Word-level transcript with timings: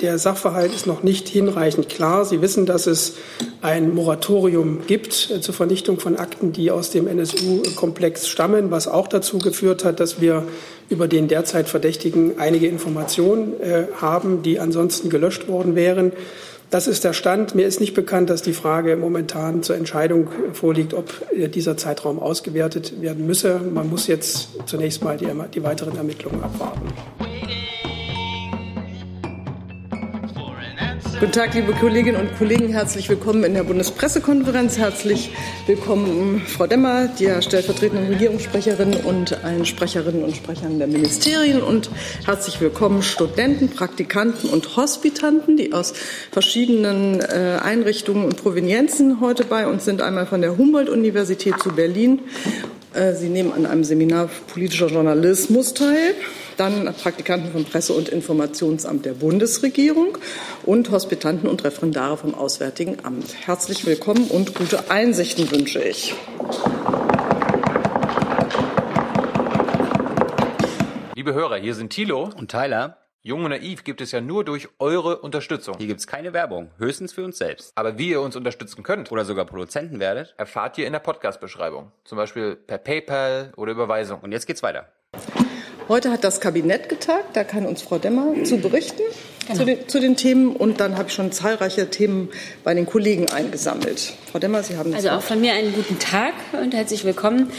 der 0.00 0.18
Sachverhalt 0.18 0.74
ist 0.74 0.86
noch 0.86 1.02
nicht 1.02 1.28
hinreichend 1.28 1.88
klar. 1.88 2.24
Sie 2.24 2.40
wissen, 2.40 2.66
dass 2.66 2.86
es 2.86 3.14
ein 3.60 3.94
Moratorium 3.94 4.86
gibt 4.86 5.30
äh, 5.30 5.40
zur 5.40 5.54
Vernichtung 5.54 6.00
von 6.00 6.16
Akten, 6.16 6.52
die 6.52 6.70
aus 6.70 6.90
dem 6.90 7.06
NSU-Komplex 7.06 8.28
stammen, 8.28 8.70
was 8.70 8.88
auch 8.88 9.08
dazu 9.08 9.38
geführt 9.38 9.84
hat, 9.84 10.00
dass 10.00 10.20
wir 10.20 10.44
über 10.88 11.08
den 11.08 11.28
derzeit 11.28 11.68
Verdächtigen 11.68 12.38
einige 12.38 12.66
Informationen 12.66 13.60
äh, 13.60 13.84
haben, 14.00 14.42
die 14.42 14.58
ansonsten 14.58 15.10
gelöscht 15.10 15.48
worden 15.48 15.74
wären. 15.74 16.12
Das 16.70 16.86
ist 16.86 17.02
der 17.02 17.12
Stand. 17.12 17.54
Mir 17.54 17.66
ist 17.66 17.80
nicht 17.80 17.94
bekannt, 17.94 18.30
dass 18.30 18.42
die 18.42 18.52
Frage 18.52 18.96
momentan 18.96 19.62
zur 19.62 19.76
Entscheidung 19.76 20.28
vorliegt, 20.52 20.94
ob 20.94 21.12
äh, 21.32 21.48
dieser 21.48 21.76
Zeitraum 21.76 22.18
ausgewertet 22.18 23.00
werden 23.00 23.26
müsse. 23.26 23.60
Man 23.72 23.90
muss 23.90 24.06
jetzt 24.06 24.48
zunächst 24.66 25.02
mal 25.02 25.16
die, 25.16 25.28
die 25.54 25.62
weiteren 25.62 25.96
Ermittlungen 25.96 26.42
abwarten. 26.42 26.88
Guten 31.20 31.32
Tag, 31.32 31.52
liebe 31.52 31.74
Kolleginnen 31.74 32.18
und 32.18 32.38
Kollegen. 32.38 32.68
Herzlich 32.68 33.10
willkommen 33.10 33.44
in 33.44 33.52
der 33.52 33.62
Bundespressekonferenz. 33.62 34.78
Herzlich 34.78 35.30
willkommen, 35.66 36.40
Frau 36.46 36.66
Demmer, 36.66 37.08
der 37.08 37.42
stellvertretenden 37.42 38.06
Regierungssprecherin 38.06 38.94
und 38.94 39.44
allen 39.44 39.66
Sprecherinnen 39.66 40.24
und 40.24 40.34
Sprechern 40.34 40.78
der 40.78 40.88
Ministerien. 40.88 41.60
Und 41.60 41.90
herzlich 42.24 42.62
willkommen 42.62 43.02
Studenten, 43.02 43.68
Praktikanten 43.68 44.48
und 44.48 44.78
Hospitanten, 44.78 45.58
die 45.58 45.74
aus 45.74 45.92
verschiedenen 46.32 47.20
äh, 47.20 47.58
Einrichtungen 47.62 48.24
und 48.24 48.42
Provenienzen 48.42 49.20
heute 49.20 49.44
bei 49.44 49.66
uns 49.66 49.84
sind. 49.84 50.00
Einmal 50.00 50.24
von 50.24 50.40
der 50.40 50.56
Humboldt-Universität 50.56 51.62
zu 51.62 51.68
Berlin. 51.68 52.20
Äh, 52.94 53.12
Sie 53.12 53.28
nehmen 53.28 53.52
an 53.52 53.66
einem 53.66 53.84
Seminar 53.84 54.30
politischer 54.50 54.86
Journalismus 54.86 55.74
teil 55.74 56.14
dann 56.60 56.94
Praktikanten 56.94 57.52
vom 57.52 57.64
Presse- 57.64 57.94
und 57.94 58.10
Informationsamt 58.10 59.06
der 59.06 59.14
Bundesregierung 59.14 60.18
und 60.64 60.90
Hospitanten 60.90 61.48
und 61.48 61.64
Referendare 61.64 62.18
vom 62.18 62.34
Auswärtigen 62.34 63.02
Amt. 63.02 63.34
Herzlich 63.46 63.86
willkommen 63.86 64.28
und 64.28 64.54
gute 64.54 64.90
Einsichten 64.90 65.50
wünsche 65.50 65.82
ich. 65.82 66.14
Liebe 71.14 71.32
Hörer, 71.32 71.56
hier 71.56 71.74
sind 71.74 71.90
Thilo 71.90 72.28
und 72.36 72.50
Tyler. 72.50 72.98
Jung 73.22 73.44
und 73.44 73.50
naiv 73.50 73.84
gibt 73.84 74.02
es 74.02 74.12
ja 74.12 74.20
nur 74.20 74.44
durch 74.44 74.68
eure 74.78 75.18
Unterstützung. 75.18 75.76
Hier 75.78 75.86
gibt 75.86 76.00
es 76.00 76.06
keine 76.06 76.34
Werbung, 76.34 76.70
höchstens 76.76 77.14
für 77.14 77.24
uns 77.24 77.38
selbst. 77.38 77.72
Aber 77.74 77.96
wie 77.96 78.10
ihr 78.10 78.20
uns 78.20 78.36
unterstützen 78.36 78.82
könnt 78.82 79.10
oder 79.10 79.24
sogar 79.24 79.46
Produzenten 79.46 79.98
werdet, 79.98 80.34
erfahrt 80.36 80.76
ihr 80.76 80.86
in 80.86 80.92
der 80.92 81.00
Podcast-Beschreibung. 81.00 81.92
Zum 82.04 82.16
Beispiel 82.16 82.56
per 82.56 82.78
PayPal 82.78 83.52
oder 83.56 83.72
Überweisung. 83.72 84.20
Und 84.20 84.32
jetzt 84.32 84.46
geht's 84.46 84.62
weiter. 84.62 84.92
Heute 85.90 86.12
hat 86.12 86.22
das 86.22 86.40
Kabinett 86.40 86.88
getagt, 86.88 87.34
da 87.34 87.42
kann 87.42 87.66
uns 87.66 87.82
Frau 87.82 87.98
Demmer 87.98 88.44
zu 88.44 88.58
berichten 88.58 89.02
genau. 89.48 89.58
zu, 89.58 89.64
den, 89.64 89.88
zu, 89.88 90.00
den, 90.00 90.14
Themen. 90.14 90.54
Und 90.54 90.78
dann 90.78 90.96
habe 90.96 91.08
ich 91.08 91.14
schon 91.16 91.32
zahlreiche 91.32 91.90
Themen 91.90 92.28
bei 92.62 92.74
den 92.74 92.86
Kollegen 92.86 93.28
eingesammelt. 93.28 94.12
Frau 94.30 94.38
Demmer, 94.38 94.62
Sie 94.62 94.76
haben 94.76 94.92
das 94.92 95.04
Also 95.04 95.18
auch 95.18 95.22
von 95.22 95.40
mir 95.40 95.52
einen 95.54 95.74
guten 95.74 95.98
Tag 95.98 96.34
und 96.52 96.74
herzlich 96.74 97.04
willkommen. 97.04 97.50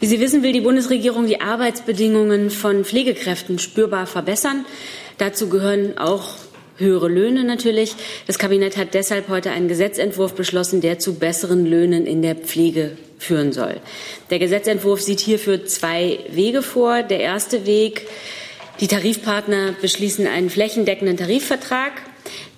Wie 0.00 0.06
Sie 0.06 0.18
wissen, 0.18 0.42
will 0.42 0.52
die 0.52 0.62
Bundesregierung 0.62 1.28
die 1.28 1.40
Arbeitsbedingungen 1.40 2.50
von 2.50 2.84
Pflegekräften 2.84 3.60
spürbar 3.60 4.08
verbessern. 4.08 4.66
Dazu 5.18 5.48
gehören 5.48 5.96
auch 5.96 6.30
höhere 6.78 7.06
Löhne 7.06 7.44
natürlich. 7.44 7.94
Das 8.26 8.40
Kabinett 8.40 8.76
hat 8.76 8.94
deshalb 8.94 9.28
heute 9.28 9.52
einen 9.52 9.68
Gesetzentwurf 9.68 10.34
beschlossen, 10.34 10.80
der 10.80 10.98
zu 10.98 11.14
besseren 11.14 11.64
Löhnen 11.64 12.04
in 12.04 12.20
der 12.20 12.34
Pflege 12.34 12.96
führen 13.18 13.52
soll. 13.52 13.80
Der 14.30 14.38
Gesetzentwurf 14.38 15.00
sieht 15.00 15.20
hierfür 15.20 15.64
zwei 15.66 16.18
Wege 16.30 16.62
vor. 16.62 17.02
Der 17.02 17.20
erste 17.20 17.66
Weg, 17.66 18.06
die 18.80 18.88
Tarifpartner 18.88 19.74
beschließen 19.80 20.26
einen 20.26 20.50
flächendeckenden 20.50 21.16
Tarifvertrag, 21.16 21.92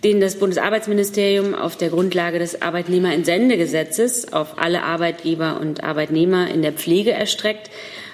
den 0.04 0.20
das 0.20 0.36
Bundesarbeitsministerium 0.36 1.54
auf 1.54 1.76
der 1.76 1.90
Grundlage 1.90 2.38
des 2.38 2.62
Arbeitnehmerentsendegesetzes 2.62 4.32
auf 4.32 4.58
alle 4.58 4.82
Arbeitgeber 4.82 5.60
und 5.60 5.82
Arbeitnehmer 5.82 6.50
in 6.50 6.62
der 6.62 6.72
Pflege 6.72 7.12
erstreckt. 7.12 7.70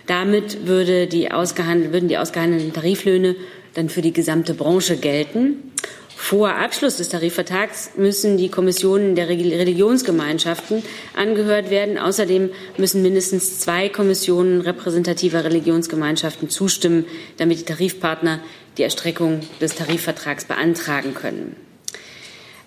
Damit 0.07 0.67
würde 0.67 1.07
die 1.07 1.29
würden 1.31 2.09
die 2.09 2.19
ausgehandelten 2.19 2.73
Tariflöhne 2.73 3.37
dann 3.75 3.89
für 3.89 4.03
die 4.03 4.13
gesamte 4.13 4.55
Branche 4.55 4.97
gelten. 4.97 5.73
Vor 6.17 6.55
Abschluss 6.55 6.97
des 6.97 7.11
Tarifvertrags 7.11 7.91
müssen 7.97 8.39
die 8.39 8.49
Kommissionen 8.49 9.15
der 9.15 9.29
Religionsgemeinschaften 9.29 10.83
angehört 11.15 11.71
werden. 11.71 11.99
Außerdem 11.99 12.51
müssen 12.79 13.03
mindestens 13.03 13.61
zwei 13.61 13.89
Kommissionen 13.89 14.63
repräsentativer 14.63 15.45
Religionsgemeinschaften 15.45 16.49
zustimmen, 16.49 17.05
damit 17.37 17.59
die 17.59 17.65
Tarifpartner 17.65 18.41
die 18.79 18.83
Erstreckung 18.83 19.41
des 19.61 19.75
Tarifvertrags 19.75 20.47
beantragen 20.47 21.15
können. 21.15 21.57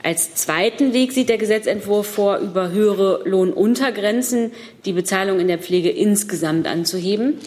Als 0.03 0.35
zweiten 0.35 0.93
Weg 0.93 1.11
sieht 1.11 1.27
der 1.27 1.37
Gesetzentwurf 1.37 2.07
vor, 2.07 2.37
über 2.37 2.71
höhere 2.71 3.21
Lohnuntergrenzen 3.25 4.51
die 4.85 4.93
Bezahlung 4.93 5.39
in 5.39 5.47
der 5.47 5.57
Pflege 5.57 5.89
insgesamt 5.89 6.67
anzuheben. 6.67 7.39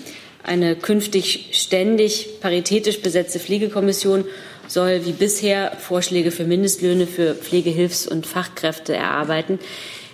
Eine 0.42 0.76
künftig 0.76 1.50
ständig 1.52 2.40
paritätisch 2.40 3.00
besetzte 3.00 3.38
Pflegekommission 3.38 4.24
soll 4.66 5.04
wie 5.04 5.12
bisher 5.12 5.72
Vorschläge 5.78 6.30
für 6.30 6.44
Mindestlöhne 6.44 7.06
für 7.06 7.34
Pflegehilfs- 7.34 8.08
und 8.08 8.26
Fachkräfte 8.26 8.94
erarbeiten. 8.94 9.58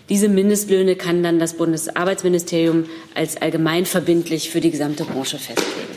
Diese 0.09 0.29
Mindestlöhne 0.29 0.97
kann 0.97 1.23
dann 1.23 1.39
das 1.39 1.55
Bundesarbeitsministerium 1.55 2.87
als 3.15 3.41
allgemeinverbindlich 3.41 4.51
für 4.51 4.61
die 4.61 4.71
gesamte 4.71 5.05
Branche 5.05 5.39
festlegen. 5.39 5.97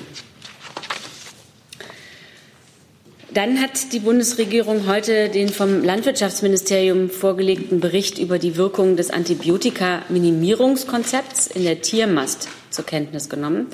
Dann 3.31 3.61
hat 3.61 3.93
die 3.93 3.99
Bundesregierung 3.99 4.87
heute 4.87 5.29
den 5.29 5.49
vom 5.49 5.83
Landwirtschaftsministerium 5.83 7.11
vorgelegten 7.11 7.79
Bericht 7.79 8.17
über 8.17 8.39
die 8.39 8.57
Wirkung 8.57 8.97
des 8.97 9.11
Antibiotika-Minimierungskonzepts 9.11 11.45
in 11.47 11.63
der 11.63 11.81
Tiermast 11.81 12.49
zur 12.71 12.85
Kenntnis 12.85 13.29
genommen. 13.29 13.67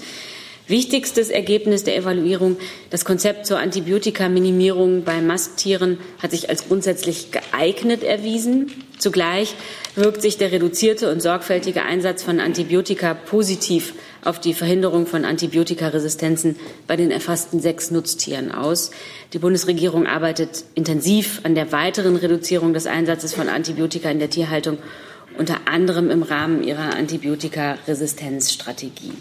Wichtigstes 0.68 1.30
Ergebnis 1.30 1.84
der 1.84 1.96
Evaluierung, 1.96 2.58
das 2.90 3.06
Konzept 3.06 3.46
zur 3.46 3.60
Antibiotikaminimierung 3.60 5.04
bei 5.04 5.22
Masttieren 5.22 6.00
hat 6.24 6.32
sich 6.32 6.50
als 6.50 6.68
grundsätzlich 6.68 7.28
geeignet 7.32 8.02
erwiesen. 8.02 8.72
Zugleich 8.98 9.54
wirkt 9.96 10.24
sich 10.24 10.40
der 10.40 10.52
reduzierte 10.52 11.12
und 11.12 11.22
sorgfältige 11.22 11.84
Einsatz 11.84 12.24
von 12.24 12.40
Antibiotika 12.40 13.14
positiv 13.14 13.94
auf 14.24 14.40
die 14.40 14.56
Verhinderung 14.56 15.06
von 15.06 15.24
Antibiotikaresistenzen 15.24 16.56
bei 16.88 16.96
den 16.96 17.12
erfassten 17.12 17.60
sechs 17.60 17.92
Nutztieren 17.92 18.52
aus. 18.52 18.90
Die 19.34 19.40
Bundesregierung 19.40 20.08
arbeitet 20.08 20.64
intensiv 20.74 21.42
an 21.44 21.54
der 21.54 21.72
weiteren 21.74 22.16
Reduzierung 22.16 22.74
des 22.74 22.88
Einsatzes 22.88 23.36
von 23.36 23.50
Antibiotika 23.50 24.10
in 24.10 24.18
der 24.18 24.32
Tierhaltung, 24.32 24.80
unter 25.38 25.68
anderem 25.68 26.10
im 26.10 26.24
Rahmen 26.24 26.64
ihrer 26.64 26.96
Antibiotikaresistenzstrategie. 26.96 29.12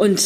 Und 0.00 0.22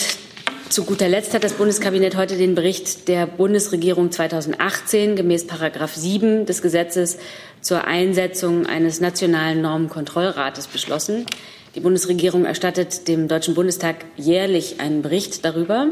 zu 0.69 0.85
guter 0.85 1.09
Letzt 1.09 1.35
hat 1.35 1.43
das 1.43 1.55
Bundeskabinett 1.55 2.15
heute 2.15 2.37
den 2.37 2.55
Bericht 2.55 3.09
der 3.09 3.27
Bundesregierung 3.27 4.13
2018 4.13 5.17
gemäß 5.17 5.49
Paragraph 5.49 5.93
7 5.97 6.47
des 6.47 6.63
Gesetzes 6.63 7.19
zur 7.61 7.85
Einsetzung 7.85 8.67
eines 8.67 9.01
nationalen 9.01 9.63
Normenkontrollrates 9.63 10.69
beschlossen. 10.69 11.27
Die 11.75 11.81
Bundesregierung 11.81 12.45
erstattet 12.45 13.09
dem 13.09 13.27
Deutschen 13.27 13.57
Bundestag 13.57 13.97
jährlich 14.17 14.79
einen 14.79 15.03
Bericht 15.03 15.45
darüber, 15.45 15.89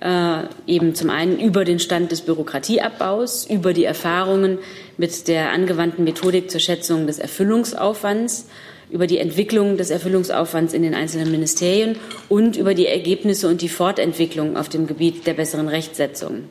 äh, 0.00 0.42
eben 0.66 0.96
zum 0.96 1.10
einen 1.10 1.38
über 1.38 1.64
den 1.64 1.78
Stand 1.78 2.10
des 2.10 2.22
Bürokratieabbaus, 2.22 3.46
über 3.48 3.72
die 3.72 3.84
Erfahrungen 3.84 4.58
mit 4.96 5.28
der 5.28 5.52
angewandten 5.52 6.02
Methodik 6.02 6.50
zur 6.50 6.58
Schätzung 6.58 7.06
des 7.06 7.20
Erfüllungsaufwands 7.20 8.46
über 8.90 9.06
die 9.06 9.18
Entwicklung 9.18 9.76
des 9.76 9.90
Erfüllungsaufwands 9.90 10.74
in 10.74 10.82
den 10.82 10.94
einzelnen 10.94 11.30
Ministerien 11.30 11.96
und 12.28 12.56
über 12.56 12.74
die 12.74 12.86
Ergebnisse 12.86 13.48
und 13.48 13.62
die 13.62 13.68
Fortentwicklung 13.68 14.56
auf 14.56 14.68
dem 14.68 14.86
Gebiet 14.86 15.26
der 15.26 15.34
besseren 15.34 15.68
Rechtsetzung. 15.68 16.44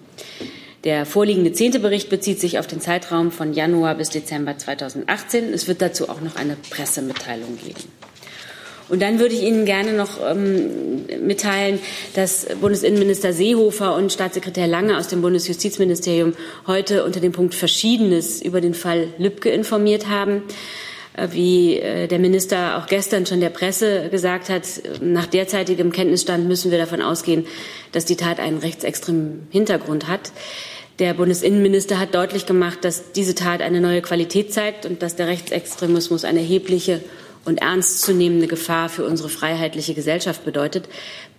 Der 0.85 1.05
vorliegende 1.05 1.51
zehnte 1.51 1.80
Bericht 1.80 2.09
bezieht 2.09 2.39
sich 2.39 2.57
auf 2.57 2.65
den 2.65 2.80
Zeitraum 2.80 3.31
von 3.31 3.53
Januar 3.53 3.95
bis 3.95 4.09
Dezember 4.09 4.57
2018. 4.57 5.53
Es 5.53 5.68
wird 5.68 5.81
dazu 5.81 6.07
auch 6.07 6.21
noch 6.21 6.38
eine 6.38 6.56
Pressemitteilung 6.69 7.57
geben. 7.57 7.83
Und 8.88 9.01
dann 9.01 9.19
würde 9.19 9.35
ich 9.35 9.44
Ihnen 9.44 9.65
gerne 9.65 9.94
noch 9.94 10.18
ähm, 10.25 11.06
mitteilen, 11.21 11.80
dass 12.15 12.47
Bundesinnenminister 12.59 13.33
Seehofer 13.33 13.95
und 13.95 14.12
Staatssekretär 14.12 14.68
Lange 14.68 14.97
aus 14.97 15.07
dem 15.07 15.21
Bundesjustizministerium 15.21 16.33
heute 16.65 17.03
unter 17.03 17.19
dem 17.19 17.31
Punkt 17.31 17.53
Verschiedenes 17.53 18.42
über 18.42 18.62
den 18.62 18.74
Fall 18.74 19.09
Lübcke 19.19 19.50
informiert 19.50 20.07
haben. 20.07 20.44
Äh, 21.19 21.33
wie 21.33 21.77
äh, 21.77 22.07
der 22.07 22.19
Minister 22.19 22.77
auch 22.77 22.88
gestern 22.88 23.25
schon 23.25 23.42
der 23.42 23.50
Presse 23.50 24.10
gesagt 24.10 24.50
hat, 24.50 24.63
nach 25.01 25.25
derzeitigem 25.25 25.92
Kenntnisstand 25.92 26.48
müssen 26.48 26.71
wir 26.71 26.77
davon 26.77 27.01
ausgehen, 27.01 27.45
dass 27.92 28.06
die 28.06 28.16
Tat 28.16 28.39
einen 28.39 28.60
rechtsextremen 28.60 29.48
Hintergrund 29.50 30.07
hat. 30.07 30.31
Der 31.00 31.13
Bundesinnenminister 31.13 32.00
hat 32.00 32.13
deutlich 32.13 32.45
gemacht, 32.45 32.80
dass 32.81 33.13
diese 33.13 33.36
Tat 33.36 33.62
eine 33.62 33.80
neue 33.80 34.01
Qualität 34.01 34.54
zeigt 34.54 34.86
und 34.86 35.01
dass 35.01 35.16
der 35.16 35.27
Rechtsextremismus 35.27 36.25
eine 36.25 36.39
erhebliche 36.39 37.01
und 37.45 37.62
ernstzunehmende 37.62 38.48
Gefahr 38.48 38.89
für 38.89 39.06
unsere 39.06 39.30
freiheitliche 39.30 39.94
Gesellschaft 39.94 40.44
bedeutet. 40.44 40.89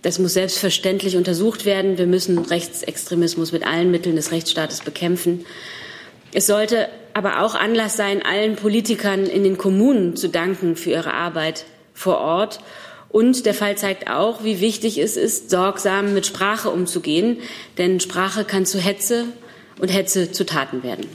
Das 0.01 0.17
muss 0.17 0.33
selbstverständlich 0.33 1.15
untersucht 1.15 1.65
werden. 1.65 1.99
Wir 1.99 2.07
müssen 2.07 2.39
Rechtsextremismus 2.39 3.51
mit 3.51 3.65
allen 3.65 3.91
Mitteln 3.91 4.15
des 4.15 4.31
Rechtsstaates 4.31 4.81
bekämpfen. 4.81 5.45
Es 6.33 6.47
sollte 6.47 6.89
aber 7.13 7.41
auch 7.41 7.55
Anlass 7.55 7.97
sein, 7.97 8.21
allen 8.23 8.55
Politikern 8.55 9.25
in 9.25 9.43
den 9.43 9.57
Kommunen 9.57 10.15
zu 10.15 10.29
danken 10.29 10.75
für 10.75 10.91
ihre 10.91 11.13
Arbeit 11.13 11.65
vor 11.93 12.19
Ort. 12.19 12.59
Und 13.09 13.45
der 13.45 13.53
Fall 13.53 13.77
zeigt 13.77 14.09
auch, 14.09 14.43
wie 14.43 14.61
wichtig 14.61 14.97
es 14.97 15.17
ist, 15.17 15.49
sorgsam 15.49 16.13
mit 16.13 16.25
Sprache 16.25 16.69
umzugehen. 16.69 17.37
Denn 17.77 17.99
Sprache 17.99 18.45
kann 18.45 18.65
zu 18.65 18.79
Hetze 18.79 19.25
und 19.79 19.89
Hetze 19.89 20.31
zu 20.31 20.45
Taten 20.45 20.83
werden. 20.83 21.07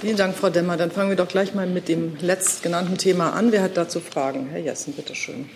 Vielen 0.00 0.16
Dank, 0.16 0.36
Frau 0.36 0.50
Demmer. 0.50 0.76
Dann 0.76 0.90
fangen 0.90 1.10
wir 1.10 1.16
doch 1.16 1.28
gleich 1.28 1.54
mal 1.54 1.68
mit 1.68 1.88
dem 1.88 2.16
letztgenannten 2.20 2.98
Thema 2.98 3.34
an. 3.34 3.52
Wer 3.52 3.62
hat 3.62 3.76
dazu 3.76 4.00
Fragen? 4.00 4.48
Herr 4.50 4.58
Jessen, 4.58 4.94
bitte 4.94 5.14
schön. 5.14 5.48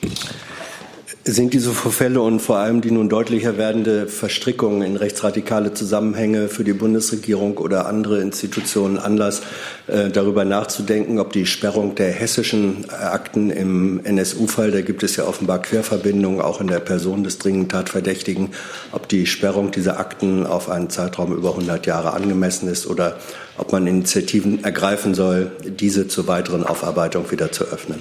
Sind 1.28 1.55
diese 1.55 1.73
Vorfälle 1.73 2.20
und 2.20 2.38
vor 2.38 2.58
allem 2.58 2.82
die 2.82 2.93
nun 2.93 3.08
deutlicher 3.08 3.58
werdende 3.58 4.06
Verstrickung 4.06 4.82
in 4.84 4.94
rechtsradikale 4.94 5.75
Zusammenhänge 5.75 6.46
für 6.46 6.62
die 6.62 6.73
Bundesregierung 6.73 7.58
oder 7.58 7.87
andere 7.87 8.20
Institutionen 8.20 8.96
Anlass, 8.96 9.43
äh, 9.88 10.08
darüber 10.08 10.44
nachzudenken, 10.44 11.19
ob 11.19 11.32
die 11.32 11.44
Sperrung 11.44 11.96
der 11.96 12.12
hessischen 12.12 12.88
Akten 12.90 13.50
im 13.50 14.05
NSU-Fall, 14.05 14.70
da 14.70 14.82
gibt 14.82 15.02
es 15.02 15.17
ja 15.17 15.25
offenbar 15.25 15.62
Querverbindungen 15.62 16.40
auch 16.40 16.61
in 16.61 16.69
der 16.69 16.78
Person 16.78 17.25
des 17.25 17.38
dringend 17.38 17.73
Tatverdächtigen, 17.73 18.50
ob 18.93 19.08
die 19.08 19.26
Sperrung 19.26 19.73
dieser 19.73 19.99
Akten 19.99 20.46
auf 20.46 20.70
einen 20.70 20.90
Zeitraum 20.90 21.34
über 21.34 21.50
100 21.50 21.87
Jahre 21.87 22.12
angemessen 22.12 22.69
ist 22.69 22.87
oder 22.87 23.19
ob 23.58 23.73
man 23.73 23.88
Initiativen 23.88 24.62
ergreifen 24.62 25.17
soll, 25.17 25.50
diese 25.64 26.06
zur 26.06 26.28
weiteren 26.28 26.62
Aufarbeitung 26.62 27.32
wieder 27.32 27.50
zu 27.50 27.64
öffnen. 27.64 27.99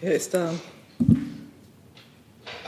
Wer 0.00 0.14
ist 0.14 0.32
da? 0.32 0.54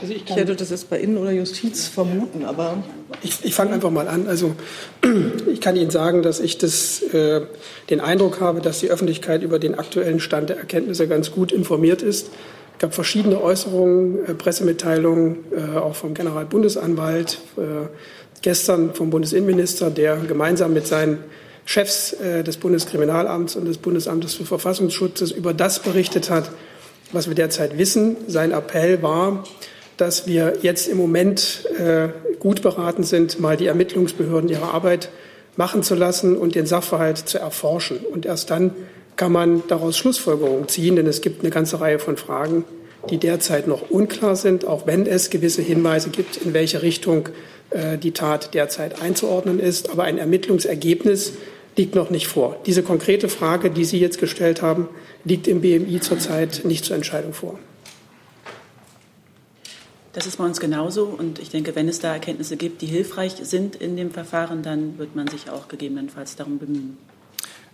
Also 0.01 0.13
ich, 0.13 0.23
ich, 0.25 0.35
hätte 0.35 0.55
das 0.55 0.69
jetzt 0.69 0.89
bei 0.89 0.99
Innen- 0.99 1.17
oder 1.17 1.31
Justiz 1.31 1.87
vermuten, 1.87 2.45
aber. 2.45 2.83
Ich, 3.21 3.43
ich 3.43 3.53
fange 3.53 3.73
einfach 3.73 3.89
mal 3.89 4.07
an. 4.07 4.27
Also 4.27 4.55
ich 5.51 5.61
kann 5.61 5.75
Ihnen 5.75 5.91
sagen, 5.91 6.21
dass 6.23 6.39
ich 6.39 6.57
das, 6.57 7.01
äh, 7.01 7.41
den 7.89 7.99
Eindruck 7.99 8.39
habe, 8.39 8.61
dass 8.61 8.79
die 8.79 8.89
Öffentlichkeit 8.89 9.43
über 9.43 9.59
den 9.59 9.75
aktuellen 9.75 10.19
Stand 10.19 10.49
der 10.49 10.57
Erkenntnisse 10.57 11.07
ganz 11.07 11.31
gut 11.31 11.51
informiert 11.51 12.01
ist. 12.01 12.27
Es 12.73 12.79
gab 12.79 12.93
verschiedene 12.93 13.41
Äußerungen, 13.41 14.25
äh, 14.25 14.33
Pressemitteilungen, 14.33 15.37
äh, 15.51 15.77
auch 15.77 15.95
vom 15.95 16.13
Generalbundesanwalt, 16.13 17.39
äh, 17.57 17.61
gestern 18.41 18.93
vom 18.93 19.09
Bundesinnenminister, 19.09 19.89
der 19.89 20.15
gemeinsam 20.17 20.73
mit 20.73 20.87
seinen 20.87 21.19
Chefs 21.65 22.13
äh, 22.13 22.43
des 22.43 22.57
Bundeskriminalamts 22.57 23.55
und 23.55 23.65
des 23.65 23.77
Bundesamtes 23.77 24.33
für 24.33 24.45
Verfassungsschutz 24.45 25.29
über 25.31 25.53
das 25.53 25.79
berichtet 25.79 26.29
hat, 26.29 26.49
was 27.11 27.27
wir 27.27 27.35
derzeit 27.35 27.77
wissen. 27.77 28.17
Sein 28.27 28.51
Appell 28.51 29.03
war, 29.03 29.43
dass 29.99 30.25
wir 30.25 30.53
jetzt 30.61 30.87
im 30.87 30.97
Moment 30.97 31.65
äh, 31.77 32.07
gut 32.39 32.61
beraten 32.61 33.03
sind, 33.03 33.39
mal 33.39 33.57
die 33.57 33.67
Ermittlungsbehörden 33.67 34.49
ihre 34.49 34.71
Arbeit 34.71 35.09
machen 35.57 35.83
zu 35.83 35.93
lassen 35.93 36.37
und 36.37 36.55
den 36.55 36.65
Sachverhalt 36.65 37.17
zu 37.17 37.37
erforschen. 37.37 37.99
Und 37.99 38.25
erst 38.25 38.49
dann 38.49 38.71
kann 39.17 39.33
man 39.33 39.61
daraus 39.67 39.97
Schlussfolgerungen 39.97 40.69
ziehen, 40.69 40.95
denn 40.95 41.05
es 41.05 41.19
gibt 41.19 41.41
eine 41.41 41.49
ganze 41.49 41.81
Reihe 41.81 41.99
von 41.99 42.15
Fragen, 42.15 42.63
die 43.09 43.17
derzeit 43.17 43.67
noch 43.67 43.89
unklar 43.89 44.37
sind, 44.37 44.65
auch 44.65 44.87
wenn 44.87 45.05
es 45.05 45.29
gewisse 45.29 45.61
Hinweise 45.61 46.09
gibt, 46.09 46.37
in 46.37 46.53
welche 46.53 46.81
Richtung 46.81 47.27
äh, 47.71 47.97
die 47.97 48.11
Tat 48.11 48.53
derzeit 48.53 49.01
einzuordnen 49.01 49.59
ist. 49.59 49.89
Aber 49.89 50.03
ein 50.03 50.17
Ermittlungsergebnis 50.17 51.33
liegt 51.75 51.93
noch 51.93 52.09
nicht 52.09 52.27
vor. 52.27 52.55
Diese 52.65 52.83
konkrete 52.83 53.27
Frage, 53.27 53.69
die 53.69 53.83
Sie 53.83 53.99
jetzt 53.99 54.19
gestellt 54.19 54.61
haben, 54.61 54.87
liegt 55.25 55.49
im 55.49 55.59
BMI 55.59 55.99
zurzeit 55.99 56.61
nicht 56.63 56.85
zur 56.85 56.95
Entscheidung 56.95 57.33
vor. 57.33 57.59
Das 60.19 60.27
ist 60.27 60.35
bei 60.35 60.43
uns 60.43 60.59
genauso. 60.59 61.05
Und 61.05 61.39
ich 61.39 61.49
denke, 61.49 61.77
wenn 61.77 61.87
es 61.87 61.99
da 61.99 62.11
Erkenntnisse 62.11 62.57
gibt, 62.57 62.81
die 62.81 62.87
hilfreich 62.87 63.35
sind 63.41 63.77
in 63.77 63.95
dem 63.95 64.11
Verfahren, 64.11 64.63
dann 64.63 64.97
wird 64.97 65.15
man 65.15 65.29
sich 65.29 65.49
auch 65.49 65.69
gegebenenfalls 65.69 66.35
darum 66.35 66.59
bemühen. 66.59 66.97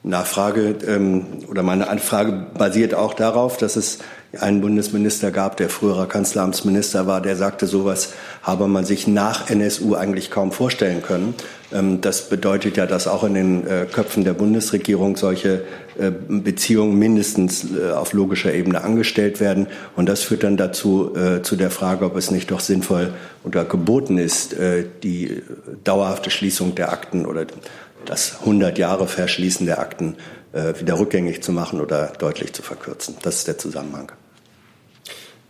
Nachfrage 0.04 0.76
ähm, 0.86 1.40
oder 1.50 1.64
meine 1.64 1.88
Anfrage 1.88 2.46
basiert 2.56 2.94
auch 2.94 3.16
darauf, 3.16 3.58
dass 3.58 3.76
es 3.76 3.98
einen 4.40 4.62
Bundesminister 4.62 5.32
gab, 5.32 5.58
der 5.58 5.70
früherer 5.70 6.06
Kanzleramtsminister 6.06 7.08
war, 7.08 7.20
der 7.20 7.36
sagte, 7.36 7.66
sowas 7.66 8.14
habe 8.44 8.68
man 8.68 8.86
sich 8.86 9.08
nach 9.08 9.50
NSU 9.50 9.96
eigentlich 9.96 10.30
kaum 10.30 10.52
vorstellen 10.52 11.02
können. 11.02 11.34
Ähm, 11.72 12.02
das 12.02 12.30
bedeutet 12.30 12.78
ja, 12.78 12.86
dass 12.86 13.08
auch 13.08 13.24
in 13.24 13.34
den 13.34 13.68
äh, 13.68 13.86
Köpfen 13.92 14.24
der 14.24 14.34
Bundesregierung 14.34 15.18
solche 15.18 15.64
äh, 15.98 16.12
Beziehungen 16.12 16.98
mindestens 16.98 17.66
äh, 17.72 17.92
auf 17.92 18.14
logischer 18.14 18.54
Ebene 18.54 18.84
angestellt 18.84 19.40
werden. 19.40 19.68
Und 19.96 20.08
das 20.08 20.24
führt 20.24 20.44
dann 20.44 20.58
dazu, 20.58 21.16
zu 21.44 21.56
der 21.56 21.72
Frage, 21.72 22.06
ob 22.06 22.16
es 22.16 22.32
nicht 22.32 22.52
doch 22.52 22.60
sinnvoll 22.60 23.14
oder 23.44 23.66
geboten 23.66 24.18
ist, 24.18 24.56
die 25.04 25.42
dauerhafte 25.84 26.30
Schließung 26.30 26.76
der 26.76 26.92
Akten 26.92 27.26
oder 27.26 27.46
das 28.06 28.40
100 28.42 28.78
Jahre 28.78 29.08
Verschließen 29.08 29.66
der 29.66 29.80
Akten 29.80 30.16
wieder 30.80 31.00
rückgängig 31.00 31.42
zu 31.42 31.52
machen 31.52 31.82
oder 31.82 32.14
deutlich 32.20 32.54
zu 32.54 32.62
verkürzen. 32.62 33.16
Das 33.22 33.38
ist 33.38 33.48
der 33.48 33.58
Zusammenhang. 33.58 34.12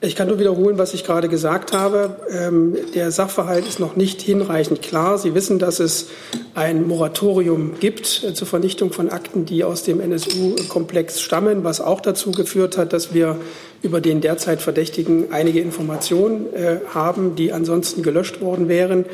Ich 0.05 0.15
kann 0.15 0.27
nur 0.27 0.37
wiederholen, 0.37 0.77
was 0.77 0.93
ich 0.93 1.03
gerade 1.03 1.29
gesagt 1.29 1.73
habe. 1.73 2.17
Ähm, 2.29 2.75
der 2.93 3.09
Sachverhalt 3.09 3.67
ist 3.67 3.79
noch 3.79 3.95
nicht 3.95 4.21
hinreichend 4.21 4.83
klar. 4.83 5.17
Sie 5.17 5.33
wissen, 5.33 5.57
dass 5.57 5.79
es 5.79 6.09
ein 6.53 6.87
Moratorium 6.87 7.79
gibt 7.79 8.23
äh, 8.23 8.35
zur 8.35 8.47
Vernichtung 8.47 8.93
von 8.93 9.09
Akten, 9.09 9.45
die 9.45 9.63
aus 9.63 9.81
dem 9.81 9.99
NSU-Komplex 9.99 11.21
stammen, 11.21 11.63
was 11.63 11.81
auch 11.81 12.01
dazu 12.01 12.31
geführt 12.31 12.77
hat, 12.77 12.93
dass 12.93 13.15
wir 13.15 13.37
über 13.81 13.99
den 13.99 14.21
derzeit 14.21 14.61
Verdächtigen 14.61 15.31
einige 15.31 15.59
Informationen 15.59 16.53
äh, 16.53 16.77
haben, 16.93 17.35
die 17.35 17.51
ansonsten 17.51 18.03
gelöscht 18.03 18.41
worden 18.41 18.67
wären. 18.69 19.05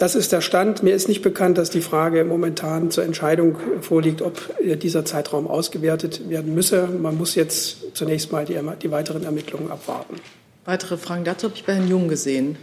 Das 0.00 0.14
ist 0.14 0.32
der 0.32 0.40
Stand. 0.40 0.82
Mir 0.82 0.94
ist 0.94 1.08
nicht 1.08 1.20
bekannt, 1.20 1.58
dass 1.58 1.68
die 1.68 1.82
Frage 1.82 2.24
momentan 2.24 2.90
zur 2.90 3.04
Entscheidung 3.04 3.58
vorliegt, 3.82 4.22
ob 4.22 4.48
äh, 4.58 4.74
dieser 4.76 5.04
Zeitraum 5.04 5.46
ausgewertet 5.46 6.30
werden 6.30 6.54
müsse. 6.54 6.86
Man 6.86 7.18
muss 7.18 7.34
jetzt 7.34 7.94
zunächst 7.94 8.32
mal 8.32 8.46
die, 8.46 8.58
die 8.82 8.90
weiteren 8.90 9.24
Ermittlungen 9.24 9.70
abwarten. 9.70 10.16
Weitere 10.64 10.96
Fragen 10.96 11.24
dazu 11.24 11.48
habe 11.48 11.56
ich 11.56 11.66
bei 11.66 11.74
Herrn 11.74 11.86
Jung 11.86 12.08
gesehen. 12.08 12.56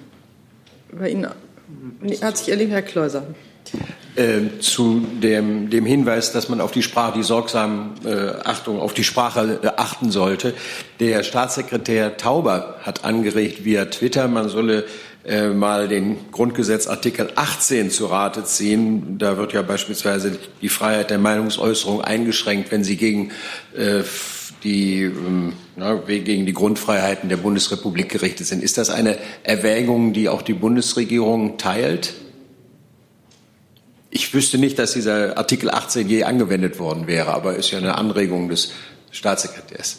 Bei 0.91 1.09
Ihnen 1.09 1.27
hat 2.23 2.37
sich 2.39 2.49
erlebt, 2.49 2.71
Herr 2.71 2.81
Kleuser. 2.81 3.27
Äh, 4.17 4.59
zu 4.61 5.05
dem, 5.21 5.69
dem, 5.69 5.85
Hinweis, 5.85 6.31
dass 6.31 6.49
man 6.49 6.59
auf 6.59 6.71
die 6.71 6.81
Sprache, 6.81 7.19
die 7.19 7.23
sorgsam 7.23 7.93
äh, 8.03 8.29
Achtung, 8.43 8.79
auf 8.79 8.95
die 8.95 9.03
Sprache 9.03 9.59
äh, 9.61 9.67
achten 9.77 10.09
sollte. 10.09 10.55
Der 10.99 11.21
Staatssekretär 11.21 12.17
Tauber 12.17 12.77
hat 12.81 13.05
angeregt 13.05 13.63
via 13.63 13.85
Twitter, 13.85 14.27
man 14.27 14.49
solle 14.49 14.85
äh, 15.23 15.49
mal 15.49 15.87
den 15.87 16.31
Grundgesetzartikel 16.31 17.29
18 17.35 17.91
zu 17.91 18.07
Rate 18.07 18.43
ziehen. 18.43 19.19
Da 19.19 19.37
wird 19.37 19.53
ja 19.53 19.61
beispielsweise 19.61 20.39
die 20.63 20.69
Freiheit 20.69 21.11
der 21.11 21.19
Meinungsäußerung 21.19 22.01
eingeschränkt, 22.01 22.71
wenn 22.71 22.83
sie 22.83 22.97
gegen 22.97 23.31
äh, 23.75 24.01
die 24.63 25.03
ähm, 25.03 25.53
na, 25.75 25.93
gegen 25.93 26.47
die 26.47 26.53
Grundfreiheiten 26.53 27.29
der 27.29 27.37
Bundesrepublik 27.37 28.09
gerichtet 28.09 28.47
sind. 28.47 28.63
Ist 28.63 28.79
das 28.79 28.89
eine 28.89 29.17
Erwägung, 29.43 30.13
die 30.13 30.27
auch 30.27 30.41
die 30.41 30.53
Bundesregierung 30.53 31.59
teilt? 31.59 32.15
Ich 34.17 34.33
wüsste 34.33 34.57
nicht, 34.57 34.79
dass 34.79 34.93
dieser 34.93 35.37
Artikel 35.37 35.69
18 35.69 36.09
je 36.09 36.23
angewendet 36.23 36.79
worden 36.79 37.05
wäre, 37.05 37.35
aber 37.35 37.55
ist 37.55 37.69
ja 37.69 37.77
eine 37.77 37.99
Anregung 37.99 38.49
des 38.49 38.71
Staatssekretärs. 39.11 39.97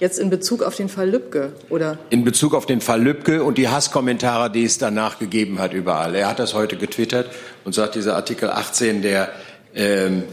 Jetzt 0.00 0.18
in 0.18 0.30
Bezug 0.30 0.64
auf 0.64 0.74
den 0.74 0.88
Fall 0.88 1.10
Lübcke, 1.10 1.52
oder? 1.68 1.96
In 2.10 2.24
Bezug 2.24 2.54
auf 2.54 2.66
den 2.66 2.80
Fall 2.80 3.00
Lübcke 3.00 3.44
und 3.44 3.56
die 3.56 3.68
Hasskommentare, 3.68 4.50
die 4.50 4.64
es 4.64 4.78
danach 4.78 5.20
gegeben 5.20 5.60
hat 5.60 5.74
überall. 5.74 6.16
Er 6.16 6.28
hat 6.28 6.40
das 6.40 6.52
heute 6.52 6.76
getwittert 6.76 7.30
und 7.64 7.72
sagt, 7.72 7.94
dieser 7.94 8.16
Artikel 8.16 8.50
18, 8.50 9.00
der 9.00 9.28
ähm, 9.76 10.24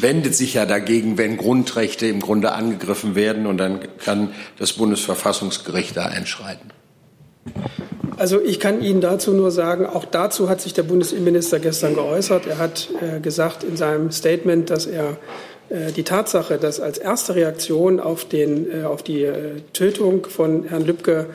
wendet 0.00 0.34
sich 0.34 0.54
ja 0.54 0.64
dagegen, 0.64 1.18
wenn 1.18 1.36
Grundrechte 1.36 2.06
im 2.06 2.20
Grunde 2.20 2.52
angegriffen 2.52 3.14
werden 3.14 3.46
und 3.46 3.58
dann 3.58 3.80
kann 3.98 4.32
das 4.58 4.72
Bundesverfassungsgericht 4.72 5.94
da 5.94 6.06
einschreiten. 6.06 6.70
Also 8.16 8.40
ich 8.40 8.58
kann 8.58 8.82
Ihnen 8.82 9.00
dazu 9.00 9.32
nur 9.32 9.50
sagen, 9.50 9.86
auch 9.86 10.04
dazu 10.04 10.48
hat 10.48 10.60
sich 10.60 10.74
der 10.74 10.82
Bundesinnenminister 10.82 11.60
gestern 11.60 11.94
geäußert. 11.94 12.46
Er 12.46 12.58
hat 12.58 12.88
äh, 13.00 13.20
gesagt 13.20 13.62
in 13.62 13.76
seinem 13.76 14.10
Statement, 14.10 14.70
dass 14.70 14.86
er 14.86 15.16
äh, 15.70 15.92
die 15.92 16.02
Tatsache, 16.02 16.58
dass 16.58 16.80
als 16.80 16.98
erste 16.98 17.34
Reaktion 17.34 18.00
auf, 18.00 18.24
den, 18.24 18.66
äh, 18.70 18.84
auf 18.84 19.02
die 19.02 19.22
äh, 19.22 19.60
Tötung 19.72 20.26
von 20.26 20.64
Herrn 20.64 20.84
Lübcke 20.84 21.26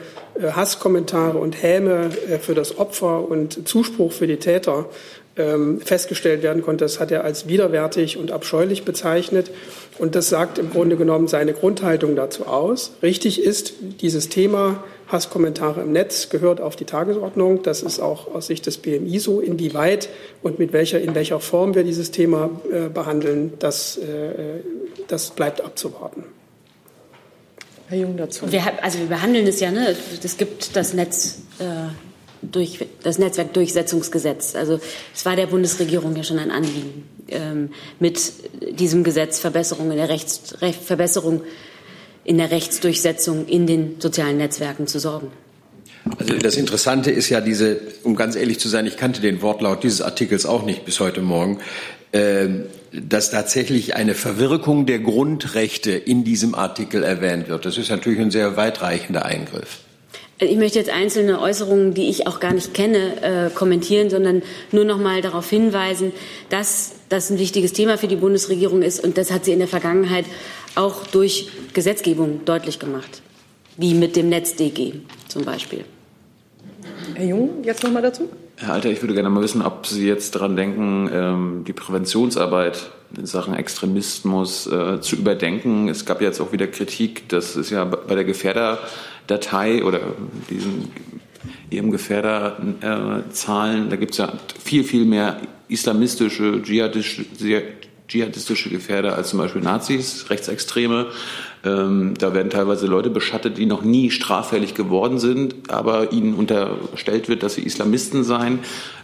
Hasskommentare 0.42 1.38
und 1.38 1.62
Häme 1.62 2.10
für 2.40 2.56
das 2.56 2.76
Opfer 2.76 3.28
und 3.28 3.68
Zuspruch 3.68 4.10
für 4.10 4.26
die 4.26 4.38
Täter 4.38 4.86
ähm, 5.36 5.80
festgestellt 5.80 6.42
werden 6.42 6.62
konnte, 6.62 6.84
das 6.84 6.98
hat 6.98 7.12
er 7.12 7.22
als 7.22 7.46
widerwärtig 7.46 8.16
und 8.16 8.32
abscheulich 8.32 8.84
bezeichnet. 8.84 9.52
Und 9.96 10.16
das 10.16 10.28
sagt 10.30 10.58
im 10.58 10.70
Grunde 10.70 10.96
genommen 10.96 11.28
seine 11.28 11.52
Grundhaltung 11.52 12.16
dazu 12.16 12.46
aus. 12.46 12.94
Richtig 13.00 13.44
ist, 13.44 13.74
dieses 14.00 14.28
Thema 14.28 14.82
Hasskommentare 15.14 15.80
im 15.80 15.92
Netz 15.92 16.28
gehört 16.28 16.60
auf 16.60 16.76
die 16.76 16.84
Tagesordnung. 16.84 17.62
Das 17.62 17.82
ist 17.82 18.00
auch 18.00 18.34
aus 18.34 18.48
Sicht 18.48 18.66
des 18.66 18.76
BMI 18.76 19.18
so. 19.18 19.40
Inwieweit 19.40 20.10
und 20.42 20.58
mit 20.58 20.74
welcher, 20.74 21.00
in 21.00 21.14
welcher 21.14 21.40
Form 21.40 21.74
wir 21.74 21.84
dieses 21.84 22.10
Thema 22.10 22.50
äh, 22.70 22.88
behandeln, 22.88 23.54
das, 23.58 23.96
äh, 23.96 24.60
das 25.08 25.30
bleibt 25.30 25.62
abzuwarten. 25.62 26.24
Herr 27.88 27.98
Jung 27.98 28.16
dazu. 28.16 28.50
Wir, 28.50 28.62
also 28.82 28.98
wir 28.98 29.06
behandeln 29.06 29.46
es 29.46 29.60
ja, 29.60 29.70
ne? 29.70 29.94
Es 30.22 30.36
gibt 30.36 30.76
das 30.76 30.92
Netz. 30.92 31.38
Äh, 31.58 31.64
durch 32.50 32.84
das 33.02 33.18
Netzwerkdurchsetzungsgesetz. 33.18 34.54
Also 34.54 34.78
es 35.14 35.24
war 35.24 35.36
der 35.36 35.46
Bundesregierung 35.46 36.14
ja 36.14 36.22
schon 36.24 36.38
ein 36.38 36.50
Anliegen, 36.50 37.08
ähm, 37.28 37.70
mit 37.98 38.32
diesem 38.78 39.02
Gesetz 39.02 39.38
Verbesserungen 39.38 39.92
in 39.92 39.96
der 39.96 40.08
Rechts, 40.10 40.54
Verbesserung 40.84 41.42
in 42.24 42.38
der 42.38 42.50
Rechtsdurchsetzung 42.50 43.46
in 43.46 43.66
den 43.66 43.96
sozialen 44.00 44.38
Netzwerken 44.38 44.86
zu 44.86 44.98
sorgen. 44.98 45.30
Also 46.18 46.34
das 46.34 46.56
Interessante 46.56 47.10
ist 47.10 47.28
ja 47.30 47.40
diese, 47.40 47.80
um 48.02 48.14
ganz 48.16 48.36
ehrlich 48.36 48.58
zu 48.60 48.68
sein, 48.68 48.86
ich 48.86 48.96
kannte 48.96 49.20
den 49.20 49.40
Wortlaut 49.42 49.82
dieses 49.84 50.02
Artikels 50.02 50.44
auch 50.44 50.64
nicht 50.64 50.84
bis 50.84 51.00
heute 51.00 51.22
Morgen, 51.22 51.60
äh, 52.12 52.48
dass 52.92 53.30
tatsächlich 53.30 53.96
eine 53.96 54.14
Verwirkung 54.14 54.86
der 54.86 54.98
Grundrechte 54.98 55.92
in 55.92 56.24
diesem 56.24 56.54
Artikel 56.54 57.02
erwähnt 57.02 57.48
wird. 57.48 57.64
Das 57.64 57.78
ist 57.78 57.90
natürlich 57.90 58.20
ein 58.20 58.30
sehr 58.30 58.56
weitreichender 58.56 59.24
Eingriff. 59.24 59.80
Ich 60.38 60.56
möchte 60.56 60.80
jetzt 60.80 60.90
einzelne 60.90 61.40
Äußerungen, 61.40 61.94
die 61.94 62.08
ich 62.10 62.26
auch 62.26 62.40
gar 62.40 62.52
nicht 62.52 62.74
kenne, 62.74 63.22
äh, 63.22 63.50
kommentieren, 63.54 64.10
sondern 64.10 64.42
nur 64.72 64.84
noch 64.84 64.98
mal 64.98 65.22
darauf 65.22 65.48
hinweisen, 65.48 66.12
dass 66.50 66.92
das 67.08 67.30
ein 67.30 67.38
wichtiges 67.38 67.72
Thema 67.72 67.98
für 67.98 68.08
die 68.08 68.16
Bundesregierung 68.16 68.82
ist 68.82 69.02
und 69.02 69.16
das 69.16 69.30
hat 69.30 69.44
sie 69.44 69.52
in 69.52 69.60
der 69.60 69.68
Vergangenheit 69.68 70.24
auch 70.74 71.06
durch 71.06 71.48
Gesetzgebung 71.72 72.44
deutlich 72.44 72.78
gemacht, 72.78 73.22
wie 73.76 73.94
mit 73.94 74.16
dem 74.16 74.28
NetzDG 74.28 74.94
zum 75.28 75.44
Beispiel. 75.44 75.84
Herr 77.14 77.26
Jung, 77.26 77.62
jetzt 77.62 77.82
noch 77.82 77.90
mal 77.90 78.02
dazu. 78.02 78.28
Herr 78.56 78.74
Alter, 78.74 78.90
ich 78.90 79.02
würde 79.02 79.14
gerne 79.14 79.30
mal 79.30 79.42
wissen, 79.42 79.62
ob 79.62 79.86
Sie 79.86 80.06
jetzt 80.06 80.34
daran 80.34 80.56
denken, 80.56 81.10
ähm, 81.12 81.64
die 81.66 81.72
Präventionsarbeit 81.72 82.90
in 83.16 83.26
Sachen 83.26 83.54
Extremismus 83.54 84.66
äh, 84.66 85.00
zu 85.00 85.16
überdenken. 85.16 85.88
Es 85.88 86.04
gab 86.04 86.20
jetzt 86.20 86.40
auch 86.40 86.52
wieder 86.52 86.66
Kritik, 86.66 87.28
dass 87.28 87.56
es 87.56 87.70
ja 87.70 87.84
bei 87.84 88.14
der 88.14 88.24
Gefährderdatei 88.24 89.84
oder 89.84 90.00
diesen 90.50 90.90
Ihrem 91.70 91.90
Gefährderzahlen, 91.90 93.90
da 93.90 93.96
gibt 93.96 94.12
es 94.12 94.18
ja 94.18 94.32
viel, 94.62 94.84
viel 94.84 95.04
mehr 95.04 95.40
islamistische, 95.68 96.62
dschihadistische, 96.62 97.62
dschihadistische 98.08 98.68
Gefährder 98.68 99.16
als 99.16 99.30
zum 99.30 99.38
Beispiel 99.38 99.62
Nazis, 99.62 100.28
Rechtsextreme. 100.30 101.06
Ähm, 101.64 102.14
da 102.18 102.34
werden 102.34 102.50
teilweise 102.50 102.86
Leute 102.86 103.10
beschattet, 103.10 103.56
die 103.56 103.66
noch 103.66 103.82
nie 103.82 104.10
straffällig 104.10 104.74
geworden 104.74 105.18
sind, 105.18 105.70
aber 105.70 106.12
ihnen 106.12 106.34
unterstellt 106.34 107.28
wird, 107.28 107.42
dass 107.42 107.54
sie 107.54 107.62
Islamisten 107.62 108.22
seien. 108.22 108.58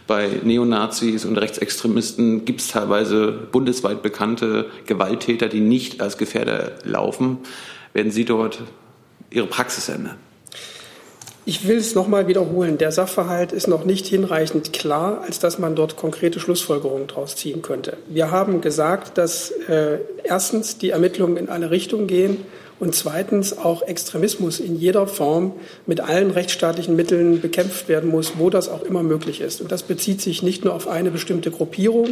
Bei 0.07 0.29
Neonazis 0.43 1.25
und 1.25 1.37
Rechtsextremisten 1.37 2.45
gibt 2.45 2.61
es 2.61 2.67
teilweise 2.67 3.31
bundesweit 3.31 4.03
bekannte 4.03 4.69
Gewalttäter, 4.85 5.47
die 5.47 5.61
nicht 5.61 6.01
als 6.01 6.17
Gefährder 6.17 6.73
laufen. 6.83 7.39
Werden 7.93 8.11
Sie 8.11 8.25
dort 8.25 8.61
Ihre 9.29 9.47
Praxis 9.47 9.89
ändern? 9.89 10.17
Ich 11.43 11.67
will 11.67 11.77
es 11.77 11.95
nochmal 11.95 12.27
wiederholen. 12.27 12.77
Der 12.77 12.91
Sachverhalt 12.91 13.51
ist 13.51 13.67
noch 13.67 13.83
nicht 13.83 14.05
hinreichend 14.05 14.73
klar, 14.73 15.23
als 15.25 15.39
dass 15.39 15.57
man 15.57 15.75
dort 15.75 15.97
konkrete 15.97 16.39
Schlussfolgerungen 16.39 17.07
daraus 17.07 17.35
ziehen 17.35 17.63
könnte. 17.63 17.97
Wir 18.07 18.29
haben 18.29 18.61
gesagt, 18.61 19.17
dass 19.17 19.49
äh, 19.67 19.97
erstens 20.23 20.77
die 20.77 20.91
Ermittlungen 20.91 21.37
in 21.37 21.49
alle 21.49 21.71
Richtungen 21.71 22.05
gehen 22.05 22.37
und 22.79 22.93
zweitens 22.93 23.57
auch 23.57 23.81
Extremismus 23.81 24.59
in 24.59 24.75
jeder 24.75 25.07
Form 25.07 25.53
mit 25.87 25.99
allen 25.99 26.29
rechtsstaatlichen 26.29 26.95
Mitteln 26.95 27.41
bekämpft 27.41 27.87
werden 27.89 28.11
muss, 28.11 28.33
wo 28.37 28.51
das 28.51 28.69
auch 28.69 28.83
immer 28.83 29.01
möglich 29.01 29.41
ist. 29.41 29.61
Und 29.61 29.71
das 29.71 29.81
bezieht 29.81 30.21
sich 30.21 30.43
nicht 30.43 30.63
nur 30.63 30.75
auf 30.75 30.87
eine 30.87 31.09
bestimmte 31.09 31.49
Gruppierung, 31.49 32.09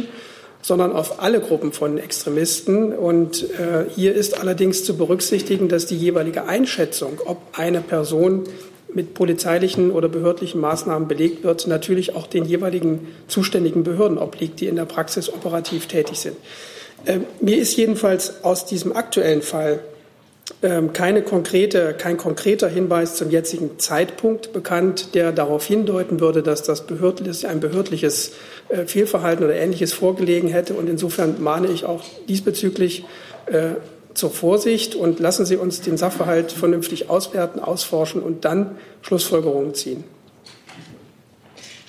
sondern 0.62 0.92
auf 0.92 1.22
alle 1.22 1.40
Gruppen 1.40 1.72
von 1.72 1.98
Extremisten. 1.98 2.92
Und 2.92 3.44
äh, 3.44 3.84
hier 3.94 4.14
ist 4.14 4.40
allerdings 4.40 4.84
zu 4.84 4.96
berücksichtigen, 4.96 5.68
dass 5.68 5.86
die 5.86 5.96
jeweilige 5.96 6.46
Einschätzung, 6.46 7.20
ob 7.24 7.38
eine 7.52 7.80
Person 7.80 8.44
mit 8.94 9.14
polizeilichen 9.14 9.90
oder 9.90 10.08
behördlichen 10.08 10.60
Maßnahmen 10.60 11.08
belegt 11.08 11.44
wird, 11.44 11.66
natürlich 11.66 12.14
auch 12.14 12.26
den 12.26 12.44
jeweiligen 12.44 13.08
zuständigen 13.28 13.84
Behörden 13.84 14.18
obliegt, 14.18 14.60
die 14.60 14.66
in 14.66 14.76
der 14.76 14.84
Praxis 14.84 15.32
operativ 15.32 15.86
tätig 15.86 16.18
sind. 16.18 16.36
Ähm, 17.06 17.24
mir 17.40 17.58
ist 17.58 17.76
jedenfalls 17.76 18.44
aus 18.44 18.66
diesem 18.66 18.94
aktuellen 18.94 19.42
Fall 19.42 19.80
ähm, 20.62 20.92
keine 20.92 21.22
konkrete, 21.22 21.94
kein 21.94 22.16
konkreter 22.16 22.68
Hinweis 22.68 23.14
zum 23.14 23.30
jetzigen 23.30 23.78
Zeitpunkt 23.78 24.52
bekannt, 24.52 25.14
der 25.14 25.32
darauf 25.32 25.64
hindeuten 25.64 26.20
würde, 26.20 26.42
dass 26.42 26.62
das 26.62 26.86
behördlich, 26.86 27.46
ein 27.46 27.60
behördliches 27.60 28.32
äh, 28.68 28.84
Fehlverhalten 28.84 29.44
oder 29.44 29.54
Ähnliches 29.54 29.92
vorgelegen 29.92 30.48
hätte. 30.48 30.74
Und 30.74 30.88
insofern 30.88 31.42
mahne 31.42 31.68
ich 31.68 31.84
auch 31.84 32.02
diesbezüglich 32.28 33.04
äh, 33.46 33.76
zur 34.20 34.30
Vorsicht 34.30 34.94
und 34.94 35.18
lassen 35.18 35.46
Sie 35.46 35.56
uns 35.56 35.80
den 35.80 35.96
Sachverhalt 35.96 36.52
vernünftig 36.52 37.08
auswerten, 37.10 37.58
ausforschen 37.58 38.22
und 38.22 38.44
dann 38.44 38.76
Schlussfolgerungen 39.02 39.74
ziehen. 39.74 40.04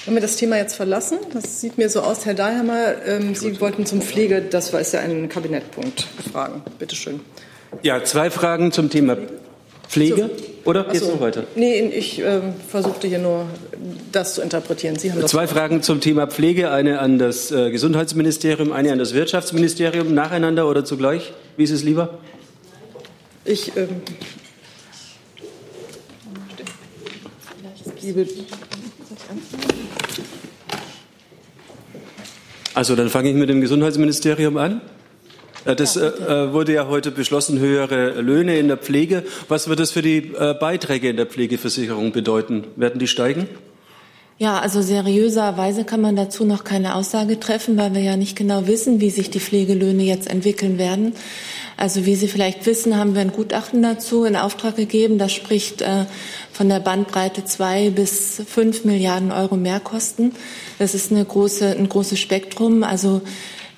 Wenn 0.05 0.15
wir 0.15 0.21
das 0.21 0.38
Thema 0.38 0.57
jetzt 0.57 0.73
verlassen, 0.73 1.19
das 1.33 1.61
sieht 1.61 1.77
mir 1.77 1.89
so 1.89 2.01
aus, 2.01 2.25
Herr 2.25 2.33
Dahlhammer, 2.33 3.05
ähm, 3.05 3.35
Sie 3.35 3.59
wollten 3.61 3.85
zum 3.85 4.01
Pflege, 4.01 4.41
das 4.41 4.73
war 4.73 4.81
ist 4.81 4.93
ja 4.93 5.01
ein 5.01 5.29
Kabinettpunkt, 5.29 6.07
fragen. 6.31 6.63
Bitte 6.79 6.95
schön. 6.95 7.19
Ja, 7.83 8.03
zwei 8.03 8.31
Fragen 8.31 8.71
zum 8.71 8.89
Thema 8.89 9.17
Pflege. 9.91 10.29
Oder 10.63 10.86
Ach 10.89 10.93
noch 10.93 11.19
weiter? 11.19 11.43
Nee, 11.55 11.81
ich 11.81 12.21
äh, 12.21 12.39
versuchte 12.69 13.07
hier 13.07 13.19
nur 13.19 13.48
das 14.13 14.36
zu 14.36 14.41
interpretieren. 14.41 14.95
Sie 14.98 15.12
haben 15.12 15.25
Zwei 15.27 15.48
Fragen 15.48 15.81
zum 15.81 16.00
Thema 16.00 16.27
Pflege. 16.27 16.71
Eine 16.71 17.00
an 17.00 17.19
das 17.19 17.51
äh, 17.51 17.71
Gesundheitsministerium, 17.71 18.71
eine 18.71 18.93
an 18.93 19.00
das 19.00 19.13
Wirtschaftsministerium. 19.13 20.13
Nacheinander 20.13 20.69
oder 20.69 20.86
zugleich? 20.86 21.33
Wie 21.57 21.63
ist 21.63 21.71
es 21.71 21.83
lieber? 21.83 22.19
Ich 23.43 23.75
ähm, 23.75 24.01
Also 32.74 32.95
dann 32.95 33.10
fange 33.10 33.29
ich 33.29 33.36
mit 33.36 33.50
dem 33.50 33.60
Gesundheitsministerium 33.60 34.55
an. 34.55 34.81
Äh, 35.65 35.75
das 35.75 35.96
ja, 35.96 36.08
äh, 36.08 36.53
wurde 36.53 36.74
ja 36.74 36.88
heute 36.88 37.12
beschlossen, 37.12 37.60
höhere 37.60 38.22
Löhne 38.22 38.58
in 38.58 38.68
der 38.68 38.77
Pflege. 38.77 39.24
Was 39.48 39.68
wird 39.68 39.80
das 39.80 39.91
für 39.91 40.01
die 40.01 40.34
äh, 40.38 40.53
Beiträge 40.60 41.10
in 41.10 41.18
der 41.18 41.25
Pflegeversicherung 41.25 42.12
bedeuten? 42.12 42.65
Werden 42.75 43.00
die 43.00 43.08
steigen? 43.08 43.48
Ja, 44.38 44.58
also 44.58 44.82
seriöserweise 44.82 45.84
kann 45.84 46.01
man 46.01 46.15
dazu 46.15 46.46
noch 46.46 46.63
keine 46.63 46.96
Aussage 46.96 47.39
treffen, 47.39 47.77
weil 47.77 47.94
wir 47.94 48.01
ja 48.01 48.18
nicht 48.18 48.36
genau 48.36 48.65
wissen, 48.65 49.00
wie 49.00 49.12
sich 49.12 49.30
die 49.30 49.39
Pflegelöhne 49.39 50.01
jetzt 50.01 50.27
entwickeln 50.27 50.80
werden. 50.80 51.13
Also 51.77 52.06
wie 52.08 52.15
Sie 52.15 52.27
vielleicht 52.27 52.65
wissen, 52.65 52.98
haben 52.98 53.13
wir 53.13 53.22
ein 53.22 53.32
Gutachten 53.32 53.84
dazu 53.84 54.24
in 54.24 54.36
Auftrag 54.36 54.75
gegeben. 54.75 55.18
Das 55.18 55.32
spricht 55.32 55.82
äh, 55.82 56.06
von 56.51 56.70
der 56.70 56.80
Bandbreite 56.80 57.46
zwei 57.46 57.91
bis 57.91 58.41
fünf 58.48 58.84
Milliarden 58.84 59.32
Euro 59.32 59.58
Mehrkosten. 59.58 60.34
Das 60.80 60.96
ist 60.96 61.12
eine 61.12 61.24
große, 61.24 61.75
ein 61.77 61.88
großes 61.89 62.20
Spektrum. 62.20 62.84
Also 62.84 63.22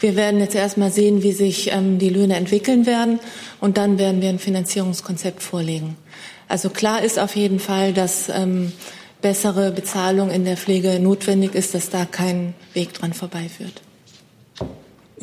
wir 0.04 0.18
werden 0.18 0.42
jetzt 0.42 0.54
erstmal 0.54 0.92
sehen, 0.92 1.24
wie 1.24 1.32
sich 1.32 1.72
ähm, 1.72 1.98
die 1.98 2.10
Löhne 2.10 2.36
entwickeln 2.36 2.86
werden 2.86 3.20
und 3.62 3.78
dann 3.78 3.98
werden 3.98 4.22
wir 4.22 4.28
ein 4.28 4.38
Finanzierungskonzept 4.38 5.42
vorlegen. 5.42 5.96
Also 6.50 6.70
klar 6.70 7.02
ist 7.02 7.18
auf 7.18 7.38
jeden 7.38 7.60
Fall, 7.60 7.94
dass 7.94 8.28
ähm, 8.28 8.74
bessere 9.22 9.72
Bezahlung 9.72 10.30
in 10.30 10.44
der 10.44 10.58
Pflege 10.58 11.00
notwendig 11.00 11.56
ist, 11.56 11.74
dass 11.74 11.90
da 11.90 12.04
kein 12.04 12.54
Weg 12.74 12.94
dran 12.94 13.14
vorbeiführt. 13.14 13.82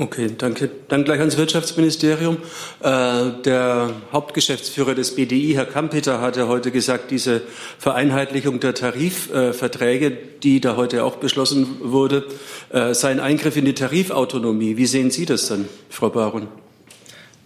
Okay, 0.00 0.30
danke. 0.38 0.70
Dann 0.88 1.04
gleich 1.04 1.20
ans 1.20 1.36
Wirtschaftsministerium. 1.36 2.38
Äh, 2.82 3.42
der 3.44 3.90
Hauptgeschäftsführer 4.14 4.94
des 4.94 5.14
BDI, 5.14 5.52
Herr 5.52 5.66
Kampeter, 5.66 6.22
hat 6.22 6.38
ja 6.38 6.48
heute 6.48 6.70
gesagt, 6.70 7.10
diese 7.10 7.42
Vereinheitlichung 7.78 8.60
der 8.60 8.72
Tarifverträge, 8.72 10.10
die 10.42 10.62
da 10.62 10.76
heute 10.76 11.04
auch 11.04 11.16
beschlossen 11.16 11.66
wurde, 11.82 12.24
äh, 12.70 12.94
sei 12.94 13.10
ein 13.10 13.20
Eingriff 13.20 13.58
in 13.58 13.66
die 13.66 13.74
Tarifautonomie. 13.74 14.78
Wie 14.78 14.86
sehen 14.86 15.10
Sie 15.10 15.26
das 15.26 15.48
dann, 15.48 15.68
Frau 15.90 16.08
Baron? 16.08 16.48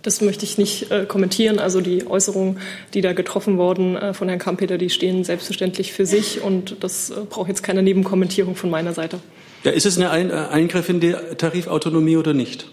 Das 0.02 0.20
möchte 0.20 0.44
ich 0.44 0.56
nicht 0.56 0.92
äh, 0.92 1.06
kommentieren. 1.06 1.58
Also 1.58 1.80
die 1.80 2.06
Äußerungen, 2.06 2.60
die 2.92 3.00
da 3.00 3.14
getroffen 3.14 3.58
wurden 3.58 3.96
äh, 3.96 4.14
von 4.14 4.28
Herrn 4.28 4.38
Kampeter, 4.38 4.78
die 4.78 4.90
stehen 4.90 5.24
selbstverständlich 5.24 5.92
für 5.92 6.06
sich 6.06 6.40
und 6.40 6.76
das 6.84 7.12
braucht 7.30 7.48
jetzt 7.48 7.64
keine 7.64 7.82
Nebenkommentierung 7.82 8.54
von 8.54 8.70
meiner 8.70 8.92
Seite. 8.92 9.18
Ja, 9.64 9.72
ist 9.72 9.86
es 9.86 9.98
ein 9.98 10.30
äh, 10.30 10.32
Eingriff 10.32 10.88
in 10.88 11.00
die 11.00 11.14
Tarifautonomie 11.38 12.16
oder 12.16 12.34
nicht? 12.34 12.66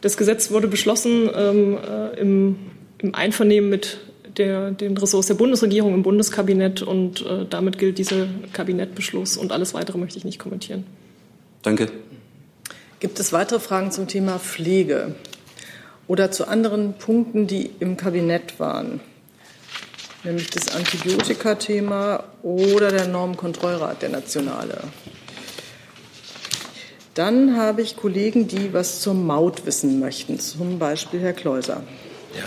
Das 0.00 0.16
Gesetz 0.16 0.50
wurde 0.50 0.68
beschlossen 0.68 1.30
ähm, 1.34 1.78
äh, 1.78 2.20
im, 2.20 2.56
im, 2.98 3.14
Einvernehmen 3.14 3.70
mit 3.70 3.98
der, 4.36 4.70
den 4.70 4.96
Ressorts 4.96 5.28
der 5.28 5.34
Bundesregierung 5.34 5.94
im 5.94 6.02
Bundeskabinett 6.02 6.82
und 6.82 7.24
äh, 7.24 7.46
damit 7.48 7.78
gilt 7.78 7.98
dieser 7.98 8.26
Kabinettbeschluss 8.52 9.36
und 9.36 9.52
alles 9.52 9.74
weitere 9.74 9.98
möchte 9.98 10.18
ich 10.18 10.24
nicht 10.24 10.38
kommentieren. 10.38 10.84
Danke. 11.62 11.90
Gibt 13.00 13.20
es 13.20 13.32
weitere 13.32 13.60
Fragen 13.60 13.90
zum 13.90 14.08
Thema 14.08 14.38
Pflege 14.38 15.14
oder 16.08 16.30
zu 16.30 16.48
anderen 16.48 16.94
Punkten, 16.94 17.46
die 17.46 17.70
im 17.80 17.96
Kabinett 17.96 18.58
waren? 18.58 19.00
nämlich 20.24 20.50
das 20.50 20.74
Antibiotika-Thema 20.74 22.24
oder 22.42 22.90
der 22.90 23.06
Normenkontrollrat, 23.06 24.02
der 24.02 24.08
nationale. 24.08 24.78
Dann 27.14 27.56
habe 27.56 27.82
ich 27.82 27.96
Kollegen, 27.96 28.48
die 28.48 28.72
was 28.72 29.00
zur 29.00 29.14
Maut 29.14 29.66
wissen 29.66 30.00
möchten, 30.00 30.40
zum 30.40 30.78
Beispiel 30.78 31.20
Herr 31.20 31.32
Kleuser. 31.32 31.82
Ja. 32.36 32.44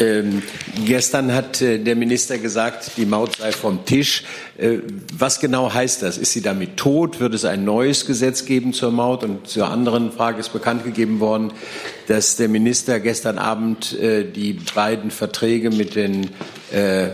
Ähm, 0.00 0.42
gestern 0.86 1.34
hat 1.34 1.60
äh, 1.60 1.78
der 1.78 1.96
Minister 1.96 2.38
gesagt, 2.38 2.92
die 2.96 3.04
Maut 3.04 3.36
sei 3.36 3.50
vom 3.50 3.84
Tisch. 3.84 4.22
Äh, 4.56 4.78
was 5.12 5.40
genau 5.40 5.74
heißt 5.74 6.02
das? 6.02 6.18
Ist 6.18 6.32
sie 6.32 6.40
damit 6.40 6.76
tot? 6.76 7.18
Wird 7.18 7.34
es 7.34 7.44
ein 7.44 7.64
neues 7.64 8.06
Gesetz 8.06 8.44
geben 8.44 8.72
zur 8.72 8.92
Maut? 8.92 9.24
Und 9.24 9.48
zur 9.48 9.68
anderen 9.68 10.12
Frage 10.12 10.38
ist 10.38 10.52
bekannt 10.52 10.84
gegeben 10.84 11.18
worden, 11.18 11.52
dass 12.06 12.36
der 12.36 12.48
Minister 12.48 13.00
gestern 13.00 13.38
Abend 13.38 13.98
äh, 13.98 14.24
die 14.24 14.52
beiden 14.52 15.10
Verträge 15.10 15.70
mit 15.70 15.96
den 15.96 16.30
äh, 16.70 17.08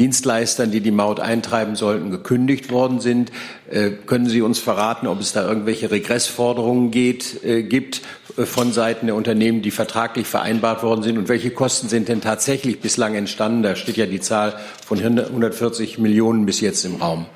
Dienstleistern, 0.00 0.70
die 0.70 0.80
die 0.80 0.90
Maut 0.90 1.20
eintreiben 1.20 1.76
sollten, 1.76 2.10
gekündigt 2.10 2.70
worden 2.70 3.00
sind. 3.00 3.30
Äh, 3.70 3.90
können 3.90 4.26
Sie 4.26 4.40
uns 4.40 4.58
verraten, 4.58 5.06
ob 5.06 5.20
es 5.20 5.34
da 5.34 5.46
irgendwelche 5.46 5.90
Regressforderungen 5.90 6.90
geht, 6.90 7.44
äh, 7.44 7.62
gibt 7.62 8.00
äh, 8.38 8.46
von 8.46 8.72
Seiten 8.72 9.06
der 9.06 9.14
Unternehmen, 9.14 9.60
die 9.60 9.70
vertraglich 9.70 10.26
vereinbart 10.26 10.82
worden 10.82 11.02
sind? 11.02 11.18
Und 11.18 11.28
welche 11.28 11.50
Kosten 11.50 11.90
sind 11.90 12.08
denn 12.08 12.22
tatsächlich 12.22 12.80
bislang 12.80 13.14
entstanden? 13.14 13.62
Da 13.62 13.76
steht 13.76 13.98
ja 13.98 14.06
die 14.06 14.20
Zahl 14.20 14.58
von 14.86 14.98
140 14.98 15.98
Millionen 15.98 16.46
bis 16.46 16.62
jetzt 16.62 16.84
im 16.86 16.96
Raum. 16.96 17.26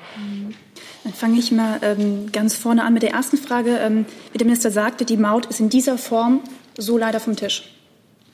Dann 1.03 1.13
fange 1.13 1.37
ich 1.37 1.51
mal 1.51 1.79
ähm, 1.83 2.31
ganz 2.31 2.55
vorne 2.55 2.83
an 2.83 2.95
mit 2.95 3.03
der 3.03 3.11
ersten 3.11 3.37
Frage. 3.37 3.77
Ähm, 3.77 4.05
wie 4.31 4.39
der 4.39 4.47
Minister 4.47 4.71
sagte, 4.71 5.05
die 5.05 5.17
Maut 5.17 5.45
ist 5.45 5.59
in 5.59 5.69
dieser 5.69 5.99
Form 5.99 6.41
so 6.79 6.97
leider 6.97 7.19
vom 7.19 7.35
Tisch. 7.35 7.71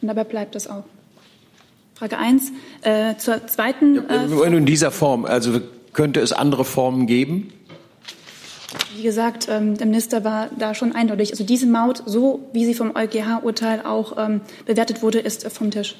Und 0.01 0.07
dabei 0.07 0.23
bleibt 0.23 0.55
es 0.55 0.67
auch. 0.67 0.85
Frage 2.01 2.17
1. 2.17 2.51
Äh, 2.81 3.17
zur 3.17 3.45
zweiten. 3.45 4.09
Äh, 4.09 4.47
in 4.47 4.65
dieser 4.65 4.89
Form, 4.89 5.23
also 5.23 5.61
könnte 5.93 6.19
es 6.19 6.31
andere 6.31 6.65
Formen 6.65 7.05
geben? 7.05 7.53
Wie 8.95 9.03
gesagt, 9.03 9.47
ähm, 9.51 9.77
der 9.77 9.85
Minister 9.85 10.23
war 10.23 10.49
da 10.57 10.73
schon 10.73 10.93
eindeutig. 10.93 11.29
Also 11.29 11.43
diese 11.43 11.67
Maut, 11.67 12.01
so 12.07 12.49
wie 12.53 12.65
sie 12.65 12.73
vom 12.73 12.95
EuGH-Urteil 12.95 13.85
auch 13.85 14.17
ähm, 14.17 14.41
bewertet 14.65 15.03
wurde, 15.03 15.19
ist 15.19 15.47
vom 15.51 15.69
Tisch. 15.69 15.95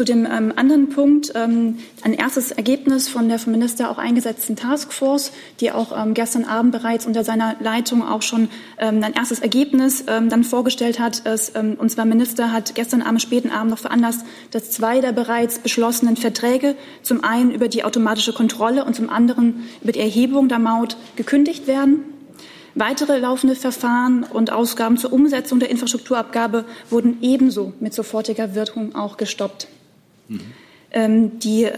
Zu 0.00 0.06
dem 0.06 0.24
ähm, 0.24 0.54
anderen 0.56 0.88
Punkt, 0.88 1.32
ähm, 1.34 1.76
ein 2.00 2.14
erstes 2.14 2.52
Ergebnis 2.52 3.10
von 3.10 3.28
der 3.28 3.38
vom 3.38 3.52
Minister 3.52 3.90
auch 3.90 3.98
eingesetzten 3.98 4.56
Taskforce, 4.56 5.30
die 5.60 5.72
auch 5.72 5.92
ähm, 5.94 6.14
gestern 6.14 6.46
Abend 6.46 6.72
bereits 6.72 7.04
unter 7.04 7.22
seiner 7.22 7.56
Leitung 7.60 8.02
auch 8.02 8.22
schon 8.22 8.48
ähm, 8.78 9.04
ein 9.04 9.12
erstes 9.12 9.40
Ergebnis 9.40 10.04
ähm, 10.08 10.30
dann 10.30 10.42
vorgestellt 10.42 10.98
hat. 11.00 11.26
Es, 11.26 11.54
ähm, 11.54 11.76
und 11.78 11.90
zwar 11.90 12.06
Minister 12.06 12.50
hat 12.50 12.74
gestern 12.74 13.02
Abend, 13.02 13.20
späten 13.20 13.50
Abend 13.50 13.72
noch 13.72 13.78
veranlasst, 13.78 14.24
dass 14.52 14.70
zwei 14.70 15.02
der 15.02 15.12
bereits 15.12 15.58
beschlossenen 15.58 16.16
Verträge, 16.16 16.76
zum 17.02 17.22
einen 17.22 17.50
über 17.50 17.68
die 17.68 17.84
automatische 17.84 18.32
Kontrolle 18.32 18.86
und 18.86 18.96
zum 18.96 19.10
anderen 19.10 19.64
über 19.82 19.92
die 19.92 20.00
Erhebung 20.00 20.48
der 20.48 20.60
Maut 20.60 20.96
gekündigt 21.16 21.66
werden. 21.66 22.04
Weitere 22.74 23.18
laufende 23.18 23.54
Verfahren 23.54 24.22
und 24.24 24.50
Ausgaben 24.50 24.96
zur 24.96 25.12
Umsetzung 25.12 25.60
der 25.60 25.68
Infrastrukturabgabe 25.68 26.64
wurden 26.88 27.18
ebenso 27.20 27.74
mit 27.80 27.92
sofortiger 27.92 28.54
Wirkung 28.54 28.94
auch 28.94 29.18
gestoppt. 29.18 29.68
Ähm, 30.92 31.38
die 31.38 31.68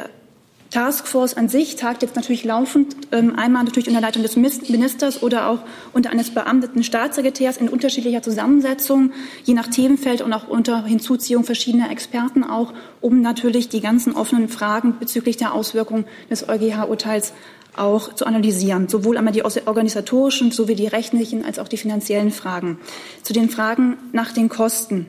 Taskforce 0.72 1.34
an 1.34 1.50
sich 1.50 1.76
tagt 1.76 2.00
jetzt 2.00 2.16
natürlich 2.16 2.44
laufend, 2.44 2.96
ähm, 3.12 3.38
einmal 3.38 3.62
natürlich 3.62 3.88
unter 3.88 4.00
Leitung 4.00 4.22
des 4.22 4.36
Ministers 4.36 5.22
oder 5.22 5.50
auch 5.50 5.58
unter 5.92 6.08
eines 6.10 6.30
beamteten 6.30 6.82
Staatssekretärs 6.82 7.58
in 7.58 7.68
unterschiedlicher 7.68 8.22
Zusammensetzung, 8.22 9.12
je 9.44 9.52
nach 9.52 9.66
Themenfeld 9.66 10.22
und 10.22 10.32
auch 10.32 10.48
unter 10.48 10.84
Hinzuziehung 10.84 11.44
verschiedener 11.44 11.90
Experten 11.90 12.42
auch, 12.42 12.72
um 13.02 13.20
natürlich 13.20 13.68
die 13.68 13.82
ganzen 13.82 14.14
offenen 14.14 14.48
Fragen 14.48 14.96
bezüglich 14.98 15.36
der 15.36 15.52
Auswirkungen 15.52 16.06
des 16.30 16.48
EuGH-Urteils 16.48 17.34
auch 17.76 18.14
zu 18.14 18.24
analysieren, 18.24 18.88
sowohl 18.88 19.18
einmal 19.18 19.34
die 19.34 19.44
organisatorischen 19.44 20.52
sowie 20.52 20.74
die 20.74 20.86
rechtlichen 20.86 21.44
als 21.44 21.58
auch 21.58 21.68
die 21.68 21.76
finanziellen 21.76 22.30
Fragen. 22.30 22.78
Zu 23.22 23.34
den 23.34 23.50
Fragen 23.50 23.98
nach 24.12 24.32
den 24.32 24.48
Kosten. 24.48 25.06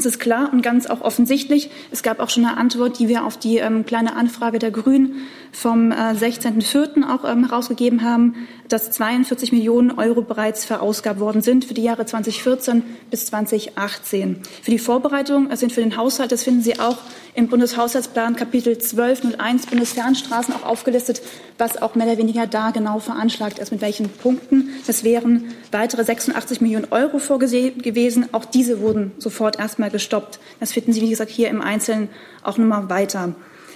Es 0.00 0.06
ist 0.06 0.18
klar 0.18 0.50
und 0.50 0.62
ganz 0.62 0.86
auch 0.86 1.02
offensichtlich. 1.02 1.70
Es 1.90 2.02
gab 2.02 2.20
auch 2.20 2.30
schon 2.30 2.46
eine 2.46 2.56
Antwort, 2.56 2.98
die 2.98 3.08
wir 3.08 3.26
auf 3.26 3.36
die 3.36 3.58
ähm, 3.58 3.84
kleine 3.84 4.16
Anfrage 4.16 4.58
der 4.58 4.70
Grünen 4.70 5.16
vom 5.52 5.92
äh, 5.92 5.94
16.04. 5.94 7.06
auch 7.06 7.30
ähm, 7.30 7.46
herausgegeben 7.46 8.02
haben, 8.02 8.34
dass 8.68 8.90
42 8.92 9.52
Millionen 9.52 9.90
Euro 9.98 10.22
bereits 10.22 10.64
verausgabt 10.64 11.20
worden 11.20 11.42
sind 11.42 11.66
für 11.66 11.74
die 11.74 11.82
Jahre 11.82 12.06
2014 12.06 12.82
bis 13.10 13.26
2018. 13.26 14.40
Für 14.62 14.70
die 14.70 14.78
Vorbereitung 14.78 15.54
sind 15.54 15.72
für 15.72 15.82
den 15.82 15.98
Haushalt, 15.98 16.32
das 16.32 16.44
finden 16.44 16.62
Sie 16.62 16.80
auch 16.80 16.96
im 17.34 17.48
Bundeshaushaltsplan 17.48 18.36
Kapitel 18.36 18.74
1201 18.74 19.66
Bundesfernstraßen 19.66 20.54
auch 20.54 20.64
aufgelistet, 20.64 21.22
was 21.58 21.80
auch 21.80 21.94
mehr 21.94 22.06
oder 22.06 22.18
weniger 22.18 22.46
da 22.46 22.70
genau 22.70 22.98
veranschlagt 22.98 23.58
ist, 23.58 23.70
mit 23.70 23.80
welchen 23.80 24.08
Punkten. 24.08 24.70
Das 24.86 25.04
wären 25.04 25.52
weitere 25.70 26.04
86 26.04 26.60
Millionen 26.60 26.86
Euro 26.90 27.18
vorgesehen 27.18 27.80
gewesen. 27.82 28.28
Auch 28.32 28.44
diese 28.44 28.80
wurden 28.80 29.12
sofort 29.18 29.58
erstmal 29.58 29.90
gestoppt. 29.90 30.40
Das 30.58 30.72
finden 30.72 30.92
Sie, 30.92 31.02
wie 31.02 31.10
gesagt, 31.10 31.30
hier 31.30 31.48
im 31.48 31.62
Einzelnen 31.62 32.08
auch 32.42 32.58
nochmal 32.58 32.88
weiter. 32.88 33.34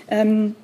Ähm, 0.09 0.55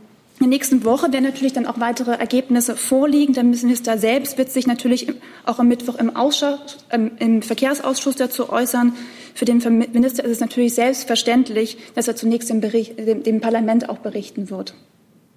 in 0.41 0.45
der 0.45 0.57
nächsten 0.57 0.85
Woche 0.85 1.13
werden 1.13 1.25
natürlich 1.25 1.53
dann 1.53 1.67
auch 1.67 1.81
weitere 1.81 2.13
Ergebnisse 2.13 2.75
vorliegen. 2.75 3.35
Der 3.35 3.45
Minister 3.45 3.99
selbst 3.99 4.39
wird 4.39 4.51
sich 4.51 4.67
natürlich 4.67 5.13
auch 5.45 5.59
am 5.59 5.69
Mittwoch 5.69 5.97
im, 5.97 6.17
Ausschuss, 6.17 6.79
ähm, 6.91 7.11
im 7.19 7.43
Verkehrsausschuss 7.43 8.17
dazu 8.17 8.49
äußern. 8.49 8.95
Für 9.35 9.45
den 9.45 9.59
Minister 9.93 10.25
ist 10.25 10.31
es 10.31 10.41
natürlich 10.41 10.75
selbstverständlich, 10.75 11.77
dass 11.95 12.09
er 12.09 12.17
zunächst 12.17 12.49
dem, 12.49 12.63
Bericht, 12.63 12.99
dem, 12.99 13.23
dem 13.23 13.43
Parlament 13.43 13.91
auch 13.91 13.99
berichten 13.99 14.49
wird. 14.49 14.73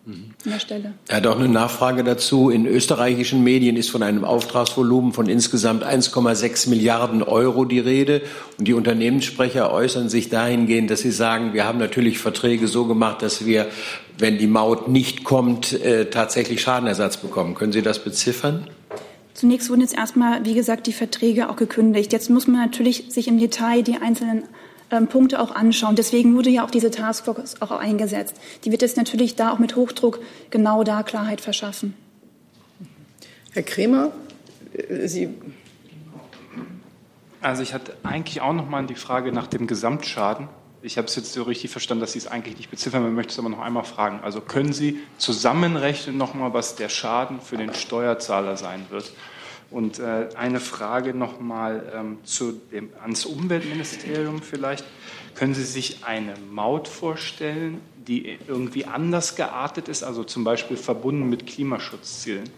An 0.06 0.34
der 0.44 0.60
Stelle. 0.60 0.94
Er 1.08 1.18
hat 1.18 1.28
auch 1.28 1.40
eine 1.40 1.48
Nachfrage 1.48 2.04
dazu. 2.04 2.50
In 2.50 2.66
österreichischen 2.66 3.42
Medien 3.42 3.78
ist 3.78 3.90
von 3.90 4.04
einem 4.04 4.26
Auftragsvolumen 4.26 5.14
von 5.14 5.28
insgesamt 5.28 5.86
1,6 5.86 6.70
Milliarden 6.70 7.24
Euro 7.24 7.64
die 7.64 7.80
Rede. 7.80 8.22
Und 8.58 8.68
die 8.68 8.74
Unternehmenssprecher 8.74 9.72
äußern 9.72 10.10
sich 10.10 10.30
dahingehend, 10.30 10.92
dass 10.92 11.00
sie 11.00 11.12
sagen, 11.12 11.54
wir 11.54 11.64
haben 11.64 11.80
natürlich 11.80 12.20
Verträge 12.20 12.68
so 12.68 12.86
gemacht, 12.86 13.22
dass 13.22 13.46
wir, 13.46 13.68
wenn 14.18 14.38
die 14.38 14.48
Maut 14.48 14.90
nicht 14.90 15.24
kommt, 15.24 15.72
äh, 15.72 16.10
tatsächlich 16.10 16.60
Schadenersatz 16.62 17.16
bekommen. 17.16 17.56
Können 17.56 17.72
Sie 17.72 17.82
das 17.82 18.04
beziffern? 18.04 18.68
Zunächst 19.34 19.70
wurden 19.70 19.82
jetzt 19.82 19.96
erstmal, 19.96 20.46
wie 20.46 20.54
gesagt, 20.54 20.86
die 20.86 20.94
Verträge 20.94 21.50
auch 21.50 21.56
gekündigt. 21.56 22.12
Jetzt 22.12 22.30
muss 22.30 22.46
man 22.46 22.62
natürlich 22.62 23.06
sich 23.08 23.30
im 23.30 23.40
Detail 23.40 23.82
die 23.84 23.96
einzelnen 23.96 24.44
Punkte 25.02 25.40
auch 25.40 25.52
anschauen. 25.54 25.96
Deswegen 25.96 26.36
wurde 26.36 26.50
ja 26.50 26.64
auch 26.66 26.72
diese 26.72 26.92
Taskforce 26.92 27.62
auch 27.62 27.72
eingesetzt. 27.72 28.36
Die 28.64 28.72
wird 28.72 28.82
jetzt 28.82 28.98
natürlich 28.98 29.36
da 29.36 29.52
auch 29.52 29.60
mit 29.60 29.76
Hochdruck 29.76 30.20
genau 30.50 30.84
da 30.84 31.04
Klarheit 31.04 31.42
verschaffen. 31.42 31.96
Herr 33.52 33.64
Kremer, 33.64 34.12
äh, 34.74 35.08
Sie. 35.08 35.30
Also 37.42 37.62
ich 37.62 37.74
hatte 37.74 37.96
eigentlich 38.04 38.42
auch 38.42 38.54
noch 38.54 38.70
mal 38.70 38.86
die 38.86 38.96
Frage 38.96 39.32
nach 39.32 39.48
dem 39.48 39.68
Gesamtschaden. 39.68 40.48
Ich 40.82 40.98
habe 40.98 41.08
es 41.08 41.16
jetzt 41.16 41.34
so 41.34 41.44
richtig 41.44 41.72
verstanden, 41.72 42.02
dass 42.02 42.14
Sie 42.14 42.20
es 42.20 42.28
eigentlich 42.28 42.58
nicht 42.58 42.70
beziffern, 42.70 43.04
man 43.04 43.14
möchte 43.14 43.32
es 43.32 43.40
aber 43.40 43.50
noch 43.50 43.62
einmal 43.62 43.84
fragen. 43.84 44.20
Also 44.22 44.42
können 44.42 44.74
Sie 44.74 45.00
zusammenrechnen 45.18 46.18
noch 46.18 46.34
mal, 46.34 46.54
was 46.54 46.76
der 46.76 46.90
Schaden 46.90 47.40
für 47.42 47.58
den 47.58 47.74
Steuerzahler 47.74 48.58
sein 48.58 48.86
wird? 48.90 49.14
Und 49.74 50.00
äh, 50.00 50.30
eine 50.36 50.60
Frage 50.60 51.14
nochmal 51.14 51.92
ähm, 51.96 52.18
ans 53.02 53.26
Umweltministerium 53.26 54.42
vielleicht. 54.42 54.86
Können 55.36 55.56
Sie 55.56 55.64
sich 55.64 56.06
eine 56.06 56.36
Maut 56.52 56.88
vorstellen, 56.88 57.82
die 58.08 58.38
irgendwie 58.48 58.86
anders 58.86 59.36
geartet 59.36 59.88
ist, 59.88 60.04
also 60.04 60.24
zum 60.24 60.44
Beispiel 60.44 60.78
verbunden 60.78 61.30
mit 61.30 61.48
Klimaschutzzielen? 61.48 62.50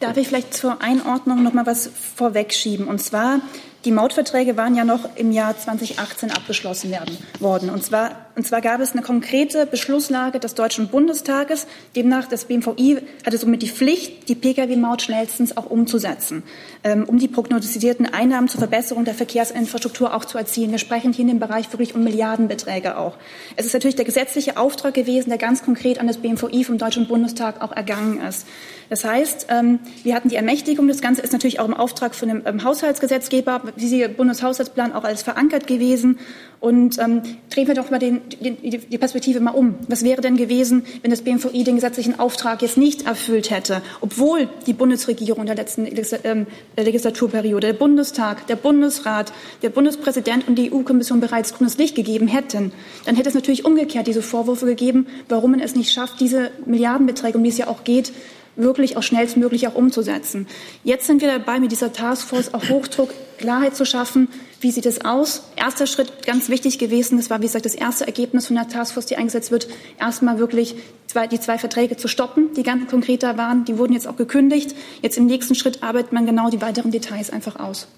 Darf 0.00 0.16
ich 0.16 0.28
vielleicht 0.28 0.54
zur 0.54 0.80
Einordnung 0.80 1.42
noch 1.42 1.52
mal 1.52 1.66
was 1.66 1.90
vorwegschieben? 2.16 2.88
Und 2.88 3.00
zwar 3.00 3.40
die 3.84 3.92
Mautverträge 3.92 4.56
waren 4.56 4.74
ja 4.74 4.84
noch 4.84 5.16
im 5.16 5.30
Jahr 5.30 5.58
2018 5.58 6.30
abgeschlossen 6.30 6.90
werden, 6.90 7.18
worden. 7.38 7.68
Und 7.68 7.84
zwar, 7.84 8.23
und 8.36 8.44
zwar 8.46 8.60
gab 8.60 8.80
es 8.80 8.92
eine 8.92 9.02
konkrete 9.02 9.64
Beschlusslage 9.64 10.40
des 10.40 10.54
Deutschen 10.54 10.88
Bundestages. 10.88 11.68
Demnach, 11.94 12.26
das 12.26 12.46
BMVI 12.46 12.98
hatte 13.24 13.38
somit 13.38 13.62
die 13.62 13.68
Pflicht, 13.68 14.28
die 14.28 14.34
Pkw-Maut 14.34 15.02
schnellstens 15.02 15.56
auch 15.56 15.70
umzusetzen, 15.70 16.42
ähm, 16.82 17.04
um 17.04 17.18
die 17.18 17.28
prognostizierten 17.28 18.12
Einnahmen 18.12 18.48
zur 18.48 18.58
Verbesserung 18.58 19.04
der 19.04 19.14
Verkehrsinfrastruktur 19.14 20.12
auch 20.12 20.24
zu 20.24 20.36
erzielen. 20.36 20.72
Wir 20.72 20.78
sprechen 20.78 21.12
hier 21.12 21.22
in 21.22 21.28
dem 21.28 21.38
Bereich 21.38 21.70
wirklich 21.72 21.94
um 21.94 22.02
Milliardenbeträge 22.02 22.98
auch. 22.98 23.16
Es 23.54 23.66
ist 23.66 23.72
natürlich 23.72 23.96
der 23.96 24.04
gesetzliche 24.04 24.56
Auftrag 24.56 24.94
gewesen, 24.94 25.28
der 25.28 25.38
ganz 25.38 25.62
konkret 25.62 26.00
an 26.00 26.08
das 26.08 26.16
BMVI 26.16 26.64
vom 26.64 26.76
Deutschen 26.76 27.06
Bundestag 27.06 27.62
auch 27.62 27.72
ergangen 27.72 28.20
ist. 28.20 28.48
Das 28.90 29.04
heißt, 29.04 29.46
ähm, 29.50 29.78
wir 30.02 30.14
hatten 30.14 30.28
die 30.28 30.36
Ermächtigung. 30.36 30.88
Das 30.88 31.00
Ganze 31.00 31.22
ist 31.22 31.32
natürlich 31.32 31.60
auch 31.60 31.66
im 31.66 31.74
Auftrag 31.74 32.16
von 32.16 32.28
dem 32.28 32.42
ähm, 32.46 32.64
Haushaltsgesetzgeber 32.64 33.62
dieser 33.76 34.08
Bundeshaushaltsplan 34.08 34.92
auch 34.92 35.04
als 35.04 35.22
verankert 35.22 35.68
gewesen. 35.68 36.18
Und 36.60 36.96
drehen 36.96 37.66
wir 37.66 37.74
doch 37.74 37.90
mal 37.90 37.98
den, 37.98 38.22
die 38.40 38.98
Perspektive 38.98 39.40
mal 39.40 39.52
um. 39.52 39.74
Was 39.88 40.04
wäre 40.04 40.20
denn 40.20 40.36
gewesen, 40.36 40.84
wenn 41.02 41.10
das 41.10 41.22
BMVI 41.22 41.64
den 41.64 41.76
gesetzlichen 41.76 42.18
Auftrag 42.18 42.62
jetzt 42.62 42.76
nicht 42.76 43.06
erfüllt 43.06 43.50
hätte, 43.50 43.82
obwohl 44.00 44.48
die 44.66 44.72
Bundesregierung 44.72 45.46
der 45.46 45.54
letzten 45.54 45.86
ähm, 46.24 46.46
Legislaturperiode, 46.76 47.68
der 47.68 47.72
Bundestag, 47.74 48.46
der 48.46 48.56
Bundesrat, 48.56 49.32
der 49.62 49.70
Bundespräsident 49.70 50.48
und 50.48 50.56
die 50.56 50.72
EU-Kommission 50.72 51.20
bereits 51.20 51.54
grünes 51.54 51.78
Licht 51.78 51.94
gegeben 51.94 52.28
hätten? 52.28 52.72
Dann 53.04 53.16
hätte 53.16 53.28
es 53.28 53.34
natürlich 53.34 53.64
umgekehrt 53.64 54.06
diese 54.06 54.22
Vorwürfe 54.22 54.66
gegeben, 54.66 55.06
warum 55.28 55.52
man 55.52 55.60
es 55.60 55.74
nicht 55.74 55.92
schafft, 55.92 56.20
diese 56.20 56.50
Milliardenbeträge, 56.66 57.38
um 57.38 57.44
die 57.44 57.50
es 57.50 57.58
ja 57.58 57.68
auch 57.68 57.84
geht, 57.84 58.12
wirklich 58.56 58.96
auch 58.96 59.02
schnellstmöglich 59.02 59.66
auch 59.68 59.74
umzusetzen. 59.74 60.46
Jetzt 60.84 61.06
sind 61.06 61.20
wir 61.20 61.28
dabei, 61.28 61.58
mit 61.58 61.72
dieser 61.72 61.92
Taskforce 61.92 62.54
auch 62.54 62.68
Hochdruck 62.68 63.10
Klarheit 63.38 63.76
zu 63.76 63.84
schaffen. 63.84 64.28
Wie 64.64 64.70
sieht 64.70 64.86
es 64.86 65.04
aus? 65.04 65.42
Erster 65.56 65.86
Schritt, 65.86 66.24
ganz 66.24 66.48
wichtig 66.48 66.78
gewesen, 66.78 67.18
das 67.18 67.28
war, 67.28 67.40
wie 67.40 67.44
gesagt, 67.44 67.66
das 67.66 67.74
erste 67.74 68.06
Ergebnis 68.06 68.46
von 68.46 68.56
der 68.56 68.66
Taskforce, 68.66 69.04
die 69.04 69.16
eingesetzt 69.18 69.50
wird, 69.50 69.68
erstmal 70.00 70.38
wirklich 70.38 70.74
zwei, 71.06 71.26
die 71.26 71.38
zwei 71.38 71.58
Verträge 71.58 71.98
zu 71.98 72.08
stoppen, 72.08 72.54
die 72.54 72.62
ganz 72.62 72.90
konkret 72.90 73.22
da 73.22 73.36
waren. 73.36 73.66
Die 73.66 73.76
wurden 73.76 73.92
jetzt 73.92 74.08
auch 74.08 74.16
gekündigt. 74.16 74.74
Jetzt 75.02 75.18
im 75.18 75.26
nächsten 75.26 75.54
Schritt 75.54 75.82
arbeitet 75.82 76.14
man 76.14 76.24
genau 76.24 76.48
die 76.48 76.62
weiteren 76.62 76.90
Details 76.90 77.28
einfach 77.28 77.56
aus. 77.56 77.88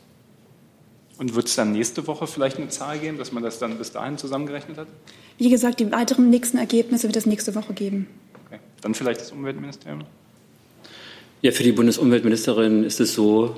Und 1.18 1.36
wird 1.36 1.46
es 1.46 1.54
dann 1.54 1.70
nächste 1.70 2.04
Woche 2.08 2.26
vielleicht 2.26 2.56
eine 2.56 2.68
Zahl 2.68 2.98
geben, 2.98 3.16
dass 3.16 3.30
man 3.30 3.44
das 3.44 3.60
dann 3.60 3.78
bis 3.78 3.92
dahin 3.92 4.18
zusammengerechnet 4.18 4.76
hat? 4.76 4.88
Wie 5.38 5.50
gesagt, 5.50 5.78
die 5.78 5.92
weiteren 5.92 6.30
nächsten 6.30 6.58
Ergebnisse 6.58 7.06
wird 7.06 7.14
es 7.14 7.26
nächste 7.26 7.54
Woche 7.54 7.74
geben. 7.74 8.08
Okay. 8.44 8.58
Dann 8.80 8.92
vielleicht 8.92 9.20
das 9.20 9.30
Umweltministerium? 9.30 10.02
Ja, 11.42 11.52
für 11.52 11.62
die 11.62 11.70
Bundesumweltministerin 11.70 12.82
ist 12.82 12.98
es 12.98 13.14
so, 13.14 13.54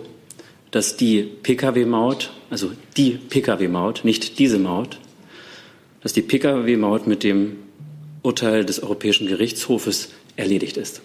dass 0.70 0.96
die 0.96 1.22
Pkw-Maut, 1.22 2.30
also 2.50 2.72
die 2.96 3.12
Pkw-Maut, 3.12 4.04
nicht 4.04 4.38
diese 4.38 4.58
Maut, 4.58 4.98
dass 6.02 6.12
die 6.12 6.22
Pkw-Maut 6.22 7.06
mit 7.06 7.24
dem 7.24 7.56
Urteil 8.22 8.64
des 8.64 8.82
Europäischen 8.82 9.26
Gerichtshofes 9.26 10.10
erledigt 10.36 10.76
ist. 10.76 11.02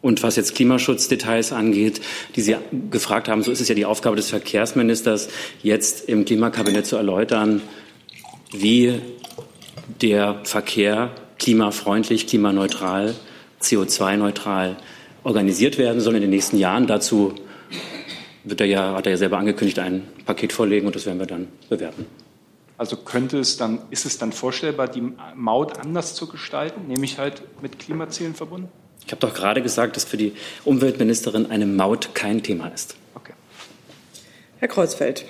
Und 0.00 0.22
was 0.22 0.36
jetzt 0.36 0.54
Klimaschutzdetails 0.54 1.52
angeht, 1.52 2.00
die 2.36 2.40
Sie 2.40 2.56
gefragt 2.90 3.28
haben, 3.28 3.42
so 3.42 3.50
ist 3.50 3.60
es 3.60 3.68
ja 3.68 3.74
die 3.74 3.84
Aufgabe 3.84 4.16
des 4.16 4.30
Verkehrsministers, 4.30 5.28
jetzt 5.62 6.08
im 6.08 6.24
Klimakabinett 6.24 6.86
zu 6.86 6.96
erläutern, 6.96 7.60
wie 8.52 9.00
der 10.00 10.40
Verkehr 10.44 11.10
klimafreundlich, 11.38 12.26
klimaneutral 12.26 13.14
CO2-neutral 13.60 14.76
organisiert 15.28 15.76
werden 15.76 16.00
soll 16.00 16.16
in 16.16 16.22
den 16.22 16.30
nächsten 16.30 16.56
Jahren. 16.56 16.86
Dazu 16.86 17.34
wird 18.44 18.60
er 18.62 18.66
ja, 18.66 18.94
hat 18.94 19.06
er 19.06 19.12
ja 19.12 19.18
selber 19.18 19.38
angekündigt, 19.38 19.78
ein 19.78 20.08
Paket 20.24 20.52
vorlegen 20.52 20.86
und 20.86 20.96
das 20.96 21.04
werden 21.04 21.18
wir 21.18 21.26
dann 21.26 21.48
bewerten. 21.68 22.06
Also 22.78 22.96
könnte 22.96 23.38
es 23.38 23.56
dann, 23.56 23.80
ist 23.90 24.06
es 24.06 24.18
dann 24.18 24.32
vorstellbar, 24.32 24.88
die 24.88 25.02
Maut 25.36 25.78
anders 25.78 26.14
zu 26.14 26.28
gestalten, 26.28 26.86
nämlich 26.88 27.18
halt 27.18 27.42
mit 27.60 27.78
Klimazielen 27.78 28.34
verbunden? 28.34 28.68
Ich 29.04 29.12
habe 29.12 29.20
doch 29.20 29.34
gerade 29.34 29.62
gesagt, 29.62 29.96
dass 29.96 30.04
für 30.04 30.16
die 30.16 30.32
Umweltministerin 30.64 31.50
eine 31.50 31.66
Maut 31.66 32.14
kein 32.14 32.42
Thema 32.42 32.68
ist. 32.68 32.96
Okay. 33.14 33.32
Herr 34.58 34.68
Kreuzfeld. 34.68 35.26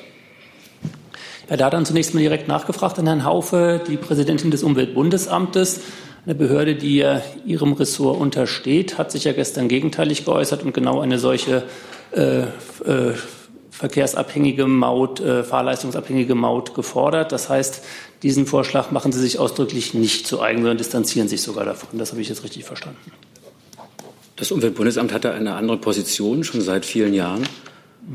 Ja, 1.48 1.56
da 1.56 1.70
dann 1.70 1.86
zunächst 1.86 2.14
mal 2.14 2.20
direkt 2.20 2.46
nachgefragt 2.46 2.98
an 2.98 3.06
Herrn 3.06 3.24
Haufe, 3.24 3.82
die 3.88 3.96
Präsidentin 3.96 4.50
des 4.50 4.62
Umweltbundesamtes. 4.62 5.80
Eine 6.28 6.34
Behörde, 6.34 6.74
die 6.74 6.98
ja 6.98 7.22
Ihrem 7.46 7.72
Ressort 7.72 8.20
untersteht, 8.20 8.98
hat 8.98 9.10
sich 9.10 9.24
ja 9.24 9.32
gestern 9.32 9.66
gegenteilig 9.66 10.26
geäußert 10.26 10.62
und 10.62 10.74
genau 10.74 11.00
eine 11.00 11.18
solche 11.18 11.62
äh, 12.14 12.40
äh, 12.40 13.14
verkehrsabhängige 13.70 14.66
Maut, 14.66 15.20
äh, 15.20 15.42
fahrleistungsabhängige 15.42 16.34
Maut 16.34 16.74
gefordert. 16.74 17.32
Das 17.32 17.48
heißt, 17.48 17.82
diesen 18.22 18.44
Vorschlag 18.44 18.90
machen 18.90 19.10
Sie 19.10 19.20
sich 19.20 19.38
ausdrücklich 19.38 19.94
nicht 19.94 20.26
zu 20.26 20.42
eigen, 20.42 20.58
sondern 20.58 20.76
distanzieren 20.76 21.28
sich 21.28 21.40
sogar 21.40 21.64
davon. 21.64 21.98
Das 21.98 22.10
habe 22.10 22.20
ich 22.20 22.28
jetzt 22.28 22.44
richtig 22.44 22.66
verstanden. 22.66 23.10
Das 24.36 24.52
Umweltbundesamt 24.52 25.14
hatte 25.14 25.32
eine 25.32 25.54
andere 25.54 25.78
Position 25.78 26.44
schon 26.44 26.60
seit 26.60 26.84
vielen 26.84 27.14
Jahren, 27.14 27.48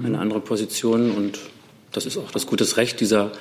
eine 0.05 0.19
andere 0.19 0.39
Position 0.39 1.09
und 1.09 1.39
das 1.91 2.05
ist 2.05 2.17
auch 2.19 2.29
das 2.29 2.45
gute 2.45 2.77
Recht 2.77 2.99
dieser 2.99 3.31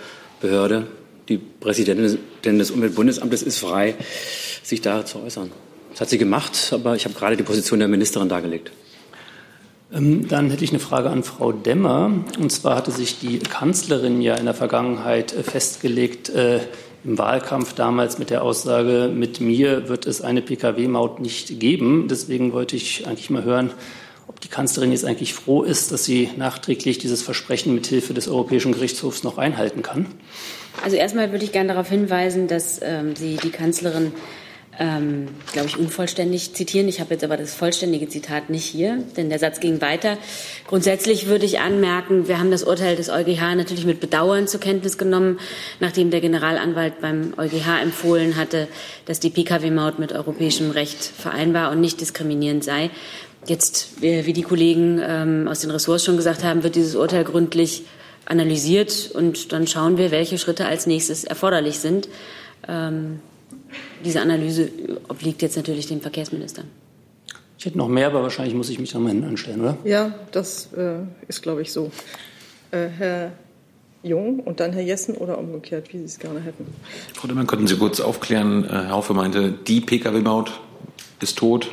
Behörde. 0.40 0.86
Die 1.28 1.38
Präsidentin 1.38 2.58
des 2.58 2.70
Umweltbundesamtes 2.70 3.42
ist 3.42 3.58
frei, 3.58 3.94
sich 4.62 4.80
da 4.80 5.04
zu 5.04 5.20
äußern. 5.20 5.50
Das 5.90 6.00
hat 6.00 6.10
sie 6.10 6.18
gemacht, 6.18 6.72
aber 6.72 6.96
ich 6.96 7.04
habe 7.04 7.14
gerade 7.14 7.36
die 7.36 7.42
Position 7.42 7.78
der 7.78 7.88
Ministerin 7.88 8.28
dargelegt. 8.28 8.72
Ähm, 9.92 10.26
dann 10.28 10.50
hätte 10.50 10.64
ich 10.64 10.70
eine 10.70 10.78
Frage 10.78 11.10
an 11.10 11.22
Frau 11.22 11.52
Demmer. 11.52 12.10
Und 12.38 12.50
zwar 12.50 12.76
hatte 12.76 12.90
sich 12.90 13.18
die 13.18 13.38
Kanzlerin 13.38 14.22
ja 14.22 14.36
in 14.36 14.46
der 14.46 14.54
Vergangenheit 14.54 15.32
äh, 15.32 15.42
festgelegt, 15.42 16.30
äh, 16.30 16.60
im 17.04 17.18
Wahlkampf 17.18 17.74
damals 17.74 18.18
mit 18.18 18.30
der 18.30 18.42
Aussage, 18.42 19.10
mit 19.12 19.40
mir 19.40 19.88
wird 19.88 20.06
es 20.06 20.20
eine 20.20 20.40
Pkw-Maut 20.40 21.18
nicht 21.18 21.58
geben. 21.58 22.06
Deswegen 22.08 22.52
wollte 22.52 22.76
ich 22.76 23.06
eigentlich 23.06 23.28
mal 23.28 23.42
hören, 23.42 23.72
ob 24.32 24.40
die 24.40 24.48
Kanzlerin 24.48 24.92
jetzt 24.92 25.04
eigentlich 25.04 25.34
froh 25.34 25.62
ist, 25.62 25.92
dass 25.92 26.04
sie 26.04 26.30
nachträglich 26.36 26.98
dieses 26.98 27.22
Versprechen 27.22 27.74
mit 27.74 27.86
Hilfe 27.86 28.14
des 28.14 28.28
Europäischen 28.28 28.72
Gerichtshofs 28.72 29.22
noch 29.22 29.36
einhalten 29.36 29.82
kann. 29.82 30.06
Also 30.82 30.96
erstmal 30.96 31.32
würde 31.32 31.44
ich 31.44 31.52
gerne 31.52 31.68
darauf 31.68 31.88
hinweisen, 31.88 32.48
dass 32.48 32.80
ähm, 32.82 33.14
Sie 33.14 33.36
die 33.36 33.50
Kanzlerin 33.50 34.12
ähm, 34.78 35.28
glaube 35.52 35.68
ich, 35.68 35.78
unvollständig 35.78 36.54
zitieren. 36.54 36.88
Ich 36.88 37.00
habe 37.00 37.12
jetzt 37.14 37.24
aber 37.24 37.36
das 37.36 37.54
vollständige 37.54 38.08
Zitat 38.08 38.48
nicht 38.48 38.64
hier, 38.64 39.02
denn 39.16 39.28
der 39.28 39.38
Satz 39.38 39.60
ging 39.60 39.80
weiter. 39.80 40.16
Grundsätzlich 40.66 41.26
würde 41.26 41.44
ich 41.44 41.60
anmerken, 41.60 42.26
wir 42.26 42.38
haben 42.38 42.50
das 42.50 42.64
Urteil 42.64 42.96
des 42.96 43.10
EuGH 43.10 43.54
natürlich 43.54 43.84
mit 43.84 44.00
Bedauern 44.00 44.48
zur 44.48 44.60
Kenntnis 44.60 44.96
genommen, 44.96 45.38
nachdem 45.80 46.10
der 46.10 46.22
Generalanwalt 46.22 47.00
beim 47.00 47.34
EuGH 47.36 47.82
empfohlen 47.82 48.36
hatte, 48.36 48.66
dass 49.04 49.20
die 49.20 49.30
Pkw-Maut 49.30 49.98
mit 49.98 50.12
europäischem 50.12 50.70
Recht 50.70 51.04
vereinbar 51.04 51.70
und 51.70 51.80
nicht 51.80 52.00
diskriminierend 52.00 52.64
sei. 52.64 52.90
Jetzt, 53.46 54.00
wie 54.00 54.32
die 54.32 54.42
Kollegen 54.42 55.00
ähm, 55.04 55.48
aus 55.48 55.60
den 55.60 55.70
Ressorts 55.70 56.04
schon 56.04 56.16
gesagt 56.16 56.44
haben, 56.44 56.62
wird 56.62 56.76
dieses 56.76 56.94
Urteil 56.94 57.24
gründlich 57.24 57.84
analysiert 58.24 59.10
und 59.14 59.52
dann 59.52 59.66
schauen 59.66 59.98
wir, 59.98 60.10
welche 60.12 60.38
Schritte 60.38 60.66
als 60.66 60.86
nächstes 60.86 61.24
erforderlich 61.24 61.80
sind. 61.80 62.08
Ähm, 62.68 63.20
diese 64.04 64.20
Analyse 64.20 64.70
obliegt 65.08 65.42
jetzt 65.42 65.56
natürlich 65.56 65.86
dem 65.86 66.00
Verkehrsminister. 66.00 66.64
Ich 67.58 67.66
hätte 67.66 67.78
noch 67.78 67.88
mehr, 67.88 68.08
aber 68.08 68.22
wahrscheinlich 68.22 68.54
muss 68.54 68.70
ich 68.70 68.78
mich 68.78 68.92
noch 68.94 69.00
mal 69.00 69.10
hinten 69.10 69.24
anstellen, 69.24 69.60
oder? 69.60 69.76
Ja, 69.84 70.14
das 70.32 70.72
äh, 70.72 70.96
ist, 71.28 71.42
glaube 71.42 71.62
ich, 71.62 71.72
so. 71.72 71.90
Äh, 72.70 72.88
Herr 72.88 73.32
Jung 74.02 74.40
und 74.40 74.58
dann 74.60 74.72
Herr 74.72 74.82
Jessen 74.82 75.16
oder 75.16 75.38
umgekehrt, 75.38 75.92
wie 75.92 75.98
Sie 75.98 76.04
es 76.04 76.18
gerne 76.18 76.40
hätten. 76.40 76.66
Frau 77.14 77.28
Dimmer, 77.28 77.44
könnten 77.44 77.68
Sie 77.68 77.76
kurz 77.76 78.00
aufklären? 78.00 78.64
Äh, 78.64 78.68
Herr 78.68 78.90
Haufe 78.90 79.14
meinte, 79.14 79.52
die 79.52 79.80
Pkw-Maut 79.80 80.60
ist 81.20 81.38
tot. 81.38 81.70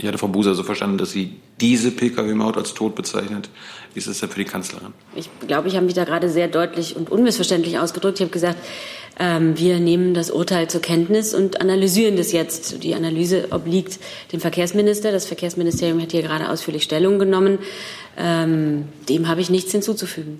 Ich 0.00 0.08
hatte 0.08 0.16
Frau 0.16 0.28
Buser 0.28 0.54
so 0.54 0.62
verstanden, 0.62 0.96
dass 0.96 1.10
sie 1.10 1.36
diese 1.60 1.90
Pkw-Maut 1.90 2.56
als 2.56 2.72
tot 2.72 2.94
bezeichnet. 2.94 3.50
Wie 3.92 3.98
ist 3.98 4.08
das 4.08 4.18
denn 4.20 4.30
für 4.30 4.38
die 4.38 4.46
Kanzlerin? 4.46 4.94
Ich 5.14 5.28
glaube, 5.46 5.68
ich 5.68 5.76
habe 5.76 5.84
mich 5.84 5.94
da 5.94 6.04
gerade 6.04 6.30
sehr 6.30 6.48
deutlich 6.48 6.96
und 6.96 7.10
unmissverständlich 7.10 7.78
ausgedrückt. 7.78 8.18
Ich 8.18 8.22
habe 8.22 8.32
gesagt, 8.32 8.56
ähm, 9.18 9.58
wir 9.58 9.78
nehmen 9.78 10.14
das 10.14 10.30
Urteil 10.30 10.70
zur 10.70 10.80
Kenntnis 10.80 11.34
und 11.34 11.60
analysieren 11.60 12.16
das 12.16 12.32
jetzt. 12.32 12.82
Die 12.82 12.94
Analyse 12.94 13.48
obliegt 13.50 13.98
dem 14.32 14.40
Verkehrsminister. 14.40 15.12
Das 15.12 15.26
Verkehrsministerium 15.26 16.00
hat 16.00 16.12
hier 16.12 16.22
gerade 16.22 16.48
ausführlich 16.48 16.82
Stellung 16.82 17.18
genommen. 17.18 17.58
Ähm, 18.16 18.84
dem 19.10 19.28
habe 19.28 19.42
ich 19.42 19.50
nichts 19.50 19.70
hinzuzufügen. 19.72 20.38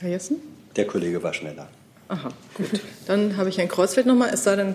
Herr 0.00 0.10
Jessen? 0.10 0.36
Der 0.76 0.86
Kollege 0.86 1.22
war 1.22 1.32
schneller. 1.32 1.70
Aha, 2.08 2.28
gut. 2.52 2.66
Dann 3.06 3.38
habe 3.38 3.48
ich 3.48 3.56
Herrn 3.56 3.68
Kreuzfeld 3.68 4.06
noch 4.06 4.16
mal. 4.16 4.28
Es 4.30 4.44
sei 4.44 4.56
denn, 4.56 4.74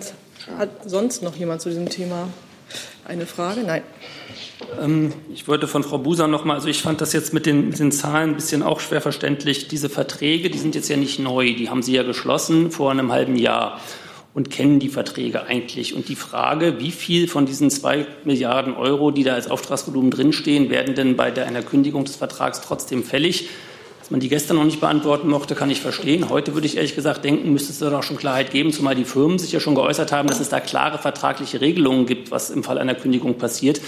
hat 0.57 0.89
sonst 0.89 1.21
noch 1.21 1.35
jemand 1.35 1.61
zu 1.61 1.69
diesem 1.69 1.87
Thema 1.87 2.29
eine 3.09 3.25
Frage? 3.25 3.61
Nein. 3.61 3.81
Ähm, 4.79 5.11
ich 5.33 5.47
wollte 5.47 5.67
von 5.67 5.83
Frau 5.83 5.97
Buser 5.97 6.27
noch 6.27 6.45
mal, 6.45 6.53
also 6.53 6.67
ich 6.67 6.81
fand 6.81 7.01
das 7.01 7.11
jetzt 7.11 7.33
mit 7.33 7.47
den, 7.47 7.69
mit 7.69 7.79
den 7.79 7.91
Zahlen 7.91 8.31
ein 8.31 8.35
bisschen 8.35 8.61
auch 8.61 8.79
schwer 8.79 9.01
verständlich. 9.01 9.67
Diese 9.67 9.89
Verträge, 9.89 10.49
die 10.49 10.59
sind 10.59 10.75
jetzt 10.75 10.89
ja 10.89 10.95
nicht 10.95 11.19
neu, 11.19 11.55
die 11.55 11.69
haben 11.69 11.81
Sie 11.81 11.93
ja 11.93 12.03
geschlossen 12.03 12.69
vor 12.71 12.91
einem 12.91 13.11
halben 13.11 13.35
Jahr 13.35 13.79
und 14.35 14.51
kennen 14.51 14.79
die 14.79 14.89
Verträge 14.89 15.43
eigentlich. 15.47 15.95
Und 15.95 16.07
die 16.07 16.15
Frage, 16.15 16.79
wie 16.79 16.91
viel 16.91 17.27
von 17.27 17.47
diesen 17.47 17.71
zwei 17.71 18.05
Milliarden 18.25 18.75
Euro, 18.75 19.09
die 19.09 19.23
da 19.23 19.33
als 19.33 19.49
Auftragsvolumen 19.49 20.11
drinstehen, 20.11 20.69
werden 20.69 20.93
denn 20.93 21.15
bei 21.17 21.31
der, 21.31 21.47
einer 21.47 21.63
Kündigung 21.63 22.05
des 22.05 22.15
Vertrags 22.15 22.61
trotzdem 22.61 23.03
fällig? 23.03 23.49
Dass 24.09 24.13
man 24.13 24.21
die 24.21 24.29
gestern 24.29 24.57
noch 24.57 24.63
nicht 24.63 24.81
beantworten 24.81 25.29
mochte, 25.29 25.53
kann 25.53 25.69
ich 25.69 25.81
verstehen. 25.81 26.29
Heute 26.29 26.55
würde 26.55 26.65
ich 26.65 26.77
ehrlich 26.77 26.95
gesagt 26.95 27.23
denken, 27.23 27.53
müsste 27.53 27.71
es 27.71 27.77
da 27.77 27.91
doch 27.91 28.01
schon 28.01 28.17
Klarheit 28.17 28.49
geben, 28.49 28.73
zumal 28.73 28.95
die 28.95 29.05
Firmen 29.05 29.37
sich 29.37 29.51
ja 29.51 29.59
schon 29.59 29.75
geäußert 29.75 30.11
haben, 30.11 30.27
dass 30.27 30.39
es 30.39 30.49
da 30.49 30.59
klare 30.59 30.97
vertragliche 30.97 31.61
Regelungen 31.61 32.07
gibt, 32.07 32.31
was 32.31 32.49
im 32.49 32.63
Fall 32.63 32.79
einer 32.79 32.95
Kündigung 32.95 33.35
passiert. 33.35 33.81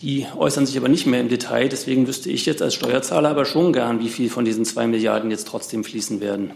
Die 0.00 0.28
äußern 0.36 0.64
sich 0.64 0.76
aber 0.76 0.86
nicht 0.86 1.08
mehr 1.08 1.18
im 1.18 1.28
Detail. 1.28 1.68
Deswegen 1.68 2.06
wüsste 2.06 2.30
ich 2.30 2.46
jetzt 2.46 2.62
als 2.62 2.76
Steuerzahler 2.76 3.30
aber 3.30 3.44
schon 3.44 3.72
gern, 3.72 3.98
wie 3.98 4.10
viel 4.10 4.30
von 4.30 4.44
diesen 4.44 4.64
zwei 4.64 4.86
Milliarden 4.86 5.32
jetzt 5.32 5.48
trotzdem 5.48 5.82
fließen 5.82 6.20
werden. 6.20 6.52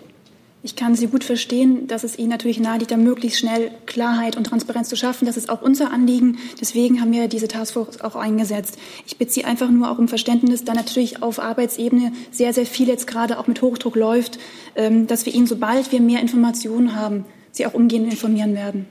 Ich 0.64 0.76
kann 0.76 0.94
Sie 0.94 1.08
gut 1.08 1.24
verstehen, 1.24 1.88
dass 1.88 2.04
es 2.04 2.16
Ihnen 2.16 2.28
natürlich 2.28 2.60
nahe 2.60 2.78
liegt, 2.78 2.92
da 2.92 2.96
möglichst 2.96 3.40
schnell 3.40 3.72
Klarheit 3.86 4.36
und 4.36 4.44
Transparenz 4.44 4.88
zu 4.88 4.96
schaffen. 4.96 5.26
Das 5.26 5.36
ist 5.36 5.48
auch 5.48 5.60
unser 5.60 5.90
Anliegen. 5.90 6.38
Deswegen 6.60 7.00
haben 7.00 7.12
wir 7.12 7.26
diese 7.26 7.48
Taskforce 7.48 8.00
auch 8.00 8.14
eingesetzt. 8.14 8.78
Ich 9.04 9.16
bitte 9.16 9.32
Sie 9.32 9.44
einfach 9.44 9.68
nur 9.70 9.90
auch 9.90 9.98
um 9.98 10.06
Verständnis, 10.06 10.62
da 10.62 10.74
natürlich 10.74 11.20
auf 11.20 11.40
Arbeitsebene 11.40 12.12
sehr, 12.30 12.52
sehr 12.52 12.64
viel 12.64 12.86
jetzt 12.86 13.08
gerade 13.08 13.40
auch 13.40 13.48
mit 13.48 13.60
Hochdruck 13.60 13.96
läuft, 13.96 14.38
ähm, 14.76 15.08
dass 15.08 15.26
wir 15.26 15.34
Ihnen, 15.34 15.48
sobald 15.48 15.90
wir 15.90 16.00
mehr 16.00 16.20
Informationen 16.20 16.94
haben, 16.94 17.24
Sie 17.50 17.66
auch 17.66 17.74
umgehend 17.74 18.12
informieren 18.12 18.54
werden. 18.54 18.86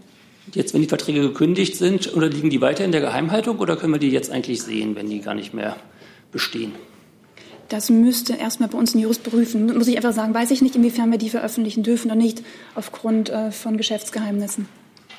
Jetzt, 0.53 0.73
wenn 0.73 0.81
die 0.81 0.89
Verträge 0.89 1.21
gekündigt 1.21 1.77
sind, 1.77 2.13
oder 2.13 2.27
liegen 2.27 2.49
die 2.49 2.59
weiter 2.59 2.83
in 2.83 2.91
der 2.91 2.99
Geheimhaltung 2.99 3.59
oder 3.59 3.77
können 3.77 3.93
wir 3.93 3.99
die 3.99 4.09
jetzt 4.09 4.29
eigentlich 4.29 4.61
sehen, 4.61 4.95
wenn 4.97 5.09
die 5.09 5.21
gar 5.21 5.35
nicht 5.35 5.53
mehr 5.53 5.77
bestehen? 6.33 6.73
Das 7.71 7.89
müsste 7.89 8.33
erstmal 8.33 8.67
bei 8.67 8.77
uns 8.77 8.93
ein 8.93 8.99
Jurist 8.99 9.23
prüfen. 9.23 9.77
Muss 9.77 9.87
ich 9.87 9.95
einfach 9.95 10.11
sagen, 10.11 10.33
weiß 10.33 10.51
ich 10.51 10.61
nicht, 10.61 10.75
inwiefern 10.75 11.09
wir 11.09 11.17
die 11.17 11.29
veröffentlichen 11.29 11.83
dürfen 11.83 12.11
oder 12.11 12.17
nicht, 12.17 12.43
aufgrund 12.75 13.29
äh, 13.29 13.49
von 13.51 13.77
Geschäftsgeheimnissen. 13.77 14.67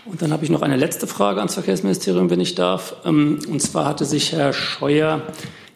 Und 0.04 0.20
dann 0.20 0.32
habe 0.32 0.44
ich 0.44 0.50
noch 0.50 0.60
eine 0.60 0.76
letzte 0.76 1.06
Frage 1.06 1.38
ans 1.38 1.54
Verkehrsministerium, 1.54 2.28
wenn 2.28 2.40
ich 2.40 2.54
darf. 2.54 2.96
Ähm, 3.06 3.38
und 3.48 3.62
zwar 3.62 3.86
hatte 3.86 4.04
sich 4.04 4.32
Herr 4.32 4.52
Scheuer 4.52 5.22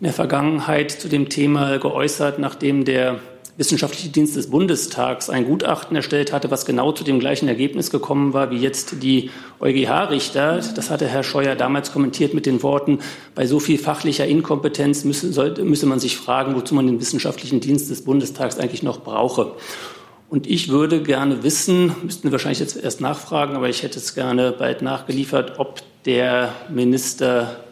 in 0.01 0.05
der 0.05 0.13
Vergangenheit 0.13 0.91
zu 0.91 1.09
dem 1.09 1.31
Thema 1.31 1.79
geäußert, 1.79 2.39
nachdem 2.39 2.85
der 2.85 3.21
Wissenschaftliche 3.57 4.11
Dienst 4.11 4.37
des 4.37 4.51
Bundestags 4.51 5.31
ein 5.31 5.47
Gutachten 5.47 5.97
erstellt 5.97 6.33
hatte, 6.33 6.51
was 6.51 6.67
genau 6.67 6.93
zu 6.93 7.05
dem 7.05 7.19
gleichen 7.19 7.49
Ergebnis 7.49 7.91
gekommen 7.91 8.35
war 8.35 8.51
wie 8.51 8.59
jetzt 8.59 9.03
die 9.03 9.31
EuGH-Richter. 9.61 10.61
Das 10.75 10.91
hatte 10.91 11.09
Herr 11.09 11.23
Scheuer 11.23 11.55
damals 11.55 11.91
kommentiert 11.91 12.35
mit 12.35 12.45
den 12.45 12.63
Worten, 12.63 12.99
bei 13.35 13.47
so 13.47 13.59
viel 13.59 13.79
fachlicher 13.79 14.27
Inkompetenz 14.27 15.05
müsse, 15.05 15.33
sollte, 15.33 15.65
müsse 15.65 15.87
man 15.87 16.01
sich 16.01 16.17
fragen, 16.19 16.55
wozu 16.55 16.75
man 16.75 16.87
den 16.87 17.01
Wissenschaftlichen 17.01 17.61
Dienst 17.61 17.89
des 17.89 18.05
Bundestags 18.05 18.59
eigentlich 18.59 18.83
noch 18.83 19.01
brauche. 19.01 19.53
Und 20.29 20.47
ich 20.47 20.69
würde 20.69 21.03
gerne 21.03 21.43
wissen, 21.43 21.95
müssten 22.03 22.25
wir 22.25 22.33
wahrscheinlich 22.33 22.59
jetzt 22.59 22.77
erst 22.77 23.01
nachfragen, 23.01 23.57
aber 23.57 23.69
ich 23.69 23.83
hätte 23.83 23.99
es 23.99 24.15
gerne 24.15 24.53
bald 24.53 24.83
nachgeliefert, 24.83 25.59
ob 25.59 25.81
der 26.05 26.53
Minister 26.69 27.65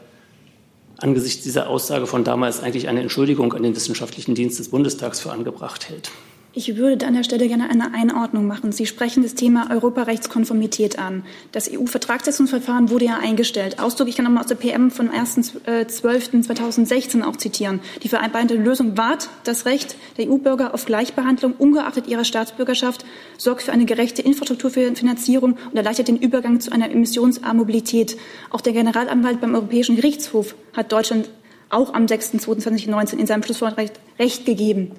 angesichts 0.99 1.43
dieser 1.43 1.69
Aussage 1.69 2.07
von 2.07 2.25
damals 2.25 2.61
eigentlich 2.61 2.89
eine 2.89 3.01
Entschuldigung 3.01 3.53
an 3.53 3.63
den 3.63 3.75
Wissenschaftlichen 3.75 4.35
Dienst 4.35 4.59
des 4.59 4.69
Bundestags 4.69 5.21
für 5.21 5.33
angebracht 5.33 5.89
hält. 5.89 6.11
Ich 6.57 6.77
würde 6.77 7.05
an 7.05 7.15
der 7.15 7.25
Stelle 7.25 7.49
gerne 7.49 7.69
eine 7.69 7.95
Einordnung 7.95 8.47
machen. 8.47 8.71
Sie 8.71 8.87
sprechen 8.87 9.25
das 9.25 9.35
Thema 9.35 9.73
Europarechtskonformität 9.73 11.01
an. 11.01 11.25
Das 11.51 11.69
EU-Vertragssetzungsverfahren 11.69 12.91
wurde 12.91 13.07
ja 13.07 13.19
eingestellt. 13.19 13.81
Ausdruck, 13.81 14.07
ich 14.07 14.15
kann 14.15 14.25
nochmal 14.25 14.45
aus 14.45 14.49
der 14.49 14.55
PM 14.55 14.93
vom 14.93 15.11
1.12.2016 15.11 17.25
auch 17.25 17.35
zitieren. 17.35 17.81
Die 18.05 18.09
vereinbarte 18.09 18.55
Lösung 18.55 18.97
wahrt 18.97 19.31
das 19.43 19.67
Recht 19.67 19.97
der 20.17 20.31
EU-Bürger 20.31 20.75
auf 20.75 20.85
Gleichbehandlung 20.85 21.55
ungeachtet 21.55 22.07
ihrer 22.07 22.25
Staatsbürgerschaft, 22.25 23.05
sorgt 23.37 23.63
für 23.63 23.73
eine 23.73 23.85
gerechte 23.85 24.23
Infrastrukturfinanzierung 24.23 25.57
und 25.73 25.77
erleichtert 25.77 26.07
den 26.07 26.19
Übergang 26.19 26.61
zu 26.61 26.71
einer 26.71 26.89
emissionsarmen 26.89 27.57
Mobilität. 27.57 28.17
Auch 28.51 28.61
der 28.61 28.75
Generalanwalt 28.75 29.41
beim 29.41 29.57
Europäischen 29.57 29.97
Gerichtshof 29.97 30.55
hat 30.73 30.93
Deutschland 30.93 31.31
auch 31.69 31.95
am 31.95 32.07
6.2.2019 32.07 33.17
in 33.17 33.27
seinem 33.27 33.43
Schlusswort 33.43 33.77
Recht 34.21 34.47
gegeben. 34.47 34.93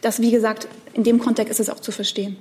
Das, 0.00 0.20
wie 0.20 0.30
gesagt, 0.30 0.68
in 0.98 1.04
dem 1.04 1.20
Kontext 1.20 1.52
ist 1.52 1.60
es 1.60 1.70
auch 1.70 1.80
zu 1.80 1.92
verstehen. 1.92 2.36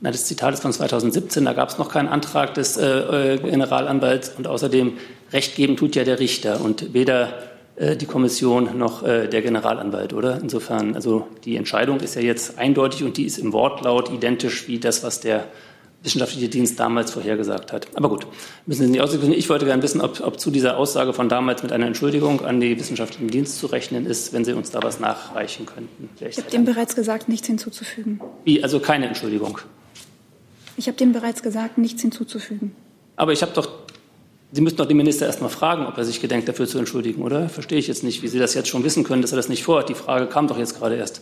Na, 0.00 0.10
das 0.10 0.24
Zitat 0.24 0.54
ist 0.54 0.62
von 0.62 0.72
2017, 0.72 1.44
da 1.44 1.52
gab 1.52 1.68
es 1.68 1.78
noch 1.78 1.90
keinen 1.90 2.08
Antrag 2.08 2.54
des 2.54 2.76
äh, 2.76 3.34
äh, 3.34 3.38
Generalanwalts 3.38 4.32
und 4.38 4.46
außerdem 4.46 4.94
Recht 5.32 5.56
geben 5.56 5.76
tut 5.76 5.96
ja 5.96 6.04
der 6.04 6.20
Richter 6.20 6.60
und 6.60 6.94
weder 6.94 7.34
äh, 7.76 7.96
die 7.96 8.06
Kommission 8.06 8.78
noch 8.78 9.02
äh, 9.02 9.26
der 9.28 9.42
Generalanwalt, 9.42 10.12
oder? 10.12 10.38
Insofern, 10.40 10.94
also 10.94 11.26
die 11.44 11.56
Entscheidung 11.56 11.98
ist 12.00 12.14
ja 12.14 12.20
jetzt 12.20 12.56
eindeutig 12.56 13.02
und 13.02 13.16
die 13.16 13.24
ist 13.24 13.38
im 13.38 13.52
Wortlaut 13.52 14.12
identisch 14.12 14.68
wie 14.68 14.78
das, 14.78 15.02
was 15.02 15.20
der 15.20 15.46
wissenschaftliche 16.02 16.48
Dienst 16.48 16.80
damals 16.80 17.12
vorhergesagt 17.12 17.72
hat. 17.72 17.86
Aber 17.94 18.08
gut, 18.08 18.26
müssen 18.66 18.86
Sie 18.86 18.90
nicht 18.90 19.00
ausdrücken. 19.00 19.32
Ich 19.32 19.48
wollte 19.48 19.66
gerne 19.66 19.82
wissen, 19.82 20.00
ob, 20.00 20.20
ob, 20.20 20.40
zu 20.40 20.50
dieser 20.50 20.76
Aussage 20.76 21.12
von 21.12 21.28
damals 21.28 21.62
mit 21.62 21.72
einer 21.72 21.86
Entschuldigung 21.86 22.44
an 22.44 22.60
die 22.60 22.78
wissenschaftlichen 22.78 23.28
Dienst 23.28 23.58
zu 23.58 23.66
rechnen 23.66 24.06
ist, 24.06 24.32
wenn 24.32 24.44
Sie 24.44 24.52
uns 24.52 24.70
da 24.70 24.82
was 24.82 24.98
nachreichen 24.98 25.66
könnten. 25.66 26.08
Ich 26.20 26.38
habe 26.38 26.50
dem 26.50 26.64
bereits 26.64 26.96
gesagt, 26.96 27.28
nichts 27.28 27.46
hinzuzufügen. 27.46 28.20
Wie, 28.44 28.62
also 28.62 28.80
keine 28.80 29.06
Entschuldigung? 29.06 29.58
Ich 30.76 30.88
habe 30.88 30.96
dem 30.96 31.12
bereits 31.12 31.42
gesagt, 31.42 31.78
nichts 31.78 32.02
hinzuzufügen. 32.02 32.74
Aber 33.14 33.32
ich 33.32 33.42
habe 33.42 33.52
doch, 33.52 33.68
Sie 34.50 34.60
müssten 34.60 34.78
doch 34.78 34.86
den 34.86 34.96
Minister 34.96 35.26
erst 35.26 35.40
mal 35.40 35.48
fragen, 35.48 35.86
ob 35.86 35.96
er 35.96 36.04
sich 36.04 36.20
gedenkt, 36.20 36.48
dafür 36.48 36.66
zu 36.66 36.78
entschuldigen, 36.78 37.22
oder? 37.22 37.48
Verstehe 37.48 37.78
ich 37.78 37.86
jetzt 37.86 38.02
nicht, 38.02 38.22
wie 38.22 38.28
Sie 38.28 38.38
das 38.38 38.54
jetzt 38.54 38.68
schon 38.68 38.82
wissen 38.82 39.04
können, 39.04 39.22
dass 39.22 39.32
er 39.32 39.36
das 39.36 39.48
nicht 39.48 39.62
vorhat. 39.62 39.88
Die 39.88 39.94
Frage 39.94 40.26
kam 40.26 40.48
doch 40.48 40.58
jetzt 40.58 40.76
gerade 40.78 40.96
erst. 40.96 41.20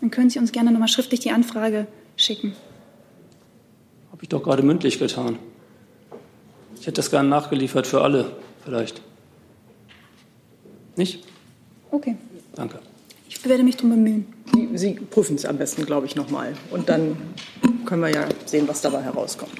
Dann 0.00 0.10
können 0.10 0.28
Sie 0.28 0.38
uns 0.38 0.50
gerne 0.50 0.72
noch 0.72 0.80
mal 0.80 0.88
schriftlich 0.88 1.20
die 1.20 1.30
Anfrage 1.30 1.86
schicken. 2.16 2.54
Habe 4.10 4.22
ich 4.22 4.28
doch 4.28 4.42
gerade 4.42 4.62
mündlich 4.62 4.98
getan. 4.98 5.38
Ich 6.76 6.86
hätte 6.86 6.96
das 6.96 7.10
gerne 7.10 7.28
nachgeliefert 7.28 7.86
für 7.86 8.02
alle, 8.02 8.36
vielleicht. 8.64 9.00
Nicht? 10.96 11.24
Okay. 11.90 12.16
Danke. 12.54 12.78
Ich 13.28 13.44
werde 13.48 13.62
mich 13.62 13.76
darum 13.76 13.90
bemühen. 13.90 14.26
Sie, 14.52 14.68
Sie 14.74 14.94
prüfen 14.94 15.36
es 15.36 15.44
am 15.44 15.58
besten, 15.58 15.86
glaube 15.86 16.06
ich, 16.06 16.16
nochmal. 16.16 16.54
Und 16.70 16.88
dann 16.88 17.16
können 17.84 18.02
wir 18.02 18.10
ja 18.10 18.26
sehen, 18.46 18.66
was 18.68 18.80
dabei 18.80 19.02
herauskommt. 19.02 19.52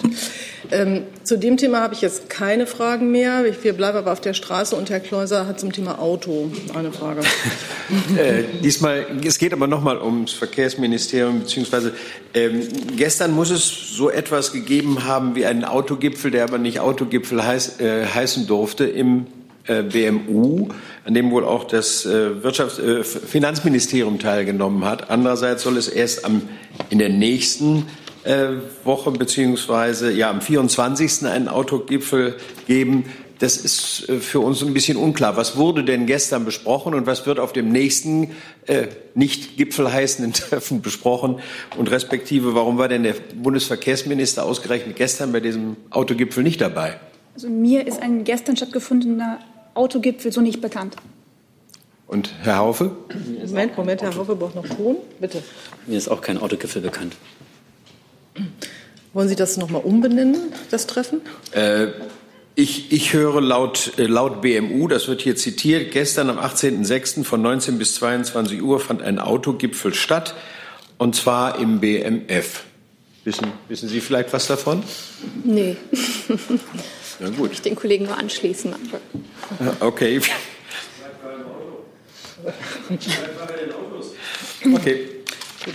Ähm, 0.71 1.03
zu 1.23 1.39
dem 1.39 1.57
Thema 1.57 1.81
habe 1.81 1.95
ich 1.95 2.01
jetzt 2.01 2.31
keine 2.31 2.67
Fragen 2.67 3.11
mehr. 3.11 3.45
Wir 3.63 3.73
bleiben 3.75 3.99
aber 3.99 4.13
auf 4.13 4.21
der 4.21 4.35
Straße 4.35 4.75
und 4.75 4.91
Herr 4.91 5.01
Kleuser 5.01 5.47
hat 5.47 5.61
zum 5.61 5.73
Thema 5.73 5.99
Auto 5.99 6.51
eine 6.75 6.93
Frage. 6.93 7.21
äh, 8.17 8.45
diesmal, 8.63 9.07
es 9.25 9.39
geht 9.39 9.53
aber 9.53 9.67
nochmal 9.67 10.01
ums 10.01 10.33
Verkehrsministerium, 10.33 11.41
beziehungsweise 11.41 11.93
ähm, 12.33 12.67
gestern 12.97 13.33
muss 13.33 13.51
es 13.51 13.67
so 13.67 14.11
etwas 14.11 14.53
gegeben 14.53 15.05
haben 15.05 15.35
wie 15.35 15.47
einen 15.47 15.65
Autogipfel, 15.65 16.31
der 16.31 16.45
aber 16.45 16.59
nicht 16.59 16.81
Autogipfel 16.81 17.45
heiß, 17.45 17.81
äh, 17.81 18.07
heißen 18.07 18.47
durfte 18.47 18.85
im 18.85 19.27
BMU, 19.67 20.69
an 21.05 21.15
dem 21.15 21.31
wohl 21.31 21.45
auch 21.45 21.65
das 21.65 22.05
äh, 22.05 22.31
Wirtschafts-, 22.43 22.81
äh, 22.81 23.05
Finanzministerium 23.05 24.19
teilgenommen 24.19 24.85
hat. 24.85 25.11
Andererseits 25.11 25.63
soll 25.63 25.77
es 25.77 25.89
erst 25.89 26.25
am, 26.25 26.43
in 26.91 26.99
der 26.99 27.11
nächsten 27.11 27.87
Woche 28.85 29.11
beziehungsweise 29.11 30.11
ja 30.11 30.31
am 30.31 30.41
24. 30.41 31.27
einen 31.27 31.47
Autogipfel 31.47 32.37
geben. 32.67 33.05
Das 33.39 33.59
ist 33.59 34.11
für 34.21 34.41
uns 34.41 34.63
ein 34.63 34.73
bisschen 34.73 34.97
unklar. 34.97 35.37
Was 35.37 35.59
wurde 35.59 35.85
denn 35.85 36.07
gestern 36.07 36.47
besprochen 36.47 36.95
und 36.95 37.07
was 37.07 37.27
wird 37.27 37.39
auf 37.39 37.53
dem 37.53 37.71
nächsten 37.71 38.31
äh, 38.67 38.87
nicht 39.15 39.59
Gipfel 39.59 39.93
heißenden 39.93 40.33
Treffen 40.35 40.81
besprochen? 40.81 41.41
Und 41.77 41.91
respektive, 41.91 42.55
warum 42.55 42.79
war 42.79 42.89
denn 42.89 43.03
der 43.03 43.17
Bundesverkehrsminister 43.35 44.45
ausgerechnet 44.45 44.97
gestern 44.97 45.33
bei 45.33 45.41
diesem 45.41 45.77
Autogipfel 45.91 46.43
nicht 46.43 46.63
dabei? 46.63 46.99
Also 47.35 47.51
mir 47.51 47.87
ist 47.87 48.01
ein 48.01 48.25
gestern 48.25 48.57
stattgefundener 48.57 49.41
Autogipfel 49.75 50.33
so 50.33 50.41
nicht 50.41 50.61
bekannt. 50.61 50.97
Und 52.07 52.35
Herr 52.43 52.59
Haufe? 52.59 52.93
Moment, 53.47 53.77
Moment, 53.77 54.03
Herr 54.03 54.15
Haufe 54.15 54.37
braucht 54.37 54.55
noch 54.55 54.69
Ton. 54.69 54.97
Bitte. 55.21 55.43
Mir 55.87 55.99
ist 55.99 56.09
auch 56.09 56.21
kein 56.21 56.39
Autogipfel 56.39 56.83
bekannt. 56.83 57.17
Wollen 59.13 59.29
Sie 59.29 59.37
das 59.37 59.57
noch 59.57 59.71
mal 59.71 59.79
umbenennen, 59.79 60.53
das 60.71 60.87
Treffen? 60.87 61.21
Äh, 61.53 61.89
ich, 62.57 62.93
ich 62.93 63.13
höre 63.13 63.41
laut, 63.41 63.93
äh, 63.99 64.07
laut 64.07 64.43
BMU, 64.43 64.87
das 64.89 65.09
wird 65.09 65.23
hier 65.23 65.37
zitiert, 65.37 65.93
gestern 65.93 66.31
am 66.31 66.39
18.06. 66.39 67.25
von 67.25 67.43
19 67.43 67.79
bis 67.79 67.95
22 67.95 68.63
Uhr 68.63 68.81
fand 68.81 69.03
ein 69.03 69.19
Autogipfel 69.19 69.95
statt, 69.95 70.35
und 70.99 71.17
zwar 71.17 71.59
im 71.59 71.81
BMF. 71.81 72.65
Wissen, 73.25 73.47
wissen 73.69 73.89
Sie 73.89 74.01
vielleicht 74.01 74.33
was 74.33 74.47
davon? 74.47 74.83
Nee. 75.45 75.77
Na 77.25 77.31
gut. 77.31 77.53
Ich 77.53 77.63
den 77.63 77.75
Kollegen 77.75 78.05
nur 78.05 78.19
anschließen. 78.19 78.75
Okay. 79.81 80.21
Okay. 84.75 85.09
Gut. 85.65 85.75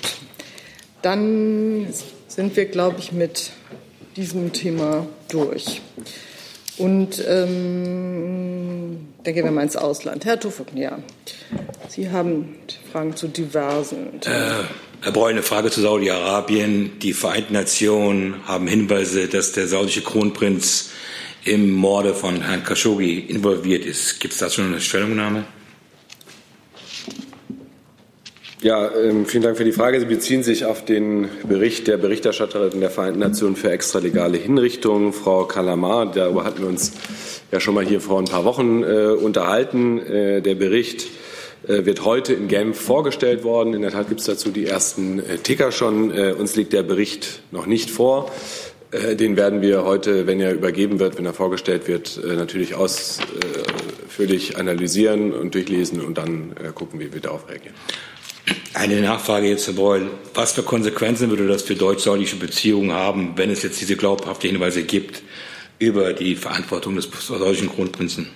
Dann 1.02 1.88
sind 2.28 2.56
wir, 2.56 2.66
glaube 2.66 3.00
ich, 3.00 3.12
mit 3.12 3.50
diesem 4.16 4.54
Thema 4.54 5.08
durch. 5.30 5.82
Und 6.78 7.24
ähm, 7.28 9.08
dann 9.24 9.34
gehen 9.34 9.44
wir 9.44 9.52
mal 9.52 9.64
ins 9.64 9.76
Ausland. 9.76 10.26
Herr 10.26 10.40
Tufuk, 10.40 10.68
ja. 10.76 11.00
Sie 11.88 12.12
haben 12.12 12.56
Fragen 12.92 13.16
zu 13.16 13.28
diversen. 13.28 14.22
Äh, 14.24 14.66
Herr 15.02 15.12
Breu, 15.12 15.30
eine 15.30 15.42
Frage 15.42 15.72
zu 15.72 15.82
Saudi-Arabien. 15.82 17.00
Die 17.00 17.14
Vereinten 17.14 17.54
Nationen 17.54 18.36
haben 18.46 18.68
Hinweise, 18.68 19.28
dass 19.28 19.52
der 19.54 19.68
saudische 19.68 20.02
Kronprinz 20.02 20.92
im 21.46 21.72
Morde 21.72 22.14
von 22.14 22.42
Herrn 22.42 22.64
Khashoggi 22.64 23.20
involviert 23.20 23.86
ist. 23.86 24.20
Gibt 24.20 24.34
es 24.34 24.40
dazu 24.40 24.62
eine 24.62 24.80
Stellungnahme? 24.80 25.46
Ja, 28.62 28.92
ähm, 28.94 29.26
vielen 29.26 29.44
Dank 29.44 29.56
für 29.56 29.64
die 29.64 29.72
Frage. 29.72 30.02
Sie 30.02 30.06
beziehen 30.06 30.44
sich 30.44 30.66
auf 30.66 30.84
den 30.84 31.30
Bericht 31.48 31.88
der 31.88 31.96
Berichterstatterin 31.96 32.82
der 32.82 32.90
Vereinten 32.90 33.20
Nationen 33.20 33.56
für 33.56 33.72
extralegale 33.72 34.38
Hinrichtungen, 34.38 35.14
Frau 35.14 35.46
Kalamar. 35.46 36.12
Darüber 36.12 36.44
hatten 36.44 36.64
wir 36.64 36.68
uns 36.68 36.92
ja 37.54 37.62
schon 37.62 37.74
mal 37.74 37.86
hier 37.86 38.02
vor 38.02 38.20
ein 38.20 38.26
paar 38.26 38.44
Wochen 38.44 38.84
äh, 38.84 39.12
unterhalten. 39.12 40.00
Äh, 40.00 40.42
der 40.42 40.56
Bericht 40.56 41.08
äh, 41.70 41.86
wird 41.86 42.04
heute 42.04 42.34
in 42.34 42.50
Genf 42.50 42.78
vorgestellt 42.78 43.46
worden. 43.46 43.74
In 43.74 43.82
der 43.82 43.92
Tat 43.92 44.10
gibt 44.10 44.20
es 44.20 44.26
dazu 44.26 44.50
die 44.50 44.66
ersten 44.66 45.20
äh, 45.20 45.38
Ticker 45.38 45.72
schon. 45.72 46.12
Äh, 46.12 46.34
uns 46.34 46.58
liegt 46.58 46.74
der 46.74 46.84
Bericht 46.84 47.42
noch 47.52 47.66
nicht 47.66 47.90
vor. 47.90 48.30
Den 48.92 49.38
werden 49.38 49.62
wir 49.62 49.84
heute, 49.84 50.26
wenn 50.26 50.40
er 50.40 50.54
übergeben 50.54 51.00
wird, 51.00 51.18
wenn 51.18 51.26
er 51.26 51.34
vorgestellt 51.34 51.88
wird, 51.88 52.20
natürlich 52.24 52.74
ausführlich 52.74 54.58
analysieren 54.58 55.32
und 55.32 55.54
durchlesen 55.54 56.02
und 56.02 56.18
dann 56.18 56.56
gucken, 56.74 57.00
wie 57.00 57.14
wir 57.14 57.22
darauf 57.22 57.48
reagieren. 57.48 57.76
Eine 58.74 59.02
Nachfrage 59.02 59.48
jetzt, 59.48 59.68
Herr 59.68 59.74
Beul. 59.74 60.10
Was 60.34 60.54
für 60.54 60.64
Konsequenzen 60.64 61.30
würde 61.30 61.48
das 61.48 61.64
für 61.64 61.76
deutsch-saudische 61.76 62.38
Beziehungen 62.38 62.94
haben, 62.94 63.34
wenn 63.36 63.50
es 63.50 63.62
jetzt 63.64 63.82
diese 63.82 63.96
glaubhaften 63.96 64.52
Hinweise 64.52 64.84
gibt 64.84 65.22
über 65.80 66.14
die 66.14 66.36
Verantwortung 66.36 66.96
des 66.96 67.10
saudischen 67.12 67.70
Kronprinzen? 67.70 68.28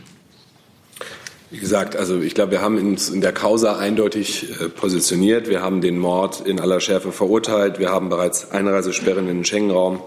Wie 1.52 1.60
gesagt, 1.60 1.96
also 1.96 2.20
ich 2.20 2.34
glaube, 2.34 2.54
wir 2.54 2.62
haben 2.62 2.78
uns 2.78 3.10
in 3.10 3.22
der 3.22 3.32
Causa 3.32 3.78
eindeutig 3.78 4.60
äh, 4.60 4.70
positioniert. 4.70 5.48
Wir 5.48 5.62
haben 5.62 5.82
den 5.82 6.00
Mord 6.00 6.42
in 6.48 6.60
aller 6.60 6.80
Schärfe 6.80 7.12
verurteilt. 7.12 7.78
Wir 7.78 7.90
haben 7.90 8.10
bereits 8.10 8.50
Einreisesperren 8.50 9.30
in 9.30 9.36
den 9.36 9.46
Schengen-Raum 9.46 10.02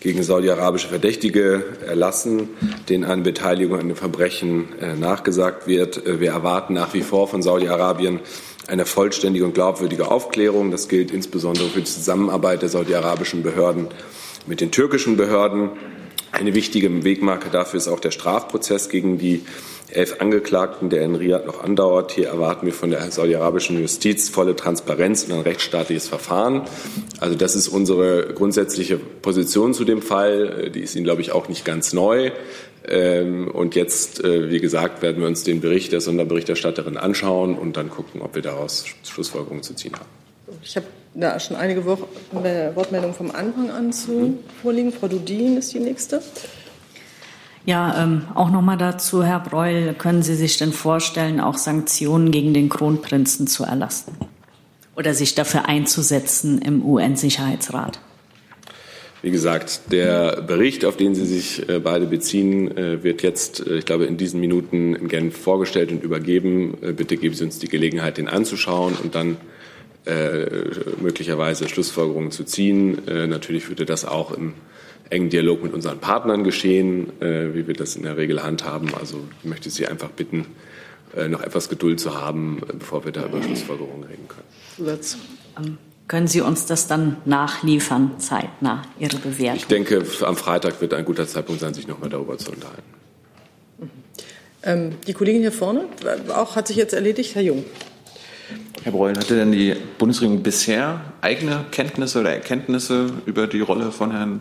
gegen 0.00 0.22
saudi-arabische 0.22 0.88
Verdächtige 0.88 1.62
erlassen, 1.86 2.48
denen 2.88 3.04
eine 3.04 3.22
Beteiligung 3.22 3.78
an 3.78 3.88
den 3.88 3.96
Verbrechen 3.96 4.68
äh, 4.80 4.94
nachgesagt 4.96 5.66
wird. 5.66 6.04
Äh, 6.06 6.20
wir 6.20 6.30
erwarten 6.30 6.72
nach 6.72 6.94
wie 6.94 7.02
vor 7.02 7.28
von 7.28 7.42
Saudi-Arabien 7.42 8.20
eine 8.66 8.86
vollständige 8.86 9.44
und 9.44 9.52
glaubwürdige 9.54 10.10
Aufklärung. 10.10 10.70
Das 10.70 10.88
gilt 10.88 11.10
insbesondere 11.10 11.68
für 11.68 11.80
die 11.80 11.84
Zusammenarbeit 11.84 12.62
der 12.62 12.70
saudi-arabischen 12.70 13.42
Behörden 13.42 13.88
mit 14.46 14.60
den 14.62 14.70
türkischen 14.70 15.18
Behörden. 15.18 15.70
Eine 16.32 16.54
wichtige 16.54 17.04
Wegmarke 17.04 17.50
dafür 17.50 17.78
ist 17.78 17.88
auch 17.88 18.00
der 18.00 18.12
Strafprozess 18.12 18.88
gegen 18.88 19.18
die 19.18 19.44
elf 19.92 20.20
Angeklagten, 20.20 20.90
der 20.90 21.02
in 21.02 21.14
Riyadh 21.14 21.46
noch 21.46 21.62
andauert. 21.62 22.12
Hier 22.12 22.28
erwarten 22.28 22.66
wir 22.66 22.72
von 22.72 22.90
der 22.90 23.10
saudi-arabischen 23.10 23.80
Justiz 23.80 24.28
volle 24.28 24.56
Transparenz 24.56 25.24
und 25.24 25.32
ein 25.32 25.40
rechtsstaatliches 25.40 26.08
Verfahren. 26.08 26.62
Also 27.20 27.34
das 27.36 27.56
ist 27.56 27.68
unsere 27.68 28.32
grundsätzliche 28.34 28.98
Position 28.98 29.74
zu 29.74 29.84
dem 29.84 30.02
Fall. 30.02 30.70
Die 30.70 30.80
ist 30.80 30.94
Ihnen, 30.96 31.04
glaube 31.04 31.20
ich, 31.20 31.32
auch 31.32 31.48
nicht 31.48 31.64
ganz 31.64 31.92
neu. 31.92 32.30
Ähm, 32.88 33.50
und 33.50 33.74
jetzt, 33.74 34.24
äh, 34.24 34.50
wie 34.50 34.58
gesagt, 34.58 35.02
werden 35.02 35.20
wir 35.20 35.28
uns 35.28 35.44
den 35.44 35.60
Bericht 35.60 35.92
der 35.92 36.00
Sonderberichterstatterin 36.00 36.96
anschauen 36.96 37.56
und 37.56 37.76
dann 37.76 37.90
gucken, 37.90 38.22
ob 38.22 38.34
wir 38.34 38.42
daraus 38.42 38.84
Schlussfolgerungen 39.04 39.62
zu 39.62 39.74
ziehen 39.74 39.92
haben. 39.94 40.08
Ich 40.62 40.76
habe 40.76 40.86
da 41.14 41.38
schon 41.38 41.56
einige 41.56 41.84
Wortmeldungen 41.84 43.14
vom 43.14 43.30
Anfang 43.30 43.70
an 43.70 43.92
zu 43.92 44.38
vorliegen. 44.62 44.92
Frau 44.92 45.08
Dudin 45.08 45.56
ist 45.56 45.72
die 45.72 45.80
nächste. 45.80 46.22
Ja, 47.66 48.02
ähm, 48.02 48.22
auch 48.34 48.50
noch 48.50 48.62
mal 48.62 48.78
dazu, 48.78 49.22
Herr 49.22 49.40
Breul, 49.40 49.94
können 49.94 50.22
Sie 50.22 50.34
sich 50.34 50.56
denn 50.56 50.72
vorstellen, 50.72 51.40
auch 51.40 51.58
Sanktionen 51.58 52.30
gegen 52.30 52.54
den 52.54 52.68
Kronprinzen 52.68 53.46
zu 53.46 53.64
erlassen 53.64 54.16
oder 54.96 55.14
sich 55.14 55.34
dafür 55.34 55.68
einzusetzen 55.68 56.60
im 56.62 56.84
UN-Sicherheitsrat? 56.84 58.00
Wie 59.22 59.30
gesagt, 59.30 59.92
der 59.92 60.40
Bericht, 60.40 60.86
auf 60.86 60.96
den 60.96 61.14
Sie 61.14 61.26
sich 61.26 61.68
äh, 61.68 61.78
beide 61.78 62.06
beziehen, 62.06 62.74
äh, 62.74 63.04
wird 63.04 63.22
jetzt, 63.22 63.66
äh, 63.66 63.76
ich 63.78 63.84
glaube, 63.84 64.06
in 64.06 64.16
diesen 64.16 64.40
Minuten 64.40 64.94
in 64.94 65.08
Genf 65.08 65.36
vorgestellt 65.36 65.92
und 65.92 66.02
übergeben. 66.02 66.78
Bitte 66.96 67.18
geben 67.18 67.34
Sie 67.34 67.44
uns 67.44 67.58
die 67.58 67.68
Gelegenheit, 67.68 68.16
den 68.16 68.28
anzuschauen 68.28 68.94
und 69.02 69.14
dann 69.14 69.36
möglicherweise 71.02 71.68
Schlussfolgerungen 71.68 72.30
zu 72.30 72.42
ziehen. 72.42 73.02
Natürlich 73.06 73.68
würde 73.68 73.84
das 73.84 74.06
auch 74.06 74.32
im 74.32 74.54
engen 75.10 75.28
Dialog 75.28 75.62
mit 75.62 75.74
unseren 75.74 75.98
Partnern 75.98 76.44
geschehen, 76.44 77.12
wie 77.20 77.66
wir 77.66 77.74
das 77.74 77.96
in 77.96 78.04
der 78.04 78.16
Regel 78.16 78.42
handhaben. 78.42 78.94
Also 78.94 79.20
ich 79.42 79.48
möchte 79.48 79.68
Sie 79.68 79.86
einfach 79.86 80.10
bitten, 80.10 80.46
noch 81.28 81.42
etwas 81.42 81.68
Geduld 81.68 81.98
zu 82.00 82.20
haben, 82.20 82.60
bevor 82.78 83.04
wir 83.04 83.12
da 83.12 83.24
über 83.24 83.42
Schlussfolgerungen 83.42 84.04
reden 84.04 84.28
können. 84.28 84.46
Zusatz. 84.76 85.18
Ähm, 85.58 85.78
können 86.08 86.26
Sie 86.26 86.40
uns 86.40 86.66
das 86.66 86.88
dann 86.88 87.16
nachliefern, 87.24 88.18
zeitnah, 88.18 88.82
Ihre 88.98 89.16
Bewertung? 89.18 89.56
Ich 89.56 89.66
denke, 89.66 90.04
am 90.22 90.36
Freitag 90.36 90.80
wird 90.80 90.94
ein 90.94 91.04
guter 91.04 91.26
Zeitpunkt 91.26 91.60
sein, 91.60 91.74
sich 91.74 91.86
noch 91.86 92.00
mal 92.00 92.08
darüber 92.08 92.36
zu 92.38 92.50
unterhalten. 92.50 92.82
Ähm, 94.62 94.92
die 95.06 95.12
Kollegin 95.12 95.40
hier 95.42 95.52
vorne 95.52 95.84
auch 96.34 96.56
hat 96.56 96.66
sich 96.68 96.76
jetzt 96.76 96.94
erledigt, 96.94 97.34
Herr 97.34 97.42
Jung. 97.42 97.64
Herr 98.82 98.92
Breul, 98.92 99.16
hatte 99.16 99.36
denn 99.36 99.52
die 99.52 99.76
Bundesregierung 99.98 100.42
bisher 100.42 101.00
eigene 101.20 101.64
Kenntnisse 101.70 102.20
oder 102.20 102.32
Erkenntnisse 102.32 103.12
über 103.26 103.46
die 103.46 103.60
Rolle 103.60 103.92
von 103.92 104.10
Herrn 104.10 104.40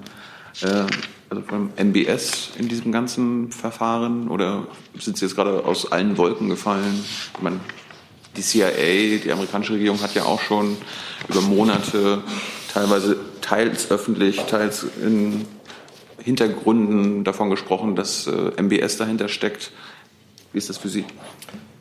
äh, 0.61 0.85
also 1.29 1.43
vom 1.43 1.69
MBS 1.77 2.51
in 2.57 2.67
diesem 2.67 2.91
ganzen 2.91 3.51
Verfahren 3.51 4.29
oder 4.29 4.67
sind 4.97 5.17
Sie 5.17 5.25
jetzt 5.25 5.35
gerade 5.35 5.63
aus 5.65 5.91
allen 5.91 6.17
Wolken 6.17 6.49
gefallen? 6.49 7.05
Ich 7.35 7.41
meine, 7.41 7.59
die 8.35 8.41
CIA, 8.41 9.19
die 9.23 9.31
amerikanische 9.31 9.73
Regierung 9.73 10.01
hat 10.01 10.15
ja 10.15 10.23
auch 10.23 10.41
schon 10.41 10.77
über 11.27 11.41
Monate, 11.41 12.23
teilweise 12.73 13.17
teils 13.41 13.91
öffentlich, 13.91 14.37
teils 14.45 14.85
in 15.03 15.45
Hintergründen 16.17 17.23
davon 17.23 17.49
gesprochen, 17.49 17.95
dass 17.95 18.27
äh, 18.27 18.61
MBS 18.61 18.97
dahinter 18.97 19.29
steckt. 19.29 19.71
Wie 20.51 20.57
ist 20.57 20.69
das 20.69 20.77
für 20.77 20.89
Sie? 20.89 21.05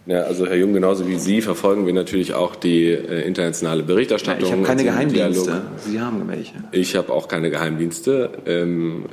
Ja, 0.08 0.22
also 0.22 0.46
Herr 0.46 0.56
Jung, 0.56 0.72
genauso 0.72 1.06
wie 1.06 1.18
Sie 1.18 1.42
verfolgen 1.42 1.84
wir 1.84 1.92
natürlich 1.92 2.32
auch 2.32 2.56
die 2.56 2.86
äh, 2.86 3.26
internationale 3.26 3.82
Berichterstattung. 3.82 4.40
Ja, 4.40 4.46
ich 4.46 4.52
habe 4.52 4.62
keine 4.62 4.84
Geheimdienste. 4.84 5.62
Sie 5.86 6.00
haben 6.00 6.26
welche. 6.26 6.54
Ich 6.72 6.96
habe 6.96 7.12
auch 7.12 7.28
keine 7.28 7.50
Geheimdienste. 7.50 8.30
Ähm, 8.46 9.04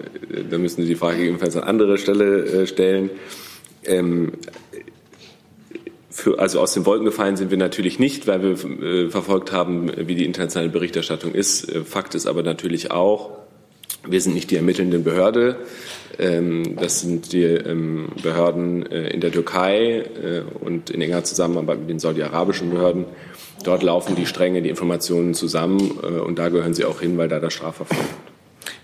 da 0.50 0.58
müssen 0.58 0.84
Sie 0.84 0.88
die 0.88 0.96
Frage 0.96 1.22
jedenfalls 1.22 1.58
an 1.58 1.64
andere 1.64 1.98
Stelle 1.98 2.46
äh, 2.46 2.66
stellen. 2.66 3.10
Ähm, 3.84 4.32
für, 6.10 6.40
also 6.40 6.62
aus 6.62 6.74
den 6.74 6.86
Wolken 6.86 7.04
gefallen 7.04 7.36
sind 7.36 7.52
wir 7.52 7.58
natürlich 7.58 8.00
nicht, 8.00 8.26
weil 8.26 8.42
wir 8.42 8.52
äh, 8.82 9.10
verfolgt 9.10 9.52
haben, 9.52 9.92
wie 10.08 10.16
die 10.16 10.24
internationale 10.24 10.70
Berichterstattung 10.70 11.34
ist. 11.34 11.70
Äh, 11.70 11.84
Fakt 11.84 12.16
ist 12.16 12.26
aber 12.26 12.42
natürlich 12.42 12.92
auch, 12.92 13.32
wir 14.08 14.22
sind 14.22 14.34
nicht 14.34 14.50
die 14.50 14.56
ermittelnde 14.56 15.00
Behörde. 15.00 15.58
Ähm, 16.20 16.76
das 16.78 17.02
sind 17.02 17.34
die 17.34 17.44
ähm, 17.44 18.10
Behörden 18.22 18.86
äh, 18.92 19.10
in 19.10 19.22
der 19.22 19.32
Türkei 19.32 20.00
äh, 20.00 20.42
und 20.60 20.90
in 20.90 21.02
enger 21.02 21.24
Zusammenarbeit 21.24 21.80
mit 21.80 21.90
den 21.90 22.00
saudi-arabischen 22.00 22.70
Behörden. 22.70 23.06
Dort 23.64 23.84
laufen 23.84 24.16
die 24.16 24.26
Stränge, 24.26 24.62
die 24.62 24.70
Informationen 24.70 25.34
zusammen 25.34 26.00
äh, 26.04 26.20
und 26.20 26.40
da 26.40 26.50
gehören 26.50 26.74
sie 26.74 26.86
auch 26.86 27.02
hin, 27.02 27.18
weil 27.18 27.28
da 27.28 27.40
das 27.40 27.54
Strafverfahren 27.54 28.06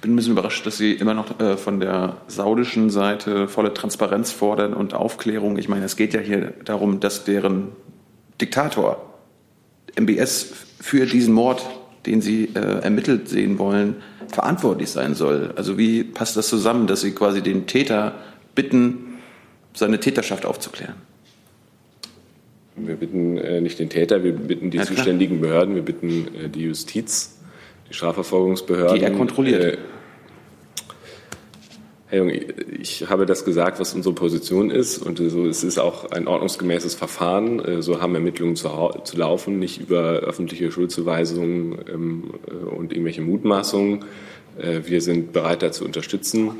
ich 0.01 0.03
bin 0.03 0.13
ein 0.13 0.15
bisschen 0.15 0.31
überrascht, 0.31 0.65
dass 0.65 0.77
Sie 0.77 0.93
immer 0.93 1.13
noch 1.13 1.39
äh, 1.39 1.57
von 1.57 1.79
der 1.79 2.17
saudischen 2.25 2.89
Seite 2.89 3.47
volle 3.47 3.71
Transparenz 3.71 4.31
fordern 4.31 4.73
und 4.73 4.95
Aufklärung. 4.95 5.59
Ich 5.59 5.69
meine, 5.69 5.85
es 5.85 5.95
geht 5.95 6.15
ja 6.15 6.19
hier 6.19 6.55
darum, 6.65 6.99
dass 6.99 7.23
deren 7.23 7.67
Diktator 8.41 9.13
MBS 9.95 10.53
für 10.79 11.05
diesen 11.05 11.35
Mord, 11.35 11.63
den 12.07 12.19
Sie 12.19 12.45
äh, 12.55 12.81
ermittelt 12.81 13.29
sehen 13.29 13.59
wollen, 13.59 13.97
verantwortlich 14.29 14.89
sein 14.89 15.15
soll. 15.15 15.53
Also 15.55 15.77
wie 15.77 16.03
passt 16.03 16.37
das 16.37 16.47
zusammen, 16.47 16.87
dass 16.87 17.01
Sie 17.01 17.11
quasi 17.11 17.41
den 17.41 17.67
Täter 17.67 18.15
bitten, 18.55 19.17
seine 19.73 19.99
Täterschaft 19.99 20.45
aufzuklären? 20.45 20.95
Wir 22.75 22.95
bitten 22.95 23.37
äh, 23.37 23.61
nicht 23.61 23.79
den 23.79 23.89
Täter, 23.89 24.23
wir 24.23 24.33
bitten 24.33 24.71
die 24.71 24.77
ja, 24.77 24.83
zuständigen 24.83 25.41
Behörden, 25.41 25.75
wir 25.75 25.81
bitten 25.81 26.27
äh, 26.35 26.49
die 26.49 26.63
Justiz 26.63 27.37
die 27.89 27.93
Strafverfolgungsbehörden. 27.93 28.97
Die 28.97 29.03
er 29.03 29.11
kontrolliert. 29.11 29.63
Äh, 29.63 29.77
Herr 32.11 32.17
Jung, 32.17 32.31
ich 32.77 33.09
habe 33.09 33.25
das 33.25 33.45
gesagt, 33.45 33.79
was 33.79 33.93
unsere 33.93 34.13
Position 34.13 34.69
ist. 34.69 34.97
Und 34.97 35.17
so, 35.17 35.47
es 35.47 35.63
ist 35.63 35.79
auch 35.79 36.11
ein 36.11 36.27
ordnungsgemäßes 36.27 36.93
Verfahren. 36.93 37.63
Äh, 37.63 37.81
so 37.81 38.01
haben 38.01 38.13
Ermittlungen 38.15 38.57
zu, 38.57 38.67
zu 39.05 39.15
laufen, 39.15 39.59
nicht 39.59 39.79
über 39.79 40.19
öffentliche 40.19 40.73
Schuldzuweisungen 40.73 41.77
ähm, 41.89 42.33
äh, 42.49 42.65
und 42.65 42.91
irgendwelche 42.91 43.21
Mutmaßungen. 43.21 44.03
Äh, 44.57 44.81
wir 44.83 44.99
sind 44.99 45.31
bereit, 45.31 45.63
da 45.63 45.71
zu 45.71 45.85
unterstützen. 45.85 46.51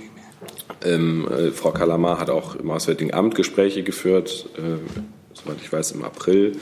Ähm, 0.86 1.28
äh, 1.28 1.52
Frau 1.52 1.72
Kalamar 1.72 2.18
hat 2.18 2.30
auch 2.30 2.56
im 2.56 2.72
Auswärtigen 2.72 3.14
Amt 3.14 3.36
Gespräche 3.36 3.84
geführt, 3.84 4.48
äh, 4.56 4.78
soweit 5.34 5.58
ich 5.62 5.70
weiß, 5.70 5.92
im 5.92 6.06
April. 6.06 6.54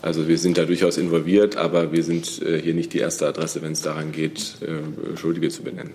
Also 0.00 0.28
wir 0.28 0.38
sind 0.38 0.58
da 0.58 0.64
durchaus 0.64 0.96
involviert, 0.96 1.56
aber 1.56 1.90
wir 1.90 2.04
sind 2.04 2.40
äh, 2.42 2.62
hier 2.62 2.74
nicht 2.74 2.92
die 2.92 3.00
erste 3.00 3.26
Adresse, 3.26 3.62
wenn 3.62 3.72
es 3.72 3.82
daran 3.82 4.12
geht, 4.12 4.58
äh, 4.62 5.16
Schuldige 5.16 5.48
zu 5.48 5.64
benennen. 5.64 5.90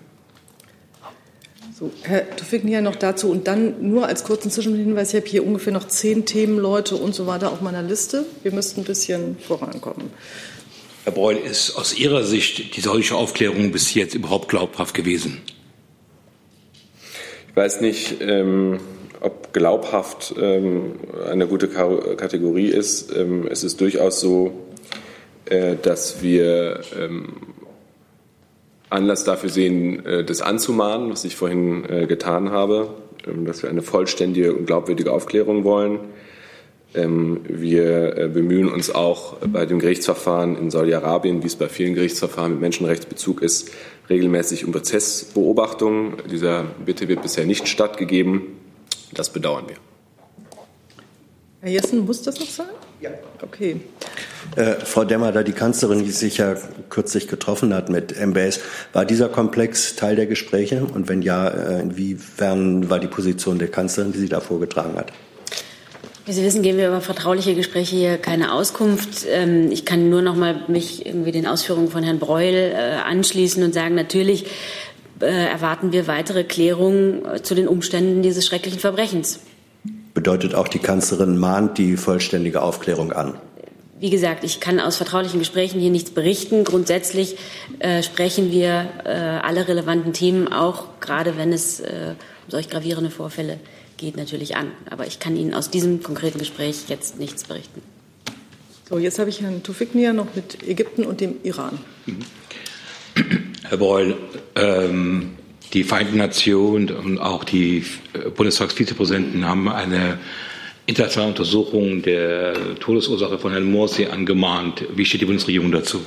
So, 1.76 1.90
Herr 2.04 2.36
Tufik 2.36 2.64
noch 2.66 2.96
dazu 2.96 3.32
und 3.32 3.48
dann 3.48 3.90
nur 3.90 4.06
als 4.06 4.24
kurzen 4.24 4.52
Zwischenhinweis, 4.52 5.10
ich 5.10 5.20
habe 5.20 5.28
hier 5.28 5.44
ungefähr 5.44 5.74
noch 5.74 5.88
zehn 5.88 6.24
Themen, 6.24 6.60
Leute 6.60 6.96
und 6.96 7.16
so 7.16 7.26
weiter 7.26 7.52
auf 7.52 7.62
meiner 7.62 7.82
Liste. 7.82 8.26
Wir 8.44 8.52
müssten 8.52 8.82
ein 8.82 8.84
bisschen 8.84 9.38
vorankommen. 9.40 10.12
Herr 11.04 11.14
Breul, 11.14 11.36
ist 11.36 11.76
aus 11.76 11.98
Ihrer 11.98 12.24
Sicht 12.26 12.76
die 12.76 12.82
solche 12.82 13.16
Aufklärung 13.16 13.72
bis 13.72 13.92
jetzt 13.96 14.14
überhaupt 14.14 14.50
glaubhaft 14.50 14.94
gewesen? 14.94 15.42
Ich 17.50 17.56
weiß 17.56 17.82
nicht, 17.82 18.22
ähm, 18.22 18.80
ob 19.20 19.52
glaubhaft 19.52 20.36
ähm, 20.40 21.00
eine 21.28 21.48
gute 21.48 21.70
Kategorie 21.70 22.68
ist. 22.68 23.12
Ähm, 23.16 23.48
es 23.50 23.64
ist 23.64 23.82
durchaus 23.82 24.20
so, 24.20 24.54
äh, 25.46 25.76
dass 25.82 26.22
wir 26.22 26.82
ähm, 27.00 27.34
Anlass 28.94 29.24
dafür 29.24 29.50
sehen, 29.50 30.06
äh, 30.06 30.24
das 30.24 30.42
anzumahnen, 30.42 31.12
was 31.12 31.26
ich 31.26 31.36
vorhin 31.36 31.84
äh, 31.90 32.08
getan 32.08 32.52
habe, 32.52 32.90
ähm, 33.28 33.46
dass 33.46 33.64
wir 33.64 33.70
eine 33.70 33.82
vollständige 33.82 34.54
und 34.54 34.66
glaubwürdige 34.66 35.12
Aufklärung 35.12 35.64
wollen. 35.64 36.00
Ähm, 36.96 37.42
wir 37.48 38.18
äh, 38.18 38.28
bemühen 38.28 38.72
uns 38.72 38.94
auch 38.94 39.38
bei 39.48 39.66
dem 39.66 39.80
Gerichtsverfahren 39.80 40.56
in 40.58 40.70
Saudi-Arabien, 40.70 41.42
wie 41.42 41.48
es 41.48 41.56
bei 41.56 41.68
vielen 41.68 41.96
Gerichtsverfahren 41.96 42.52
mit 42.52 42.62
Menschenrechtsbezug 42.62 43.42
ist, 43.42 43.72
regelmäßig 44.10 44.66
um 44.66 44.72
Prozessbeobachtung. 44.72 46.18
Dieser 46.30 46.66
Bitte 46.86 47.08
wird 47.08 47.24
bisher 47.24 47.46
nicht 47.46 47.68
stattgegeben. 47.68 48.60
Das 49.12 49.32
bedauern 49.32 49.66
wir. 49.68 49.78
Herr 51.62 51.72
Jessen, 51.72 52.06
muss 52.06 52.22
das 52.22 52.40
noch 52.40 52.50
sein? 52.50 52.68
Ja. 53.02 53.12
Okay. 53.42 53.78
Äh, 54.56 54.86
Frau 54.86 55.04
Demmer, 55.04 55.32
da 55.32 55.44
die 55.44 55.52
Kanzlerin 55.52 56.04
die 56.04 56.12
sich 56.12 56.38
ja 56.38 56.56
kürzlich 56.90 57.28
getroffen 57.28 57.74
hat 57.74 57.90
mit 57.90 58.16
MBS, 58.20 58.60
war 58.94 59.06
dieser 59.06 59.30
Komplex 59.30 59.96
Teil 59.96 60.16
der 60.16 60.28
Gespräche? 60.28 60.86
Und 60.86 61.10
wenn 61.10 61.22
ja, 61.22 61.48
äh, 61.48 61.82
inwiefern 61.82 62.90
war 62.90 63.00
die 63.00 63.08
Position 63.08 63.60
der 63.60 63.70
Kanzlerin, 63.70 64.12
die 64.12 64.20
sie 64.20 64.30
da 64.30 64.40
vorgetragen 64.40 64.96
hat? 64.96 65.12
Wie 66.26 66.32
Sie 66.32 66.44
wissen, 66.44 66.62
geben 66.62 66.78
wir 66.78 66.88
über 66.88 67.02
vertrauliche 67.02 67.54
Gespräche 67.54 67.98
hier 67.98 68.18
keine 68.18 68.54
Auskunft. 68.54 69.26
Ähm, 69.30 69.72
ich 69.72 69.86
kann 69.86 70.10
nur 70.10 70.22
noch 70.22 70.36
mal 70.36 70.62
mich 70.68 71.06
irgendwie 71.06 71.34
den 71.34 71.46
Ausführungen 71.46 71.90
von 71.90 72.04
Herrn 72.04 72.20
Breul 72.20 72.54
äh, 72.54 72.96
anschließen 73.06 73.62
und 73.62 73.74
sagen, 73.74 73.96
natürlich 73.96 74.46
äh, 75.20 75.26
erwarten 75.26 75.92
wir 75.92 76.08
weitere 76.08 76.46
Klärungen 76.46 77.24
zu 77.44 77.56
den 77.56 77.68
Umständen 77.68 78.22
dieses 78.22 78.46
schrecklichen 78.46 78.80
Verbrechens. 78.80 79.42
Bedeutet 80.14 80.56
auch, 80.56 80.68
die 80.68 80.80
Kanzlerin 80.80 81.38
mahnt 81.38 81.78
die 81.78 81.98
vollständige 81.98 82.62
Aufklärung 82.62 83.12
an? 83.12 83.34
Wie 84.04 84.10
gesagt, 84.10 84.44
ich 84.44 84.60
kann 84.60 84.82
aus 84.82 84.98
vertraulichen 84.98 85.40
Gesprächen 85.40 85.80
hier 85.80 85.90
nichts 85.90 86.12
berichten. 86.12 86.66
Grundsätzlich 86.66 87.38
äh, 87.80 88.04
sprechen 88.04 88.52
wir 88.52 88.90
äh, 89.06 89.08
alle 89.08 89.66
relevanten 89.66 90.12
Themen, 90.12 90.52
auch 90.52 91.00
gerade 91.00 91.38
wenn 91.38 91.54
es 91.54 91.80
äh, 91.80 92.16
um 92.44 92.52
solch 92.52 92.70
gravierende 92.70 93.12
Vorfälle 93.12 93.62
geht 93.96 94.18
natürlich 94.18 94.58
an. 94.58 94.68
Aber 94.90 95.08
ich 95.08 95.20
kann 95.20 95.38
Ihnen 95.38 95.54
aus 95.54 95.70
diesem 95.70 96.04
konkreten 96.04 96.38
Gespräch 96.38 96.90
jetzt 96.90 97.18
nichts 97.18 97.46
berichten. 97.46 97.82
So, 98.90 98.98
jetzt 98.98 99.20
habe 99.20 99.30
ich 99.30 99.40
Herrn 99.40 99.64
Tufiknia 99.64 100.12
noch 100.12 100.36
mit 100.36 100.62
Ägypten 100.68 101.06
und 101.06 101.22
dem 101.22 101.38
Iran. 101.44 101.80
Herr 103.64 103.78
Beul, 103.78 104.18
ähm, 104.56 105.38
die 105.72 105.86
Vereinten 105.86 106.18
Nationen 106.18 106.92
und 106.92 107.20
auch 107.20 107.46
die 107.46 107.86
äh, 108.12 108.30
Bundestagsvizepräsidenten 108.32 109.48
haben 109.48 109.70
eine 109.70 110.20
internationale 110.86 111.30
Untersuchung 111.32 112.02
der 112.02 112.76
Todesursache 112.80 113.38
von 113.38 113.52
Herrn 113.52 113.70
Morsi 113.72 114.06
angemahnt. 114.06 114.84
Wie 114.96 115.06
steht 115.06 115.22
die 115.22 115.26
Bundesregierung 115.26 115.72
dazu? 115.72 116.02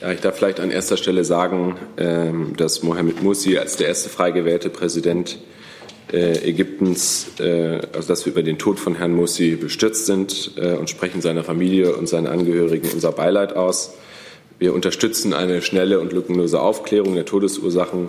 Ja, 0.00 0.12
ich 0.12 0.20
darf 0.20 0.36
vielleicht 0.36 0.60
an 0.60 0.70
erster 0.70 0.96
Stelle 0.96 1.24
sagen, 1.24 1.76
ähm, 1.96 2.54
dass 2.56 2.82
Mohamed 2.82 3.22
Morsi 3.22 3.56
als 3.58 3.76
der 3.76 3.88
erste 3.88 4.08
frei 4.08 4.32
gewählte 4.32 4.68
Präsident 4.70 5.38
äh, 6.12 6.48
Ägyptens, 6.48 7.28
äh, 7.40 7.80
also 7.92 8.08
dass 8.08 8.26
wir 8.26 8.32
über 8.32 8.42
den 8.42 8.58
Tod 8.58 8.78
von 8.78 8.96
Herrn 8.96 9.14
Mursi 9.14 9.56
bestürzt 9.56 10.06
sind 10.06 10.52
äh, 10.56 10.74
und 10.74 10.90
sprechen 10.90 11.20
seiner 11.20 11.44
Familie 11.44 11.96
und 11.96 12.08
seinen 12.08 12.26
Angehörigen 12.26 12.88
unser 12.92 13.12
Beileid 13.12 13.56
aus. 13.56 13.94
Wir 14.58 14.74
unterstützen 14.74 15.32
eine 15.32 15.62
schnelle 15.62 16.00
und 16.00 16.12
lückenlose 16.12 16.60
Aufklärung 16.60 17.14
der 17.14 17.24
Todesursachen. 17.24 18.08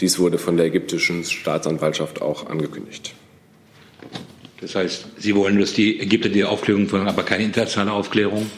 Dies 0.00 0.18
wurde 0.18 0.38
von 0.38 0.56
der 0.56 0.66
ägyptischen 0.66 1.24
Staatsanwaltschaft 1.24 2.22
auch 2.22 2.48
angekündigt. 2.48 3.14
Das 4.60 4.74
heißt, 4.74 5.06
Sie 5.18 5.34
wollen, 5.34 5.58
dass 5.58 5.72
die 5.72 6.00
Ägypter 6.00 6.28
die 6.28 6.44
Aufklärung 6.44 6.88
von, 6.88 7.08
aber 7.08 7.22
keine 7.22 7.44
internationale 7.44 7.92
Aufklärung? 7.92 8.50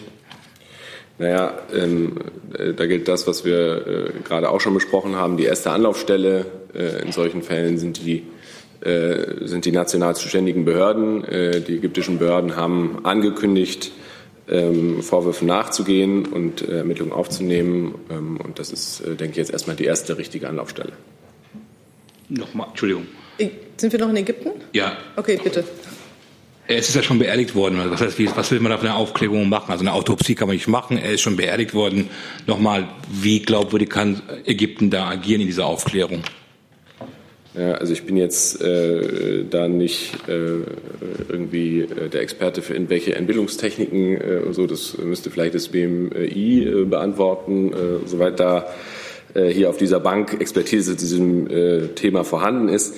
Naja, 1.19 1.59
ähm, 1.73 2.17
äh, 2.59 2.73
da 2.73 2.87
gilt 2.87 3.07
das, 3.07 3.27
was 3.27 3.45
wir 3.45 3.87
äh, 3.87 4.11
gerade 4.25 4.49
auch 4.51 4.61
schon 4.61 4.75
besprochen 4.75 5.15
haben. 5.15 5.37
Die 5.37 5.45
erste 5.45 5.71
Anlaufstelle 5.71 6.47
äh, 6.75 7.03
in 7.03 7.13
solchen 7.13 7.43
Fällen 7.43 7.79
sind 7.79 8.05
die 8.05 8.25
äh, 8.81 9.47
sind 9.47 9.65
die 9.65 9.71
national 9.71 10.17
zuständigen 10.17 10.65
Behörden. 10.65 11.23
Äh, 11.25 11.61
die 11.61 11.77
ägyptischen 11.77 12.19
Behörden 12.19 12.57
haben 12.57 13.05
angekündigt, 13.05 13.93
ähm, 14.49 15.03
Vorwürfen 15.03 15.47
nachzugehen 15.47 16.27
und 16.27 16.63
äh, 16.63 16.79
Ermittlungen 16.79 17.13
aufzunehmen. 17.13 17.95
Ähm, 18.11 18.39
und 18.39 18.59
das 18.59 18.73
ist, 18.73 19.05
denke 19.07 19.31
ich, 19.31 19.37
jetzt 19.37 19.53
erstmal 19.53 19.77
die 19.77 19.85
erste 19.85 20.19
richtige 20.19 20.49
Anlaufstelle. 20.49 20.95
Nochmal, 22.29 22.69
Entschuldigung. 22.71 23.07
Sind 23.77 23.93
wir 23.93 24.01
noch 24.01 24.11
in 24.11 24.17
Ägypten? 24.17 24.51
Ja. 24.73 24.97
Okay, 25.17 25.39
bitte. 25.43 25.65
Es 26.69 26.89
ist 26.89 26.95
ja 26.95 27.03
schon 27.03 27.19
beerdigt 27.19 27.55
worden. 27.55 27.79
Was, 27.91 28.01
heißt, 28.01 28.19
was 28.37 28.51
will 28.51 28.61
man 28.61 28.71
da 28.71 28.79
für 28.79 28.87
eine 28.87 28.95
Aufklärung 28.95 29.49
machen? 29.49 29.73
Also 29.73 29.83
eine 29.83 29.93
Autopsie 29.93 30.35
kann 30.35 30.47
man 30.47 30.57
nicht 30.57 30.69
machen. 30.69 30.97
Er 30.97 31.13
ist 31.13 31.21
schon 31.21 31.37
beerdigt 31.37 31.75
worden. 31.75 32.09
Nochmal, 32.47 32.89
wie 33.11 33.41
glaubwürdig 33.41 33.91
kann 33.91 34.23
Ägypten 34.45 34.91
da 34.91 35.09
agieren 35.09 35.41
in 35.41 35.49
dieser 35.49 35.67
Aufklärung? 35.67 36.23
Ja, 37.55 37.73
also 37.73 37.93
ich 37.93 38.05
bin 38.05 38.17
jetzt 38.17 38.63
äh, 38.63 39.45
da 39.45 39.69
nicht 39.69 40.15
äh, 40.27 40.61
irgendwie 41.29 41.81
äh, 41.81 42.09
der 42.09 42.23
Experte 42.23 42.63
für 42.63 42.73
irgendwelche 42.73 43.15
Entbildungstechniken 43.15 44.21
äh, 44.21 44.43
und 44.47 44.55
so. 44.55 44.67
Das 44.67 44.97
müsste 44.97 45.31
vielleicht 45.31 45.55
das 45.55 45.69
BMI 45.69 46.65
äh, 46.65 46.85
beantworten, 46.85 47.73
äh, 47.75 48.09
soweit 48.09 48.41
da 48.41 48.73
hier 49.35 49.71
auf 49.71 49.79
dieser 49.79 50.01
Bank 50.01 50.41
Expertise 50.41 50.97
zu 50.97 51.07
diesem 51.07 51.47
äh, 51.47 51.89
Thema 51.89 52.25
vorhanden 52.25 52.69
ist. 52.69 52.97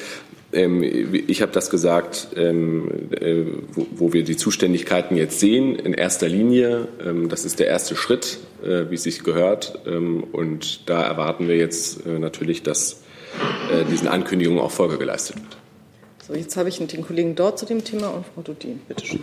Ähm, 0.54 0.82
ich 1.26 1.42
habe 1.42 1.52
das 1.52 1.68
gesagt, 1.68 2.28
ähm, 2.36 3.10
äh, 3.20 3.44
wo, 3.74 4.12
wir 4.12 4.24
die 4.24 4.36
Zuständigkeiten 4.36 5.16
jetzt 5.16 5.40
sehen, 5.40 5.76
in 5.76 5.92
erster 5.92 6.28
Linie. 6.28 6.88
Ähm, 7.04 7.28
das 7.28 7.44
ist 7.44 7.58
der 7.58 7.66
erste 7.66 7.96
Schritt, 7.96 8.38
äh, 8.62 8.90
wie 8.90 8.94
es 8.94 9.02
sich 9.02 9.24
gehört. 9.24 9.80
Und 9.84 10.88
da 10.88 11.02
erwarten 11.02 11.48
wir 11.48 11.56
jetzt 11.56 12.06
äh, 12.06 12.18
natürlich, 12.18 12.62
dass 12.62 13.02
äh, 13.72 13.84
diesen 13.90 14.08
Ankündigungen 14.08 14.62
auch 14.62 14.70
Folge 14.70 14.96
geleistet 14.98 15.36
wird. 15.36 15.56
So, 16.26 16.34
jetzt 16.34 16.56
habe 16.56 16.68
ich 16.68 16.78
den 16.78 17.02
Kollegen 17.02 17.34
dort 17.34 17.58
zu 17.58 17.66
dem 17.66 17.84
Thema 17.84 18.08
und 18.08 18.24
Frau 18.26 18.42
Dudin, 18.42 18.80
bitte 18.88 19.04
schön. 19.04 19.20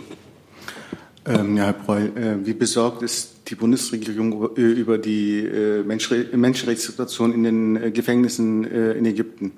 Ähm, 1.24 1.56
ja, 1.56 1.66
Herr 1.66 1.72
Breul, 1.72 2.12
äh, 2.16 2.44
wie 2.44 2.52
besorgt 2.52 3.02
ist 3.02 3.34
die 3.48 3.54
Bundesregierung 3.54 4.56
äh, 4.56 4.60
über 4.60 4.98
die 4.98 5.38
äh, 5.40 5.82
Menschenre 5.84 6.36
Menschenrechtssituation 6.36 7.32
in 7.32 7.44
den 7.44 7.76
äh, 7.76 7.90
Gefängnissen 7.92 8.64
äh, 8.70 8.92
in 8.92 9.06
Ägypten? 9.06 9.52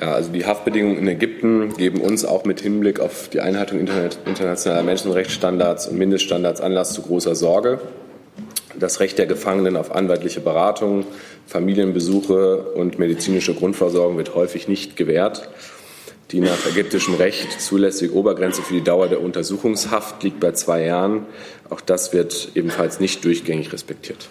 Ja, 0.00 0.12
also 0.12 0.30
die 0.30 0.44
Haftbedingungen 0.44 0.98
in 0.98 1.08
Ägypten 1.08 1.74
geben 1.76 2.00
uns 2.02 2.24
auch 2.24 2.44
mit 2.44 2.60
Hinblick 2.60 3.00
auf 3.00 3.30
die 3.30 3.40
Einhaltung 3.40 3.80
internationaler 3.80 4.82
Menschenrechtsstandards 4.82 5.88
und 5.88 5.96
Mindeststandards 5.96 6.60
Anlass 6.60 6.92
zu 6.92 7.02
großer 7.02 7.34
Sorge. 7.34 7.80
Das 8.78 9.00
Recht 9.00 9.16
der 9.16 9.24
Gefangenen 9.24 9.76
auf 9.76 9.90
anwaltliche 9.94 10.40
Beratung, 10.40 11.06
Familienbesuche 11.46 12.58
und 12.74 12.98
medizinische 12.98 13.54
Grundversorgung 13.54 14.18
wird 14.18 14.34
häufig 14.34 14.68
nicht 14.68 14.96
gewährt. 14.96 15.48
Die 16.32 16.40
nach 16.40 16.66
ägyptischem 16.66 17.14
Recht 17.14 17.60
zulässige 17.60 18.12
Obergrenze 18.12 18.62
für 18.62 18.74
die 18.74 18.82
Dauer 18.82 19.06
der 19.06 19.20
Untersuchungshaft 19.20 20.22
liegt 20.24 20.40
bei 20.40 20.52
zwei 20.52 20.84
Jahren. 20.84 21.26
Auch 21.70 21.80
das 21.80 22.12
wird 22.12 22.50
ebenfalls 22.54 22.98
nicht 22.98 23.24
durchgängig 23.24 23.72
respektiert. 23.72 24.28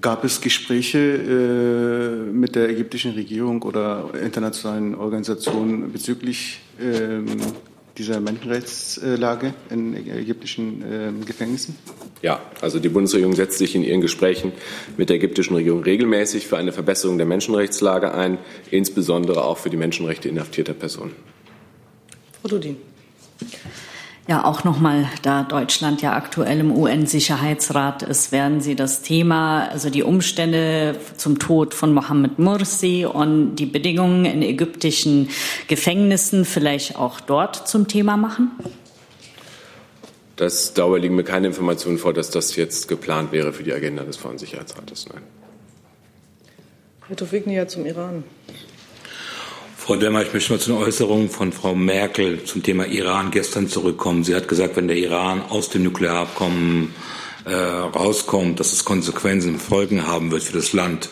Gab 0.00 0.24
es 0.24 0.40
Gespräche 0.40 0.98
äh, 0.98 2.32
mit 2.32 2.54
der 2.54 2.70
ägyptischen 2.70 3.12
Regierung 3.12 3.62
oder 3.62 4.10
internationalen 4.22 4.94
Organisationen 4.94 5.92
bezüglich 5.92 6.60
ähm, 6.80 7.26
dieser 7.98 8.20
Menschenrechtslage 8.20 9.54
in 9.70 9.94
ägyptischen 9.94 10.82
äh, 10.82 11.24
Gefängnissen? 11.24 11.76
Ja, 12.22 12.40
also 12.60 12.78
die 12.78 12.88
Bundesregierung 12.88 13.34
setzt 13.34 13.58
sich 13.58 13.74
in 13.74 13.82
ihren 13.82 14.00
Gesprächen 14.00 14.52
mit 14.96 15.08
der 15.08 15.16
ägyptischen 15.16 15.56
Regierung 15.56 15.82
regelmäßig 15.82 16.46
für 16.46 16.56
eine 16.56 16.72
Verbesserung 16.72 17.18
der 17.18 17.26
Menschenrechtslage 17.26 18.14
ein, 18.14 18.38
insbesondere 18.70 19.44
auch 19.44 19.58
für 19.58 19.70
die 19.70 19.76
Menschenrechte 19.76 20.28
inhaftierter 20.28 20.74
Personen. 20.74 21.14
Frau 22.40 22.48
Dudin. 22.48 22.76
Ja, 24.28 24.44
auch 24.44 24.62
nochmal, 24.62 25.08
da 25.22 25.42
Deutschland 25.42 26.02
ja 26.02 26.12
aktuell 26.12 26.60
im 26.60 26.70
UN-Sicherheitsrat 26.70 28.02
ist, 28.02 28.30
werden 28.30 28.60
Sie 28.60 28.76
das 28.76 29.00
Thema, 29.00 29.68
also 29.68 29.88
die 29.88 30.02
Umstände 30.02 30.96
zum 31.16 31.38
Tod 31.38 31.72
von 31.72 31.94
Mohammed 31.94 32.38
Mursi 32.38 33.06
und 33.10 33.56
die 33.56 33.64
Bedingungen 33.64 34.26
in 34.26 34.42
ägyptischen 34.42 35.30
Gefängnissen 35.66 36.44
vielleicht 36.44 36.96
auch 36.96 37.20
dort 37.20 37.66
zum 37.68 37.88
Thema 37.88 38.18
machen? 38.18 38.50
Das, 40.36 40.74
darüber 40.74 40.98
liegen 40.98 41.16
mir 41.16 41.24
keine 41.24 41.46
Informationen 41.46 41.96
vor, 41.96 42.12
dass 42.12 42.28
das 42.28 42.54
jetzt 42.54 42.86
geplant 42.86 43.32
wäre 43.32 43.54
für 43.54 43.62
die 43.62 43.72
Agenda 43.72 44.04
des 44.04 44.18
Frauensicherheitsrates. 44.18 45.06
Nein. 45.08 45.22
Herr 47.06 47.16
Tofignia 47.16 47.66
zum 47.66 47.86
Iran. 47.86 48.24
Frau 49.88 49.96
Demmer, 49.96 50.20
ich 50.20 50.34
möchte 50.34 50.52
mal 50.52 50.58
zu 50.58 50.72
den 50.72 50.82
Äußerungen 50.82 51.30
von 51.30 51.50
Frau 51.50 51.74
Merkel 51.74 52.44
zum 52.44 52.62
Thema 52.62 52.84
Iran 52.84 53.30
gestern 53.30 53.70
zurückkommen. 53.70 54.22
Sie 54.22 54.34
hat 54.34 54.46
gesagt, 54.46 54.76
wenn 54.76 54.86
der 54.86 54.98
Iran 54.98 55.40
aus 55.40 55.70
dem 55.70 55.82
Nuklearabkommen 55.84 56.94
äh, 57.46 57.54
rauskommt, 57.54 58.60
dass 58.60 58.74
es 58.74 58.84
Konsequenzen, 58.84 59.58
Folgen 59.58 60.06
haben 60.06 60.30
wird 60.30 60.42
für 60.42 60.52
das 60.52 60.74
Land. 60.74 61.08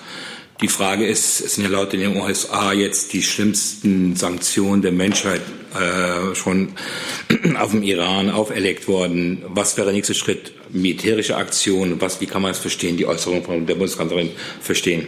Die 0.60 0.68
Frage 0.68 1.06
ist, 1.06 1.40
es 1.40 1.54
sind 1.54 1.64
ja 1.64 1.70
laut 1.70 1.94
den 1.94 2.18
USA 2.18 2.74
jetzt 2.74 3.14
die 3.14 3.22
schlimmsten 3.22 4.14
Sanktionen 4.14 4.82
der 4.82 4.92
Menschheit 4.92 5.40
äh, 5.72 6.34
schon 6.34 6.74
auf 7.58 7.70
dem 7.70 7.82
Iran 7.82 8.28
auferlegt 8.28 8.88
worden. 8.88 9.42
Was 9.48 9.78
wäre 9.78 9.86
der 9.86 9.94
nächste 9.94 10.14
Schritt? 10.14 10.52
Militärische 10.68 11.38
Aktion? 11.38 11.98
Was, 12.02 12.20
wie 12.20 12.26
kann 12.26 12.42
man 12.42 12.50
es 12.50 12.58
verstehen, 12.58 12.98
die 12.98 13.06
Äußerung 13.06 13.42
von 13.42 13.64
der 13.64 13.76
Bundeskanzlerin 13.76 14.32
verstehen? 14.60 15.06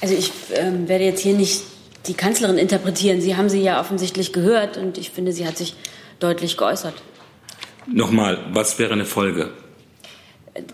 Also 0.00 0.14
ich 0.14 0.32
ähm, 0.54 0.88
werde 0.88 1.04
jetzt 1.04 1.20
hier 1.20 1.34
nicht 1.34 1.64
die 2.06 2.14
Kanzlerin 2.14 2.58
interpretieren. 2.58 3.20
Sie 3.20 3.36
haben 3.36 3.48
sie 3.48 3.62
ja 3.62 3.80
offensichtlich 3.80 4.32
gehört 4.32 4.76
und 4.76 4.98
ich 4.98 5.10
finde, 5.10 5.32
sie 5.32 5.46
hat 5.46 5.58
sich 5.58 5.74
deutlich 6.20 6.56
geäußert. 6.56 6.94
Nochmal, 7.86 8.38
was 8.52 8.78
wäre 8.78 8.92
eine 8.92 9.04
Folge? 9.04 9.50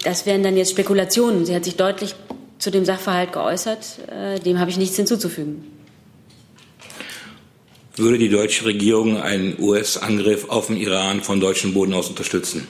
Das 0.03 0.27
wären 0.27 0.43
dann 0.43 0.57
jetzt 0.57 0.70
Spekulationen. 0.70 1.47
Sie 1.47 1.55
hat 1.55 1.64
sich 1.64 1.77
deutlich 1.77 2.14
zu 2.59 2.70
dem 2.70 2.85
Sachverhalt 2.85 3.33
geäußert. 3.33 3.99
Äh, 4.11 4.41
dem 4.41 4.59
habe 4.59 4.70
ich 4.70 4.79
nichts 4.79 4.97
hinzuzufügen. 4.97 5.64
Würde 7.97 8.18
die 8.18 8.29
deutsche 8.29 8.64
Regierung 8.64 9.20
einen 9.20 9.57
US-Angriff 9.61 10.49
auf 10.49 10.66
den 10.66 10.77
Iran 10.77 11.22
von 11.22 11.39
deutschem 11.39 11.75
Boden 11.75 11.95
aus 11.95 12.09
unterstützen? 12.09 12.66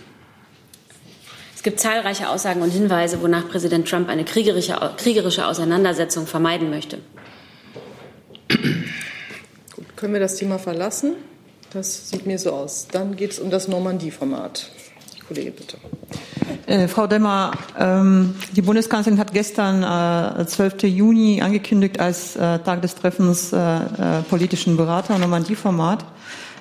Es 1.55 1.63
gibt 1.63 1.81
zahlreiche 1.81 2.29
Aussagen 2.29 2.61
und 2.61 2.71
Hinweise, 2.71 3.23
wonach 3.23 3.49
Präsident 3.49 3.89
Trump 3.89 4.11
eine 4.11 4.27
kriegerische, 4.27 4.79
kriegerische 4.99 5.47
Auseinandersetzung 5.47 6.27
vermeiden 6.27 6.69
möchte. 6.69 6.99
Können 10.05 10.13
wir 10.13 10.21
das 10.21 10.37
Thema 10.37 10.59
verlassen? 10.59 11.15
Das 11.73 12.11
sieht 12.11 12.27
mir 12.27 12.39
so 12.39 12.53
aus. 12.53 12.89
Dann 12.93 13.17
geht 13.17 13.31
es 13.31 13.39
um 13.39 13.49
das 13.49 13.69
Normandie-Format. 13.69 14.71
Kollege, 15.27 15.51
bitte. 15.51 15.79
Äh, 16.67 16.89
Frau 16.89 17.07
Demmer, 17.07 17.53
ähm, 17.79 18.35
die 18.55 18.61
Bundeskanzlerin 18.61 19.19
hat 19.19 19.33
gestern, 19.33 19.83
äh, 19.83 20.45
12. 20.45 20.83
Juni, 20.89 21.41
angekündigt 21.41 22.01
als 22.01 22.37
äh, 22.37 22.59
Tag 22.59 22.83
des 22.83 22.97
Treffens 22.97 23.55
äh, 23.55 23.57
äh, 23.57 24.23
politischen 24.29 24.77
Berater 24.77 25.19
Normandie-Format. 25.19 26.05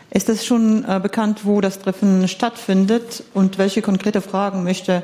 Ist 0.10 0.30
es 0.30 0.46
schon 0.46 0.86
äh, 0.88 1.02
bekannt, 1.02 1.42
wo 1.44 1.60
das 1.60 1.80
Treffen 1.80 2.30
stattfindet 2.30 3.26
und 3.34 3.58
welche 3.58 3.82
konkrete 3.82 4.22
Fragen 4.22 4.64
möchte 4.64 5.04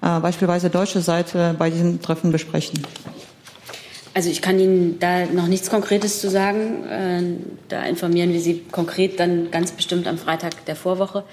beispielsweise 0.00 0.70
deutsche 0.70 1.00
Seite 1.00 1.54
bei 1.58 1.68
diesem 1.68 2.00
Treffen 2.00 2.32
besprechen? 2.32 2.82
Also 4.14 4.30
ich 4.30 4.40
kann 4.40 4.60
Ihnen 4.60 4.98
da 5.00 5.26
noch 5.26 5.48
nichts 5.48 5.68
Konkretes 5.70 6.20
zu 6.20 6.30
sagen. 6.30 7.42
Da 7.68 7.82
informieren 7.82 8.32
wir 8.32 8.40
Sie 8.40 8.62
konkret 8.70 9.18
dann 9.18 9.50
ganz 9.50 9.72
bestimmt 9.72 10.06
am 10.06 10.18
Freitag 10.18 10.64
der 10.66 10.76
Vorwoche. 10.76 11.24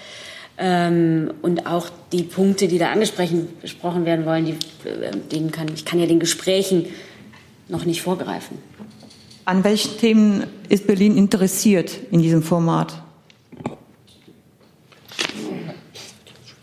Ähm, 0.57 1.33
und 1.41 1.65
auch 1.65 1.89
die 2.11 2.23
Punkte, 2.23 2.67
die 2.67 2.77
da 2.77 2.91
angesprochen 2.91 4.05
werden 4.05 4.25
wollen, 4.25 4.45
die, 4.45 4.51
äh, 4.87 5.11
denen 5.31 5.51
kann, 5.51 5.67
ich 5.73 5.85
kann 5.85 5.99
ja 5.99 6.05
den 6.05 6.19
Gesprächen 6.19 6.87
noch 7.67 7.85
nicht 7.85 8.01
vorgreifen. 8.01 8.57
An 9.45 9.63
welchen 9.63 9.97
Themen 9.97 10.43
ist 10.69 10.85
Berlin 10.85 11.17
interessiert 11.17 11.91
in 12.11 12.21
diesem 12.21 12.43
Format? 12.43 13.01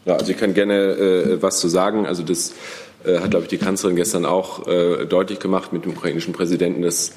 Ja, 0.05 0.15
also 0.15 0.31
ich 0.31 0.39
kann 0.39 0.55
gerne 0.55 0.75
äh, 0.75 1.43
was 1.43 1.59
zu 1.59 1.69
sagen. 1.69 2.07
Also 2.07 2.23
das 2.23 2.51
äh, 2.51 2.55
hat, 3.05 3.31
glaube 3.31 3.45
ich, 3.45 3.49
die 3.49 3.59
Kanzlerin 3.59 3.97
gestern 3.97 4.27
auch 4.27 4.67
äh, 4.67 5.07
deutlich 5.07 5.39
gemacht 5.39 5.73
mit 5.73 5.85
dem 5.85 5.93
ukrainischen 5.93 6.33
Präsidenten, 6.33 6.83
dass 6.83 7.13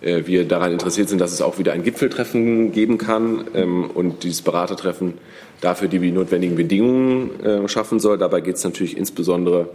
äh, 0.00 0.26
wir 0.26 0.46
daran 0.46 0.72
interessiert 0.72 1.08
sind, 1.08 1.20
dass 1.20 1.32
es 1.32 1.42
auch 1.42 1.58
wieder 1.58 1.72
ein 1.72 1.82
Gipfeltreffen 1.82 2.72
geben 2.72 2.98
kann 2.98 3.44
ähm, 3.54 3.90
und 3.90 4.24
dieses 4.24 4.42
Beratertreffen 4.42 5.14
dafür 5.60 5.88
die 5.88 6.10
notwendigen 6.10 6.56
Bedingungen 6.56 7.40
äh, 7.44 7.68
schaffen 7.68 8.00
soll. 8.00 8.18
Dabei 8.18 8.40
geht 8.40 8.56
es 8.56 8.64
natürlich 8.64 8.96
insbesondere 8.96 9.68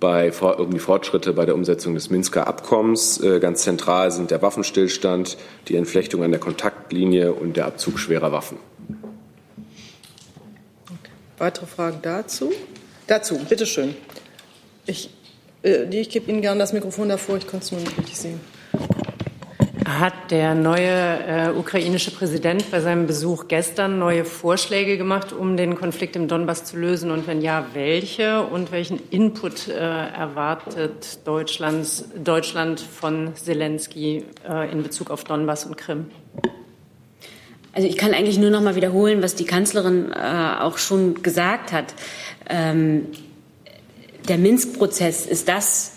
bei 0.00 0.30
die 0.72 0.78
Fortschritte 0.78 1.32
bei 1.32 1.44
der 1.44 1.54
Umsetzung 1.54 1.94
des 1.94 2.10
Minsker 2.10 2.46
Abkommens. 2.46 3.20
Äh, 3.20 3.40
ganz 3.40 3.62
zentral 3.62 4.10
sind 4.10 4.30
der 4.30 4.42
Waffenstillstand, 4.42 5.38
die 5.68 5.76
Entflechtung 5.76 6.22
an 6.22 6.30
der 6.30 6.40
Kontaktlinie 6.40 7.32
und 7.32 7.56
der 7.56 7.66
Abzug 7.66 7.98
schwerer 7.98 8.30
Waffen. 8.30 8.58
Okay. 10.86 11.12
Weitere 11.38 11.66
Fragen 11.66 11.98
dazu? 12.02 12.52
Dazu, 13.06 13.38
bitteschön. 13.48 13.96
Ich, 14.88 15.10
äh, 15.62 15.84
ich 15.94 16.08
gebe 16.08 16.30
Ihnen 16.30 16.40
gerne 16.40 16.58
das 16.58 16.72
Mikrofon 16.72 17.08
davor, 17.08 17.36
ich 17.36 17.46
konnte 17.46 17.64
es 17.64 17.72
nur 17.72 17.80
nicht 17.80 17.96
richtig 17.98 18.16
sehen. 18.16 18.40
Hat 19.86 20.30
der 20.30 20.54
neue 20.54 20.86
äh, 20.86 21.50
ukrainische 21.50 22.10
Präsident 22.10 22.70
bei 22.70 22.80
seinem 22.80 23.06
Besuch 23.06 23.48
gestern 23.48 23.98
neue 23.98 24.24
Vorschläge 24.24 24.98
gemacht, 24.98 25.32
um 25.32 25.56
den 25.56 25.76
Konflikt 25.76 26.14
im 26.16 26.28
Donbass 26.28 26.64
zu 26.64 26.76
lösen? 26.76 27.10
Und 27.10 27.26
wenn 27.26 27.40
ja, 27.40 27.66
welche? 27.72 28.42
Und 28.42 28.70
welchen 28.70 29.00
Input 29.10 29.68
äh, 29.68 29.72
erwartet 29.72 31.26
Deutschlands, 31.26 32.04
Deutschland 32.22 32.80
von 32.80 33.34
Zelensky 33.34 34.24
äh, 34.48 34.70
in 34.70 34.82
Bezug 34.82 35.10
auf 35.10 35.24
Donbass 35.24 35.64
und 35.64 35.76
Krim? 35.76 36.06
Also 37.72 37.88
ich 37.88 37.96
kann 37.96 38.12
eigentlich 38.12 38.38
nur 38.38 38.50
noch 38.50 38.62
mal 38.62 38.74
wiederholen, 38.74 39.22
was 39.22 39.34
die 39.34 39.44
Kanzlerin 39.44 40.12
äh, 40.12 40.60
auch 40.60 40.78
schon 40.78 41.22
gesagt 41.22 41.72
hat. 41.72 41.94
Ähm, 42.48 43.06
der 44.28 44.38
Minsk-Prozess 44.38 45.26
ist 45.26 45.48
das, 45.48 45.92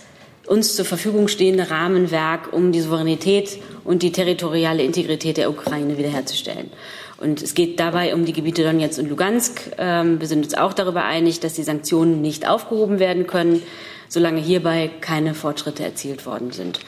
uns 0.47 0.75
zur 0.75 0.85
Verfügung 0.85 1.27
stehende 1.27 1.69
Rahmenwerk, 1.69 2.51
um 2.51 2.71
die 2.71 2.81
Souveränität 2.81 3.59
und 3.83 4.03
die 4.03 4.11
territoriale 4.11 4.83
Integrität 4.83 5.37
der 5.37 5.49
Ukraine 5.49 5.97
wiederherzustellen. 5.97 6.71
Und 7.19 7.41
es 7.41 7.53
geht 7.53 7.79
dabei 7.79 8.15
um 8.15 8.25
die 8.25 8.33
Gebiete 8.33 8.63
Donetsk 8.63 8.99
und 8.99 9.09
Lugansk. 9.09 9.61
Ähm, 9.77 10.19
wir 10.19 10.27
sind 10.27 10.43
uns 10.43 10.55
auch 10.55 10.73
darüber 10.73 11.05
einig, 11.05 11.39
dass 11.39 11.53
die 11.53 11.63
Sanktionen 11.63 12.21
nicht 12.21 12.47
aufgehoben 12.47 12.99
werden 12.99 13.27
können, 13.27 13.61
solange 14.07 14.41
hierbei 14.41 14.89
keine 15.01 15.35
Fortschritte 15.35 15.83
erzielt 15.83 16.25
worden 16.25 16.51
sind. 16.51 16.79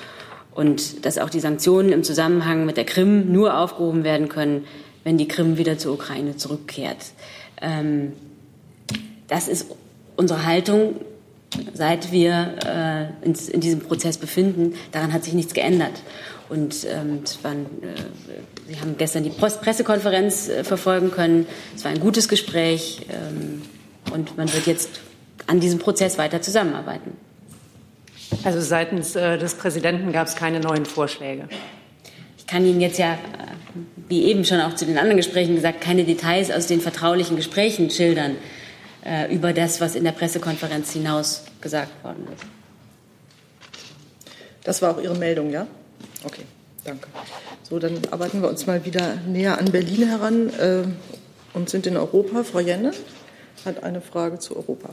Und 0.55 1.05
dass 1.05 1.19
auch 1.19 1.29
die 1.29 1.39
Sanktionen 1.39 1.91
im 1.91 2.03
Zusammenhang 2.03 2.65
mit 2.65 2.77
der 2.77 2.85
Krim 2.85 3.31
nur 3.31 3.57
aufgehoben 3.57 4.03
werden 4.03 4.27
können, 4.27 4.65
wenn 5.03 5.17
die 5.17 5.27
Krim 5.27 5.57
wieder 5.57 5.77
zur 5.77 5.93
Ukraine 5.93 6.35
zurückkehrt. 6.35 6.97
Ähm, 7.61 8.13
das 9.27 9.47
ist 9.47 9.67
unsere 10.15 10.45
Haltung 10.45 10.95
seit 11.73 12.11
wir 12.11 12.55
äh, 12.65 13.25
in, 13.25 13.35
in, 13.51 13.61
diesem 13.61 13.81
Prozess 13.81 14.17
befinden, 14.17 14.75
daran 14.91 15.13
hat 15.13 15.23
sich 15.23 15.33
nichts 15.33 15.53
geändert. 15.53 16.03
Und 16.49 16.85
ähm, 16.85 17.21
waren, 17.41 17.65
äh, 17.81 18.67
Sie 18.67 18.79
haben 18.79 18.97
gestern 18.97 19.23
die 19.23 19.29
Pressekonferenz 19.29 20.49
äh, 20.49 20.63
verfolgen 20.63 21.11
können. 21.11 21.47
Es 21.75 21.83
war 21.83 21.91
ein 21.91 21.99
gutes 21.99 22.27
Gespräch 22.27 23.01
ähm, 23.09 23.61
und 24.11 24.37
man 24.37 24.51
wird 24.53 24.67
jetzt 24.67 25.01
an 25.47 25.59
diesem 25.59 25.79
Prozess 25.79 26.17
weiter 26.17 26.41
zusammenarbeiten. 26.41 27.17
Also 28.43 28.59
seitens 28.61 29.15
äh, 29.15 29.37
des 29.37 29.55
Präsidenten 29.55 30.11
gab 30.11 30.27
es 30.27 30.35
keine 30.35 30.59
neuen 30.59 30.85
Vorschläge. 30.85 31.47
Ich 32.37 32.47
kann 32.47 32.65
Ihnen 32.65 32.81
jetzt 32.81 32.99
ja, 32.99 33.13
äh, 33.13 33.17
wie 34.09 34.23
eben 34.23 34.45
schon 34.45 34.59
auch 34.59 34.75
zu 34.75 34.85
den 34.85 34.97
anderen 34.97 35.17
Gesprächen 35.17 35.55
gesagt, 35.55 35.81
keine 35.81 36.03
Details 36.03 36.51
aus 36.51 36.67
den 36.67 36.81
vertraulichen 36.81 37.35
Gesprächen 37.35 37.89
schildern 37.89 38.35
äh, 39.05 39.33
über 39.33 39.53
das, 39.53 39.81
was 39.81 39.95
in 39.95 40.03
der 40.03 40.11
Pressekonferenz 40.11 40.91
hinaus 40.91 41.43
gesagt 41.61 42.03
worden 42.03 42.27
ist. 42.33 42.43
Das 44.63 44.81
war 44.81 44.95
auch 44.95 45.01
Ihre 45.01 45.15
Meldung, 45.15 45.49
ja? 45.49 45.67
Okay, 46.23 46.43
danke. 46.85 47.07
So, 47.63 47.79
dann 47.79 47.99
arbeiten 48.11 48.41
wir 48.41 48.49
uns 48.49 48.65
mal 48.65 48.85
wieder 48.85 49.15
näher 49.27 49.57
an 49.57 49.71
Berlin 49.71 50.07
heran 50.07 50.49
äh, 50.57 50.83
und 51.53 51.69
sind 51.69 51.85
in 51.85 51.97
Europa. 51.97 52.43
Frau 52.43 52.59
Jenne 52.59 52.91
hat 53.65 53.83
eine 53.83 54.01
Frage 54.01 54.39
zu 54.39 54.55
Europa. 54.55 54.89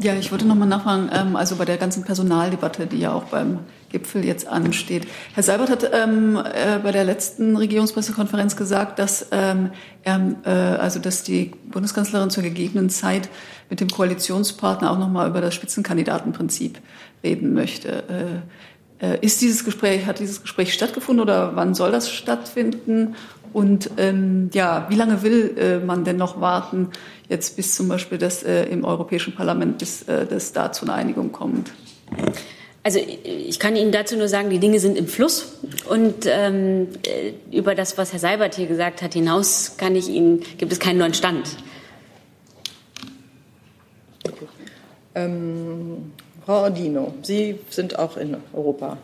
Ja, 0.00 0.14
ich 0.14 0.30
wollte 0.32 0.44
noch 0.44 0.54
mal 0.54 0.66
nachfragen, 0.66 1.10
ähm, 1.12 1.36
also 1.36 1.56
bei 1.56 1.64
der 1.64 1.76
ganzen 1.76 2.04
Personaldebatte, 2.04 2.86
die 2.86 2.98
ja 2.98 3.12
auch 3.12 3.24
beim 3.24 3.60
Gipfel 3.90 4.24
jetzt 4.24 4.46
ansteht. 4.48 5.06
Herr 5.34 5.42
Seibert 5.42 5.70
hat 5.70 5.90
ähm, 5.92 6.36
äh, 6.36 6.78
bei 6.80 6.90
der 6.90 7.04
letzten 7.04 7.56
Regierungspressekonferenz 7.56 8.56
gesagt, 8.56 8.98
dass, 8.98 9.28
ähm, 9.30 9.70
äh, 10.04 10.50
also 10.50 10.98
dass 10.98 11.22
die 11.22 11.52
Bundeskanzlerin 11.70 12.28
zur 12.28 12.42
gegebenen 12.42 12.90
Zeit 12.90 13.28
mit 13.70 13.80
dem 13.80 13.88
Koalitionspartner 13.88 14.90
auch 14.90 14.98
noch 14.98 15.08
mal 15.08 15.28
über 15.28 15.40
das 15.40 15.54
Spitzenkandidatenprinzip 15.54 16.80
reden 17.22 17.54
möchte. 17.54 18.42
Äh, 19.00 19.04
äh, 19.04 19.18
ist 19.20 19.40
dieses 19.40 19.64
Gespräch, 19.64 20.06
hat 20.06 20.18
dieses 20.18 20.42
Gespräch 20.42 20.72
stattgefunden 20.72 21.22
oder 21.22 21.56
wann 21.56 21.74
soll 21.74 21.92
das 21.92 22.10
stattfinden? 22.10 23.14
Und 23.54 23.88
ähm, 23.98 24.50
ja, 24.52 24.86
wie 24.90 24.96
lange 24.96 25.22
will 25.22 25.56
äh, 25.56 25.78
man 25.78 26.04
denn 26.04 26.16
noch 26.16 26.40
warten, 26.40 26.90
jetzt 27.28 27.54
bis 27.54 27.76
zum 27.76 27.86
Beispiel 27.86 28.18
das 28.18 28.42
äh, 28.42 28.64
im 28.64 28.84
Europäischen 28.84 29.32
Parlament, 29.32 29.78
bis 29.78 30.02
äh, 30.02 30.26
das 30.26 30.52
da 30.52 30.72
zu 30.72 30.84
einer 30.84 30.94
Einigung 30.94 31.30
kommt? 31.30 31.70
Also 32.82 32.98
ich 32.98 33.60
kann 33.60 33.76
Ihnen 33.76 33.92
dazu 33.92 34.16
nur 34.16 34.26
sagen, 34.26 34.50
die 34.50 34.58
Dinge 34.58 34.80
sind 34.80 34.98
im 34.98 35.06
Fluss 35.06 35.54
und 35.88 36.26
ähm, 36.26 36.88
äh, 37.06 37.56
über 37.56 37.76
das, 37.76 37.96
was 37.96 38.12
Herr 38.12 38.18
Seibert 38.18 38.56
hier 38.56 38.66
gesagt 38.66 39.02
hat, 39.02 39.14
hinaus 39.14 39.76
kann 39.76 39.94
ich 39.94 40.08
Ihnen 40.08 40.42
gibt 40.58 40.72
es 40.72 40.80
keinen 40.80 40.98
neuen 40.98 41.14
Stand. 41.14 41.56
Ähm, 45.14 46.12
Frau 46.44 46.62
Ordino, 46.62 47.14
Sie 47.22 47.60
sind 47.70 47.96
auch 48.00 48.16
in 48.16 48.36
Europa. 48.52 48.98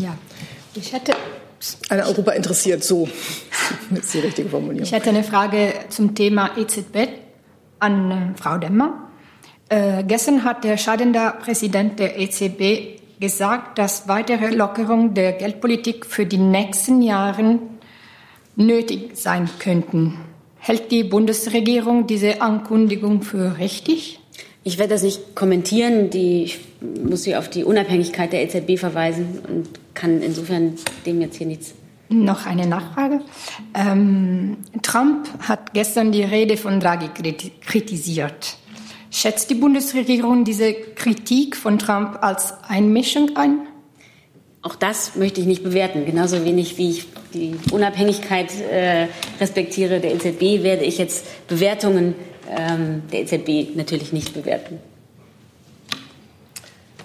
Ja, 0.00 0.16
ich 0.74 0.94
hätte 0.94 1.12
an 1.88 2.00
Europa 2.00 2.32
interessiert, 2.32 2.84
so 2.84 3.08
ist 3.94 4.14
die 4.14 4.20
richtige 4.20 4.48
Formulierung. 4.48 4.84
Ich 4.84 4.92
hätte 4.92 5.10
eine 5.10 5.24
Frage 5.24 5.72
zum 5.88 6.14
Thema 6.14 6.50
EZB 6.56 7.08
an 7.78 8.10
äh, 8.10 8.38
Frau 8.40 8.58
Demmer. 8.58 9.10
Äh, 9.68 10.04
gestern 10.04 10.44
hat 10.44 10.64
der 10.64 10.76
scheidende 10.76 11.34
Präsident 11.40 11.98
der 11.98 12.18
EZB 12.18 13.00
gesagt, 13.18 13.78
dass 13.78 14.06
weitere 14.08 14.50
Lockerungen 14.54 15.14
der 15.14 15.32
Geldpolitik 15.32 16.06
für 16.06 16.26
die 16.26 16.38
nächsten 16.38 17.02
Jahre 17.02 17.58
nötig 18.56 19.16
sein 19.16 19.48
könnten. 19.58 20.18
Hält 20.58 20.90
die 20.90 21.04
Bundesregierung 21.04 22.06
diese 22.06 22.40
Ankündigung 22.42 23.22
für 23.22 23.58
richtig? 23.58 24.20
Ich 24.64 24.78
werde 24.78 24.94
das 24.94 25.02
nicht 25.02 25.34
kommentieren. 25.34 26.10
Die, 26.10 26.44
ich 26.44 26.58
muss 26.80 27.22
Sie 27.22 27.36
auf 27.36 27.48
die 27.48 27.64
Unabhängigkeit 27.64 28.32
der 28.32 28.42
EZB 28.42 28.78
verweisen 28.78 29.38
und 29.48 29.68
kann 29.96 30.22
insofern 30.22 30.74
dem 31.04 31.20
jetzt 31.20 31.36
hier 31.36 31.48
nichts. 31.48 31.74
Noch 32.08 32.46
eine 32.46 32.68
Nachfrage. 32.68 33.20
Ähm, 33.74 34.58
Trump 34.82 35.28
hat 35.40 35.74
gestern 35.74 36.12
die 36.12 36.22
Rede 36.22 36.56
von 36.56 36.78
Draghi 36.78 37.08
kritisiert. 37.60 38.58
Schätzt 39.10 39.50
die 39.50 39.54
Bundesregierung 39.54 40.44
diese 40.44 40.72
Kritik 40.72 41.56
von 41.56 41.80
Trump 41.80 42.18
als 42.22 42.54
Einmischung 42.68 43.36
ein? 43.36 43.66
Auch 44.62 44.76
das 44.76 45.16
möchte 45.16 45.40
ich 45.40 45.46
nicht 45.46 45.64
bewerten. 45.64 46.04
Genauso 46.06 46.44
wenig 46.44 46.78
wie 46.78 46.90
ich 46.90 47.06
die 47.34 47.54
Unabhängigkeit 47.72 48.52
äh, 48.60 49.08
respektiere 49.40 50.00
der 50.00 50.14
EZB, 50.14 50.62
werde 50.62 50.84
ich 50.84 50.98
jetzt 50.98 51.26
Bewertungen 51.48 52.14
ähm, 52.48 53.02
der 53.12 53.22
EZB 53.22 53.76
natürlich 53.76 54.12
nicht 54.12 54.32
bewerten. 54.32 54.78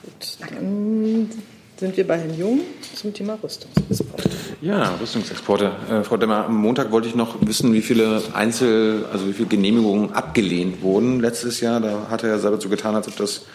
Gut, 0.04 0.38
dann 0.40 1.30
sind 1.78 1.98
wir 1.98 2.08
bei 2.08 2.18
Herrn 2.20 2.38
Jung 2.38 2.62
zum 3.02 3.14
Thema 3.14 3.38
Rüstungsexporte. 3.42 4.30
Ja, 4.62 4.96
Rüstungsexporte. 5.02 5.72
Äh, 5.90 6.04
Frau 6.04 6.18
Demmer, 6.18 6.46
am 6.46 6.56
Montag 6.58 6.92
wollte 6.92 7.08
ich 7.08 7.16
noch 7.16 7.36
wissen, 7.42 7.74
wie 7.74 7.82
viele 7.82 8.22
Einzel-, 8.34 9.06
also 9.12 9.28
wie 9.28 9.34
viele 9.34 9.48
Genehmigungen 9.48 10.14
abgelehnt 10.14 10.84
wurden 10.84 11.20
letztes 11.20 11.62
Jahr. 11.62 11.80
Da 11.80 12.08
hat 12.12 12.24
er 12.24 12.30
ja 12.30 12.38
selber 12.38 12.62
so 12.62 12.70
getan, 12.70 12.96
als 12.96 13.08
ob 13.08 13.16
das 13.18 13.46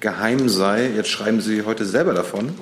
geheim 0.00 0.48
sei. 0.48 0.90
Jetzt 0.96 1.08
schreiben 1.08 1.40
Sie 1.40 1.62
heute 1.62 1.84
selber 1.84 2.14
davon, 2.14 2.52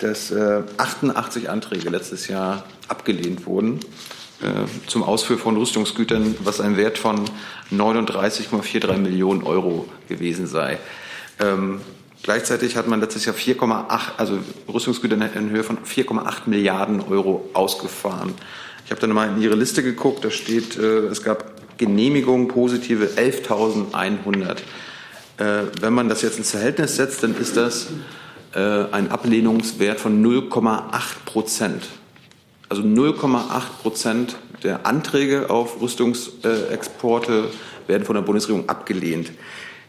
dass 0.00 0.30
äh, 0.30 0.62
88 0.76 1.48
Anträge 1.48 1.88
letztes 1.88 2.28
Jahr 2.28 2.64
abgelehnt 2.88 3.46
wurden 3.46 3.80
äh, 4.42 4.86
zum 4.86 5.02
Ausführen 5.02 5.40
von 5.40 5.56
Rüstungsgütern, 5.56 6.36
was 6.44 6.60
ein 6.60 6.76
Wert 6.76 6.98
von 6.98 7.24
39,43 7.72 8.98
Millionen 8.98 9.42
Euro 9.42 9.88
gewesen 10.08 10.46
sei. 10.46 10.78
Ähm, 11.40 11.80
Gleichzeitig 12.24 12.76
hat 12.76 12.88
man 12.88 13.00
letztes 13.00 13.26
Jahr 13.26 13.34
4,8, 13.34 14.12
also 14.16 14.38
Rüstungsgüter 14.72 15.14
in 15.36 15.50
Höhe 15.50 15.62
von 15.62 15.76
4,8 15.76 16.46
Milliarden 16.46 17.02
Euro 17.02 17.50
ausgefahren. 17.52 18.32
Ich 18.86 18.90
habe 18.90 19.00
dann 19.02 19.10
mal 19.12 19.28
in 19.28 19.42
Ihre 19.42 19.56
Liste 19.56 19.82
geguckt, 19.82 20.24
da 20.24 20.30
steht, 20.30 20.78
äh, 20.78 21.00
es 21.08 21.22
gab 21.22 21.52
Genehmigungen 21.76 22.48
positive 22.48 23.10
11.100. 23.16 24.56
Äh, 25.36 25.64
wenn 25.82 25.92
man 25.92 26.08
das 26.08 26.22
jetzt 26.22 26.38
ins 26.38 26.52
Verhältnis 26.52 26.96
setzt, 26.96 27.22
dann 27.22 27.36
ist 27.36 27.58
das 27.58 27.88
äh, 28.54 28.58
ein 28.58 29.10
Ablehnungswert 29.10 30.00
von 30.00 30.24
0,8 30.24 30.80
Prozent. 31.26 31.88
Also 32.70 32.80
0,8 32.80 33.82
Prozent 33.82 34.36
der 34.62 34.86
Anträge 34.86 35.50
auf 35.50 35.78
Rüstungsexporte 35.82 37.50
werden 37.86 38.06
von 38.06 38.14
der 38.14 38.22
Bundesregierung 38.22 38.66
abgelehnt. 38.66 39.30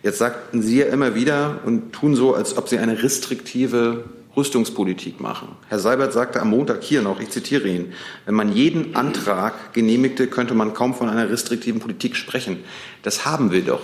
Jetzt 0.06 0.20
sagten 0.20 0.62
Sie 0.62 0.78
ja 0.78 0.86
immer 0.86 1.16
wieder 1.16 1.62
und 1.66 1.92
tun 1.92 2.16
so, 2.16 2.36
als 2.36 2.58
ob 2.60 2.70
Sie 2.70 2.78
eine 2.78 3.02
restriktive 3.02 4.04
Rüstungspolitik 4.38 5.20
machen. 5.20 5.48
Herr 5.68 5.80
Seibert 5.80 6.14
sagte 6.14 6.40
am 6.44 6.52
Montag 6.52 6.84
hier 6.84 7.02
noch, 7.02 7.20
ich 7.20 7.32
zitiere 7.32 7.68
ihn, 7.68 7.92
wenn 8.28 8.36
man 8.36 8.54
jeden 8.54 8.96
Antrag 8.96 9.74
genehmigte, 9.74 10.28
könnte 10.28 10.54
man 10.54 10.76
kaum 10.76 10.94
von 10.94 11.10
einer 11.10 11.28
restriktiven 11.28 11.82
Politik 11.82 12.16
sprechen. 12.18 12.60
Das 13.02 13.26
haben 13.26 13.52
wir 13.52 13.64
doch. 13.64 13.82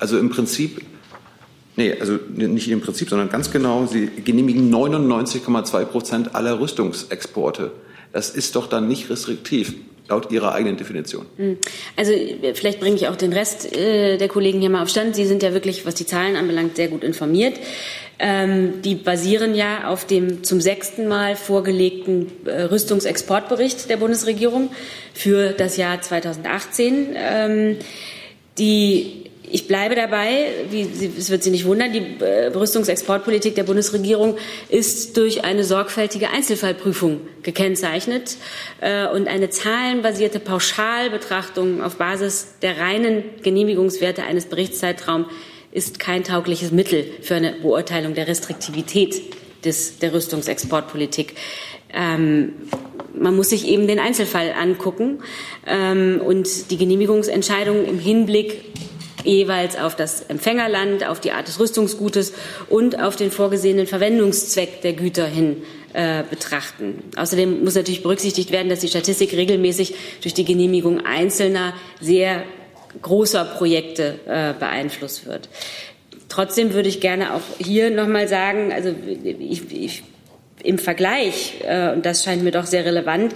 Also 0.00 0.18
im 0.18 0.30
Prinzip, 0.30 0.82
nee, 1.76 1.94
also 2.00 2.18
nicht 2.34 2.68
im 2.68 2.80
Prinzip, 2.80 3.08
sondern 3.08 3.28
ganz 3.28 3.52
genau, 3.52 3.86
Sie 3.86 4.08
genehmigen 4.08 4.74
99,2 4.74 5.84
Prozent 5.84 6.34
aller 6.34 6.58
Rüstungsexporte. 6.58 7.70
Das 8.12 8.30
ist 8.30 8.56
doch 8.56 8.66
dann 8.66 8.88
nicht 8.88 9.08
restriktiv 9.08 9.74
laut 10.10 10.30
Ihrer 10.30 10.54
eigenen 10.54 10.76
Definition? 10.76 11.26
Hm. 11.36 11.58
Also 11.96 12.12
vielleicht 12.54 12.80
bringe 12.80 12.96
ich 12.96 13.08
auch 13.08 13.16
den 13.16 13.32
Rest 13.32 13.74
äh, 13.74 14.18
der 14.18 14.28
Kollegen 14.28 14.60
hier 14.60 14.70
mal 14.70 14.82
auf 14.82 14.88
Stand. 14.88 15.16
Sie 15.16 15.26
sind 15.26 15.42
ja 15.42 15.54
wirklich, 15.54 15.86
was 15.86 15.94
die 15.94 16.06
Zahlen 16.06 16.36
anbelangt, 16.36 16.76
sehr 16.76 16.88
gut 16.88 17.02
informiert. 17.02 17.54
Ähm, 18.18 18.82
die 18.82 18.96
basieren 18.96 19.54
ja 19.54 19.88
auf 19.88 20.06
dem 20.06 20.44
zum 20.44 20.60
sechsten 20.60 21.08
Mal 21.08 21.36
vorgelegten 21.36 22.30
äh, 22.44 22.62
Rüstungsexportbericht 22.64 23.88
der 23.88 23.96
Bundesregierung 23.96 24.70
für 25.14 25.52
das 25.52 25.78
Jahr 25.78 26.02
2018. 26.02 27.16
Ähm, 27.16 27.76
die 28.58 29.29
ich 29.50 29.66
bleibe 29.66 29.94
dabei, 29.94 30.46
wie, 30.70 30.88
es 31.18 31.30
wird 31.30 31.42
Sie 31.42 31.50
nicht 31.50 31.64
wundern, 31.64 31.92
die 31.92 32.24
äh, 32.24 32.46
Rüstungsexportpolitik 32.48 33.54
der 33.54 33.64
Bundesregierung 33.64 34.36
ist 34.68 35.16
durch 35.16 35.44
eine 35.44 35.64
sorgfältige 35.64 36.30
Einzelfallprüfung 36.30 37.20
gekennzeichnet 37.42 38.36
äh, 38.80 39.06
und 39.08 39.28
eine 39.28 39.50
zahlenbasierte 39.50 40.40
Pauschalbetrachtung 40.40 41.82
auf 41.82 41.96
Basis 41.96 42.54
der 42.62 42.78
reinen 42.78 43.24
Genehmigungswerte 43.42 44.22
eines 44.22 44.46
Berichtszeitraums 44.46 45.26
ist 45.72 46.00
kein 46.00 46.24
taugliches 46.24 46.72
Mittel 46.72 47.04
für 47.22 47.36
eine 47.36 47.52
Beurteilung 47.52 48.14
der 48.14 48.26
Restriktivität 48.26 49.20
des, 49.64 49.98
der 49.98 50.12
Rüstungsexportpolitik. 50.12 51.34
Ähm, 51.92 52.52
man 53.14 53.36
muss 53.36 53.50
sich 53.50 53.66
eben 53.66 53.86
den 53.86 53.98
Einzelfall 53.98 54.52
angucken 54.52 55.22
ähm, 55.66 56.20
und 56.24 56.70
die 56.70 56.76
Genehmigungsentscheidung 56.76 57.84
im 57.84 57.98
Hinblick 57.98 58.62
jeweils 59.24 59.76
auf 59.76 59.96
das 59.96 60.22
Empfängerland, 60.22 61.06
auf 61.06 61.20
die 61.20 61.32
Art 61.32 61.48
des 61.48 61.58
Rüstungsgutes 61.60 62.32
und 62.68 63.00
auf 63.00 63.16
den 63.16 63.30
vorgesehenen 63.30 63.86
Verwendungszweck 63.86 64.82
der 64.82 64.92
Güter 64.92 65.26
hin 65.26 65.62
äh, 65.92 66.22
betrachten. 66.28 67.02
Außerdem 67.16 67.64
muss 67.64 67.74
natürlich 67.74 68.02
berücksichtigt 68.02 68.52
werden, 68.52 68.68
dass 68.68 68.80
die 68.80 68.88
Statistik 68.88 69.32
regelmäßig 69.32 69.94
durch 70.22 70.34
die 70.34 70.44
Genehmigung 70.44 71.04
einzelner 71.04 71.74
sehr 72.00 72.44
großer 73.02 73.44
Projekte 73.44 74.18
äh, 74.26 74.52
beeinflusst 74.58 75.26
wird. 75.26 75.48
Trotzdem 76.28 76.74
würde 76.74 76.88
ich 76.88 77.00
gerne 77.00 77.34
auch 77.34 77.40
hier 77.58 77.90
noch 77.90 78.06
mal 78.06 78.28
sagen, 78.28 78.72
also 78.72 78.94
ich, 79.38 79.72
ich 79.72 80.02
im 80.62 80.78
Vergleich, 80.78 81.54
äh, 81.66 81.92
und 81.92 82.06
das 82.06 82.24
scheint 82.24 82.42
mir 82.42 82.50
doch 82.50 82.66
sehr 82.66 82.84
relevant, 82.84 83.34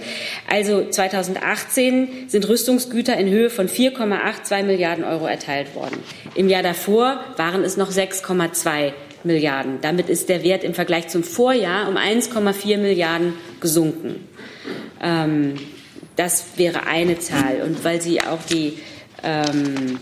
also 0.49 0.87
2018 0.89 2.25
sind 2.27 2.47
Rüstungsgüter 2.47 3.17
in 3.17 3.29
Höhe 3.29 3.49
von 3.49 3.67
4,82 3.67 4.63
Milliarden 4.63 5.03
Euro 5.03 5.27
erteilt 5.27 5.75
worden. 5.75 5.97
Im 6.35 6.49
Jahr 6.49 6.63
davor 6.63 7.19
waren 7.37 7.63
es 7.63 7.77
noch 7.77 7.91
6,2 7.91 8.93
Milliarden. 9.23 9.79
Damit 9.81 10.09
ist 10.09 10.29
der 10.29 10.43
Wert 10.43 10.63
im 10.63 10.73
Vergleich 10.73 11.07
zum 11.07 11.23
Vorjahr 11.23 11.89
um 11.89 11.97
1,4 11.97 12.77
Milliarden 12.77 13.33
gesunken. 13.59 14.27
Ähm, 15.01 15.55
das 16.15 16.45
wäre 16.57 16.87
eine 16.87 17.19
Zahl. 17.19 17.61
Und 17.63 17.83
weil 17.83 18.01
Sie 18.01 18.21
auch 18.21 18.43
die 18.49 18.77
ähm, 19.23 19.99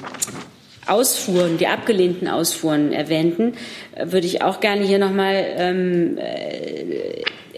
Ausfuhren, 0.86 1.58
die 1.58 1.68
abgelehnten 1.68 2.28
Ausfuhren 2.28 2.92
erwähnten, 2.92 3.54
äh, 3.96 4.12
würde 4.12 4.28
ich 4.28 4.42
auch 4.42 4.60
gerne 4.60 4.84
hier 4.84 5.00
nochmal 5.00 5.46
ähm, 5.58 6.18
äh, 6.18 6.73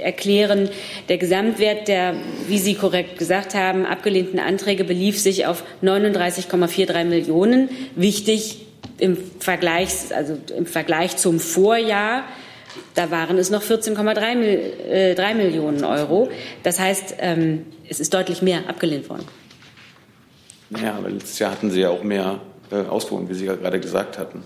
erklären. 0.05 0.69
Der 1.09 1.17
Gesamtwert 1.17 1.87
der, 1.87 2.15
wie 2.47 2.59
Sie 2.59 2.75
korrekt 2.75 3.17
gesagt 3.17 3.55
haben, 3.55 3.85
abgelehnten 3.85 4.39
Anträge 4.39 4.83
belief 4.83 5.19
sich 5.19 5.45
auf 5.47 5.63
39,43 5.83 7.03
Millionen. 7.05 7.69
Wichtig 7.95 8.65
im 8.97 9.17
Vergleich, 9.39 9.89
also 10.15 10.37
im 10.55 10.65
Vergleich 10.65 11.17
zum 11.17 11.39
Vorjahr, 11.39 12.23
da 12.93 13.11
waren 13.11 13.37
es 13.37 13.49
noch 13.49 13.63
14,3 13.63 15.17
äh, 15.17 15.33
Millionen 15.33 15.83
Euro. 15.83 16.29
Das 16.63 16.79
heißt, 16.79 17.15
ähm, 17.19 17.65
es 17.89 17.99
ist 17.99 18.13
deutlich 18.13 18.41
mehr 18.41 18.69
abgelehnt 18.69 19.09
worden. 19.09 19.25
Naja, 20.69 20.95
aber 20.97 21.09
letztes 21.09 21.39
Jahr 21.39 21.51
hatten 21.51 21.71
Sie 21.71 21.81
ja 21.81 21.89
auch 21.89 22.03
mehr 22.03 22.39
äh, 22.71 22.75
ausführen, 22.75 23.29
wie 23.29 23.33
Sie 23.33 23.45
ja 23.45 23.55
gerade 23.55 23.79
gesagt 23.79 24.17
hatten. 24.17 24.43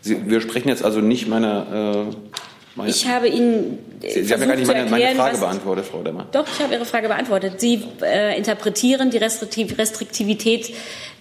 Sie, 0.00 0.28
wir 0.28 0.40
sprechen 0.40 0.68
jetzt 0.68 0.84
also 0.84 1.00
nicht 1.00 1.28
meiner. 1.28 2.06
Äh, 2.12 2.16
meine, 2.76 2.90
ich 2.90 3.06
habe 3.06 3.28
Ihnen. 3.28 3.78
Sie, 4.00 4.24
Sie 4.24 4.32
haben 4.32 4.40
ja 4.40 4.46
gar 4.46 4.56
nicht 4.56 4.66
meine, 4.66 4.90
meine 4.90 5.14
Frage 5.14 5.38
beantwortet, 5.38 5.86
Frau 5.86 6.02
Demmer. 6.02 6.26
Doch, 6.32 6.46
ich 6.46 6.60
habe 6.60 6.74
Ihre 6.74 6.84
Frage 6.84 7.08
beantwortet. 7.08 7.60
Sie 7.60 7.82
äh, 8.02 8.36
interpretieren 8.36 9.10
die 9.10 9.16
Restriktiv 9.18 9.78
Restriktivität 9.78 10.72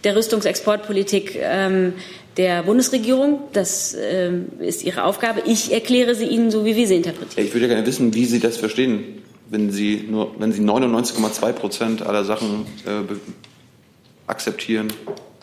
der 0.03 0.15
Rüstungsexportpolitik 0.15 1.39
ähm, 1.41 1.93
der 2.37 2.63
Bundesregierung. 2.63 3.39
Das 3.53 3.95
ähm, 3.99 4.47
ist 4.59 4.83
Ihre 4.83 5.03
Aufgabe. 5.03 5.41
Ich 5.45 5.71
erkläre 5.71 6.15
sie 6.15 6.25
Ihnen 6.25 6.51
so, 6.51 6.65
wie 6.65 6.75
wir 6.75 6.87
sie 6.87 6.95
interpretieren. 6.95 7.47
Ich 7.47 7.53
würde 7.53 7.67
gerne 7.67 7.85
wissen, 7.85 8.13
wie 8.13 8.25
Sie 8.25 8.39
das 8.39 8.57
verstehen, 8.57 9.23
wenn 9.49 9.71
Sie 9.71 10.05
nur, 10.09 10.35
wenn 10.37 10.51
Sie 10.51 10.61
99,2 10.61 11.51
Prozent 11.53 12.01
aller 12.05 12.25
Sachen 12.25 12.65
äh, 12.85 13.13
akzeptieren 14.27 14.89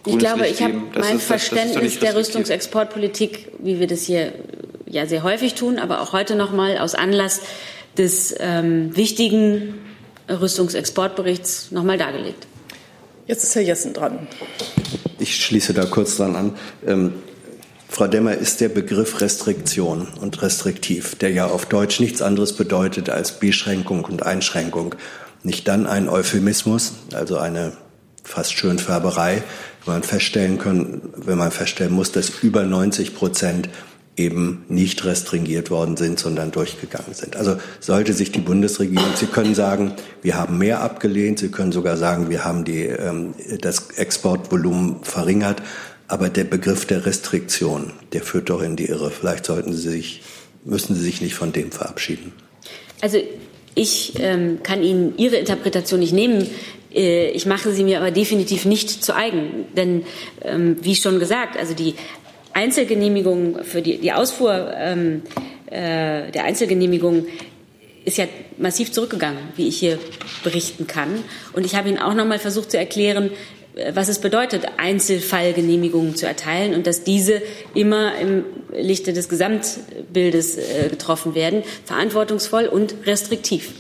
ich 0.05 0.19
glaube, 0.19 0.49
ich 0.49 0.61
habe 0.63 0.75
mein 0.99 1.17
ist, 1.17 1.25
Verständnis 1.25 1.99
der 2.01 2.17
Rüstungsexportpolitik, 2.17 3.53
wie 3.61 3.79
wir 3.79 3.87
das 3.87 4.03
hier 4.03 4.33
ja 4.93 5.07
sehr 5.07 5.23
häufig 5.23 5.55
tun, 5.55 5.79
aber 5.79 6.01
auch 6.01 6.13
heute 6.13 6.37
noch 6.37 6.53
mal 6.53 6.79
aus 6.79 6.95
Anlass 6.95 7.41
des 7.97 8.35
ähm, 8.39 8.95
wichtigen 8.95 9.75
Rüstungsexportberichts 10.29 11.73
noch 11.73 11.83
mal 11.83 11.99
dargelegt. 11.99 12.47
Jetzt 13.27 13.43
ist 13.43 13.55
Herr 13.55 13.63
Jessen 13.63 13.95
dran. 13.95 14.27
Ich 15.19 15.37
schließe 15.37 15.73
da 15.73 15.87
kurz 15.87 16.17
dran 16.17 16.37
an. 16.37 16.55
Ähm, 16.87 17.15
Frau 17.89 18.07
Demmer, 18.07 18.35
ist 18.35 18.61
der 18.61 18.69
Begriff 18.69 19.21
Restriktion 19.21 20.09
und 20.21 20.41
restriktiv, 20.43 21.15
der 21.17 21.31
ja 21.31 21.47
auf 21.47 21.67
Deutsch 21.67 22.01
nichts 22.01 22.23
anderes 22.23 22.55
bedeutet 22.55 23.11
als 23.11 23.39
Beschränkung 23.39 24.05
und 24.05 24.23
Einschränkung, 24.23 24.95
nicht 25.43 25.69
dann 25.69 25.87
ein 25.87 26.09
Euphemismus, 26.09 26.95
also 27.13 27.37
eine 27.37 27.73
fast 28.25 28.53
Schönfärberei, 28.55 29.43
wenn 29.85 29.95
man 29.95 30.03
feststellen 30.03 30.59
können, 30.59 31.13
wenn 31.17 31.37
man 31.37 31.51
feststellen 31.51 31.93
muss, 31.93 32.13
dass 32.13 32.31
über 32.43 32.65
90 32.65 33.15
Prozent 33.15 33.69
eben 34.17 34.65
nicht 34.69 35.05
restringiert 35.05 35.71
worden 35.71 35.97
sind, 35.97 36.19
sondern 36.19 36.51
durchgegangen 36.51 37.15
sind. 37.15 37.37
Also 37.37 37.57
sollte 37.81 38.13
sich 38.13 38.31
die 38.31 38.41
Bundesregierung, 38.41 39.17
Sie 39.17 39.27
können 39.27 39.55
sagen, 39.55 39.95
wir 40.21 40.37
haben 40.37 40.59
mehr 40.59 40.83
abgelehnt, 40.83 41.39
Sie 41.39 41.51
können 41.51 41.73
sogar 41.73 41.97
sagen, 41.97 42.29
wir 42.29 42.45
haben 42.45 42.65
die, 42.65 42.85
ähm, 42.85 43.35
das 43.61 43.91
Exportvolumen 43.97 45.03
verringert, 45.03 45.63
aber 46.09 46.29
der 46.29 46.45
Begriff 46.45 46.85
der 46.85 47.07
Restriktion, 47.07 47.93
der 48.13 48.21
führt 48.21 48.51
doch 48.51 48.63
in 48.63 48.77
die 48.77 48.87
Irre. 48.87 49.11
Vielleicht 49.11 49.47
sollten 49.47 49.73
Sie 49.73 49.89
sich, 49.89 50.23
müssen 50.65 50.95
Sie 50.95 51.03
sich 51.03 51.23
nicht 51.23 51.35
von 51.35 51.53
dem 51.53 51.73
verabschieden. 51.73 52.33
Also 53.01 53.19
ich 53.75 54.13
ähm, 54.19 54.63
kann 54.63 54.83
Ihnen 54.83 55.17
Ihre 55.17 55.37
Interpretation 55.37 56.01
nicht 56.01 56.13
nehmen. 56.13 56.47
Äh, 56.95 57.31
ich 57.31 57.47
mache 57.47 57.73
sie 57.73 57.85
mir 57.85 57.99
aber 57.99 58.11
definitiv 58.11 58.65
nicht 58.65 59.03
zu 59.03 59.15
eigen. 59.15 59.67
Denn, 59.77 60.05
ähm, 60.43 60.77
wie 60.83 60.95
schon 60.95 61.19
gesagt, 61.19 61.57
also 61.57 61.75
die 61.75 61.95
Einzelgenehmigung 62.55 63.65
für 63.65 63.83
die, 63.83 63.99
die 63.99 64.13
Ausfuhr 64.13 64.73
ähm, 64.77 65.23
äh, 65.67 66.31
der 66.31 66.45
Einzelgenehmigung 66.45 67.27
ist 68.05 68.19
ja 68.19 68.27
massiv 68.59 68.93
zurückgegangen, 68.93 69.39
wie 69.57 69.69
ich 69.69 69.79
hier 69.79 69.99
berichten 70.43 70.87
kann. 70.87 71.09
Und 71.53 71.65
ich 71.65 71.75
habe 71.77 71.89
Ihnen 71.89 71.99
auch 71.99 72.15
noch 72.15 72.27
mal 72.27 72.39
versucht 72.39 72.71
zu 72.71 72.79
erklären, 72.79 73.31
äh, 73.75 73.93
was 73.95 74.09
es 74.09 74.19
bedeutet, 74.19 74.67
Einzelfallgenehmigungen 74.77 76.17
zu 76.17 76.27
erteilen 76.27 76.75
und 76.75 76.87
dass 76.87 77.05
diese 77.05 77.43
immer 77.75 78.19
im 78.19 78.45
Lichte 78.75 79.13
des 79.13 79.29
Gesamtbildes 79.29 80.59
äh, 80.59 80.89
getroffen 80.91 81.35
werden, 81.35 81.63
verantwortungsvoll 81.85 82.67
und 82.67 82.95
restriktiv. 83.07 83.73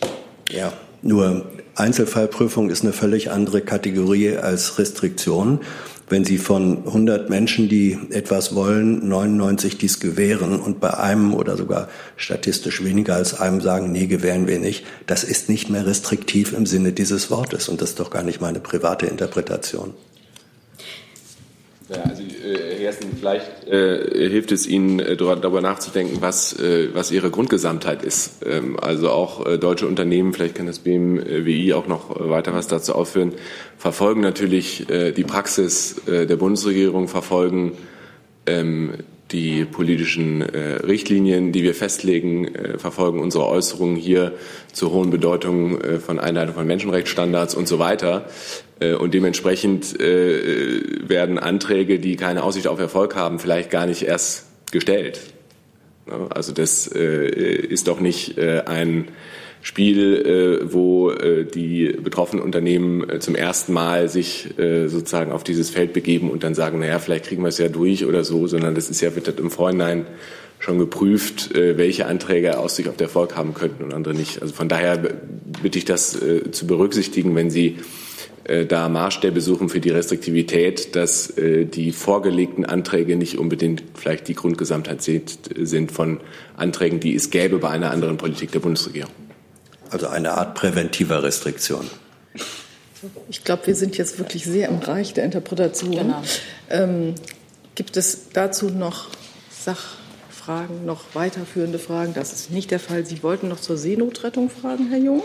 Ja, 0.50 0.72
nur 1.02 1.50
Einzelfallprüfung 1.74 2.70
ist 2.70 2.82
eine 2.82 2.92
völlig 2.92 3.30
andere 3.30 3.60
Kategorie 3.60 4.36
als 4.36 4.78
Restriktion 4.78 5.60
wenn 6.08 6.24
Sie 6.24 6.38
von 6.38 6.86
100 6.86 7.30
Menschen, 7.30 7.68
die 7.68 7.98
etwas 8.10 8.54
wollen, 8.54 9.08
99 9.08 9.78
dies 9.78 10.00
gewähren 10.00 10.60
und 10.60 10.80
bei 10.80 10.94
einem 10.94 11.34
oder 11.34 11.56
sogar 11.56 11.88
statistisch 12.16 12.84
weniger 12.84 13.14
als 13.14 13.38
einem 13.38 13.60
sagen, 13.60 13.92
nee, 13.92 14.06
gewähren 14.06 14.46
wir 14.46 14.58
nicht, 14.58 14.84
das 15.06 15.24
ist 15.24 15.48
nicht 15.48 15.70
mehr 15.70 15.86
restriktiv 15.86 16.52
im 16.52 16.66
Sinne 16.66 16.92
dieses 16.92 17.30
Wortes. 17.30 17.68
Und 17.68 17.80
das 17.80 17.90
ist 17.90 18.00
doch 18.00 18.10
gar 18.10 18.22
nicht 18.22 18.40
meine 18.40 18.60
private 18.60 19.06
Interpretation. 19.06 19.94
Ja, 21.94 22.02
also, 22.02 22.22
äh, 22.22 22.70
Herr 22.70 22.78
Gersten, 22.78 23.16
vielleicht 23.18 23.68
äh, 23.68 24.28
hilft 24.28 24.52
es 24.52 24.66
Ihnen, 24.66 25.00
äh, 25.00 25.16
darüber 25.16 25.60
nachzudenken, 25.60 26.18
was, 26.20 26.58
äh, 26.58 26.88
was 26.94 27.10
Ihre 27.10 27.30
Grundgesamtheit 27.30 28.02
ist. 28.02 28.44
Ähm, 28.46 28.78
also 28.80 29.10
auch 29.10 29.46
äh, 29.46 29.58
deutsche 29.58 29.86
Unternehmen, 29.86 30.32
vielleicht 30.32 30.54
kann 30.54 30.66
das 30.66 30.78
BMWI 30.78 31.74
auch 31.74 31.86
noch 31.86 32.28
weiter 32.28 32.54
was 32.54 32.66
dazu 32.66 32.94
aufführen, 32.94 33.32
verfolgen 33.76 34.20
natürlich 34.20 34.88
äh, 34.90 35.12
die 35.12 35.24
Praxis 35.24 36.00
der 36.06 36.36
Bundesregierung, 36.36 37.08
verfolgen 37.08 37.72
ähm, 38.46 38.94
die 39.32 39.64
politischen 39.64 40.42
äh, 40.42 40.74
Richtlinien, 40.86 41.52
die 41.52 41.62
wir 41.62 41.74
festlegen, 41.74 42.54
äh, 42.54 42.78
verfolgen 42.78 43.20
unsere 43.20 43.46
Äußerungen 43.46 43.96
hier 43.96 44.32
zur 44.72 44.92
hohen 44.92 45.10
Bedeutung 45.10 45.80
äh, 45.80 45.98
von 45.98 46.18
Einhaltung 46.18 46.54
von 46.54 46.66
Menschenrechtsstandards 46.66 47.54
und 47.54 47.66
so 47.66 47.78
weiter. 47.78 48.26
Äh, 48.82 48.94
und 48.94 49.14
dementsprechend 49.14 49.98
äh, 50.00 51.08
werden 51.08 51.38
Anträge, 51.38 51.98
die 51.98 52.16
keine 52.16 52.42
Aussicht 52.42 52.66
auf 52.66 52.78
Erfolg 52.78 53.14
haben, 53.14 53.38
vielleicht 53.38 53.70
gar 53.70 53.86
nicht 53.86 54.02
erst 54.02 54.46
gestellt. 54.70 55.20
Also 56.30 56.52
das 56.52 56.90
äh, 56.92 57.28
ist 57.28 57.86
doch 57.86 58.00
nicht 58.00 58.38
ein 58.38 59.08
Spiel, 59.64 60.60
wo 60.64 61.12
die 61.12 61.96
betroffenen 62.02 62.42
Unternehmen 62.42 63.20
zum 63.20 63.36
ersten 63.36 63.72
Mal 63.72 64.08
sich 64.08 64.48
sozusagen 64.56 65.30
auf 65.30 65.44
dieses 65.44 65.70
Feld 65.70 65.92
begeben 65.92 66.30
und 66.30 66.42
dann 66.42 66.56
sagen, 66.56 66.80
naja, 66.80 66.98
vielleicht 66.98 67.26
kriegen 67.26 67.42
wir 67.42 67.50
es 67.50 67.58
ja 67.58 67.68
durch 67.68 68.04
oder 68.04 68.24
so, 68.24 68.48
sondern 68.48 68.74
das 68.74 68.90
ist 68.90 69.00
ja, 69.00 69.14
wird 69.14 69.38
im 69.38 69.52
Vorhinein 69.52 70.06
schon 70.58 70.80
geprüft, 70.80 71.50
welche 71.54 72.06
Anträge 72.06 72.58
Aussicht 72.58 72.88
auf 72.88 73.00
Erfolg 73.00 73.36
haben 73.36 73.54
könnten 73.54 73.84
und 73.84 73.94
andere 73.94 74.14
nicht. 74.14 74.42
Also 74.42 74.52
von 74.52 74.68
daher 74.68 75.00
bitte 75.62 75.78
ich 75.78 75.84
das 75.84 76.18
zu 76.50 76.66
berücksichtigen, 76.66 77.36
wenn 77.36 77.50
Sie 77.52 77.78
da 78.44 78.88
Maßstäbe 78.88 79.40
suchen 79.40 79.68
für 79.68 79.80
die 79.80 79.90
Restriktivität, 79.90 80.96
dass 80.96 81.30
äh, 81.38 81.64
die 81.64 81.92
vorgelegten 81.92 82.64
Anträge 82.64 83.16
nicht 83.16 83.38
unbedingt 83.38 83.84
vielleicht 83.94 84.26
die 84.28 84.34
Grundgesamtheit 84.34 85.02
sind 85.02 85.92
von 85.92 86.20
Anträgen, 86.56 86.98
die 86.98 87.14
es 87.14 87.30
gäbe 87.30 87.58
bei 87.58 87.70
einer 87.70 87.90
anderen 87.90 88.16
Politik 88.16 88.50
der 88.52 88.60
Bundesregierung. 88.60 89.12
Also 89.90 90.08
eine 90.08 90.32
Art 90.32 90.54
präventiver 90.54 91.22
Restriktion. 91.22 91.86
Ich 93.28 93.44
glaube, 93.44 93.66
wir 93.66 93.74
sind 93.74 93.98
jetzt 93.98 94.18
wirklich 94.18 94.44
sehr 94.44 94.68
im 94.68 94.80
Bereich 94.80 95.12
der 95.12 95.24
Interpretation. 95.24 95.90
Genau. 95.90 96.22
Ähm, 96.70 97.14
gibt 97.74 97.96
es 97.96 98.28
dazu 98.32 98.70
noch 98.70 99.08
Sachfragen, 99.50 100.86
noch 100.86 101.14
weiterführende 101.14 101.78
Fragen? 101.78 102.14
Das 102.14 102.32
ist 102.32 102.50
nicht 102.50 102.70
der 102.70 102.80
Fall. 102.80 103.04
Sie 103.04 103.22
wollten 103.22 103.48
noch 103.48 103.60
zur 103.60 103.76
Seenotrettung 103.76 104.50
fragen, 104.50 104.88
Herr 104.88 104.98
Jung? 104.98 105.22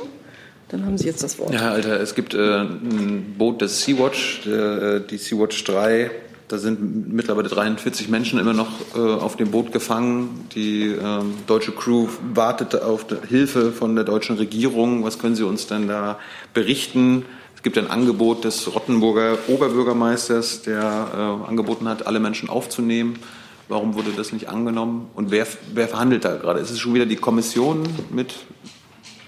Dann 0.70 0.86
haben 0.86 0.98
Sie 0.98 1.06
jetzt 1.06 1.24
das 1.24 1.40
Wort. 1.40 1.54
Ja, 1.54 1.72
Alter, 1.72 2.00
es 2.00 2.14
gibt 2.14 2.34
äh, 2.34 2.62
ein 2.62 3.36
Boot 3.38 3.62
des 3.62 3.84
Sea-Watch, 3.84 4.48
äh, 4.48 5.00
die 5.00 5.18
Sea-Watch 5.18 5.64
3, 5.64 6.12
da 6.48 6.58
sind 6.58 7.12
mittlerweile 7.12 7.50
43 7.50 8.08
Menschen 8.08 8.40
immer 8.40 8.54
noch 8.54 8.70
äh, 8.96 9.00
auf 9.00 9.36
dem 9.36 9.52
Boot 9.52 9.74
gefangen. 9.74 10.48
Die 10.56 10.86
äh, 10.86 11.22
deutsche 11.46 11.74
Crew 11.74 12.08
wartet 12.34 12.82
auf 12.82 13.06
Hilfe 13.28 13.74
von 13.74 13.96
der 13.96 14.06
deutschen 14.06 14.38
Regierung. 14.38 15.04
Was 15.04 15.20
können 15.20 15.36
Sie 15.36 15.44
uns 15.44 15.68
denn 15.68 15.90
da 15.90 16.20
berichten? 16.54 17.26
Es 17.54 17.64
gibt 17.64 17.78
ein 17.78 17.90
Angebot 17.90 18.46
des 18.46 18.74
Rottenburger 18.74 19.38
Oberbürgermeisters, 19.50 20.62
der 20.62 21.42
äh, 21.44 21.50
angeboten 21.50 21.90
hat, 21.90 22.08
alle 22.08 22.22
Menschen 22.22 22.48
aufzunehmen. 22.48 23.20
Warum 23.68 23.96
wurde 23.96 24.12
das 24.16 24.32
nicht 24.32 24.48
angenommen? 24.48 25.10
Und 25.16 25.32
wer, 25.32 25.46
wer 25.74 25.90
verhandelt 25.90 26.24
da 26.24 26.38
gerade? 26.38 26.62
Ist 26.62 26.72
es 26.72 26.80
schon 26.80 26.94
wieder 26.94 27.06
die 27.06 27.18
Kommission 27.18 27.84
mit, 28.10 28.36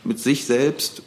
mit 0.06 0.20
sich 0.20 0.46
selbst? 0.46 1.02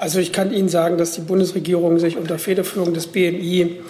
Also 0.00 0.18
ich 0.18 0.32
kann 0.32 0.50
Ihnen 0.50 0.70
sagen, 0.70 0.96
dass 0.96 1.12
die 1.12 1.20
Bundesregierung 1.20 1.98
sich 1.98 2.16
unter 2.16 2.38
Federführung 2.38 2.94
des 2.94 3.08
BMI 3.08 3.80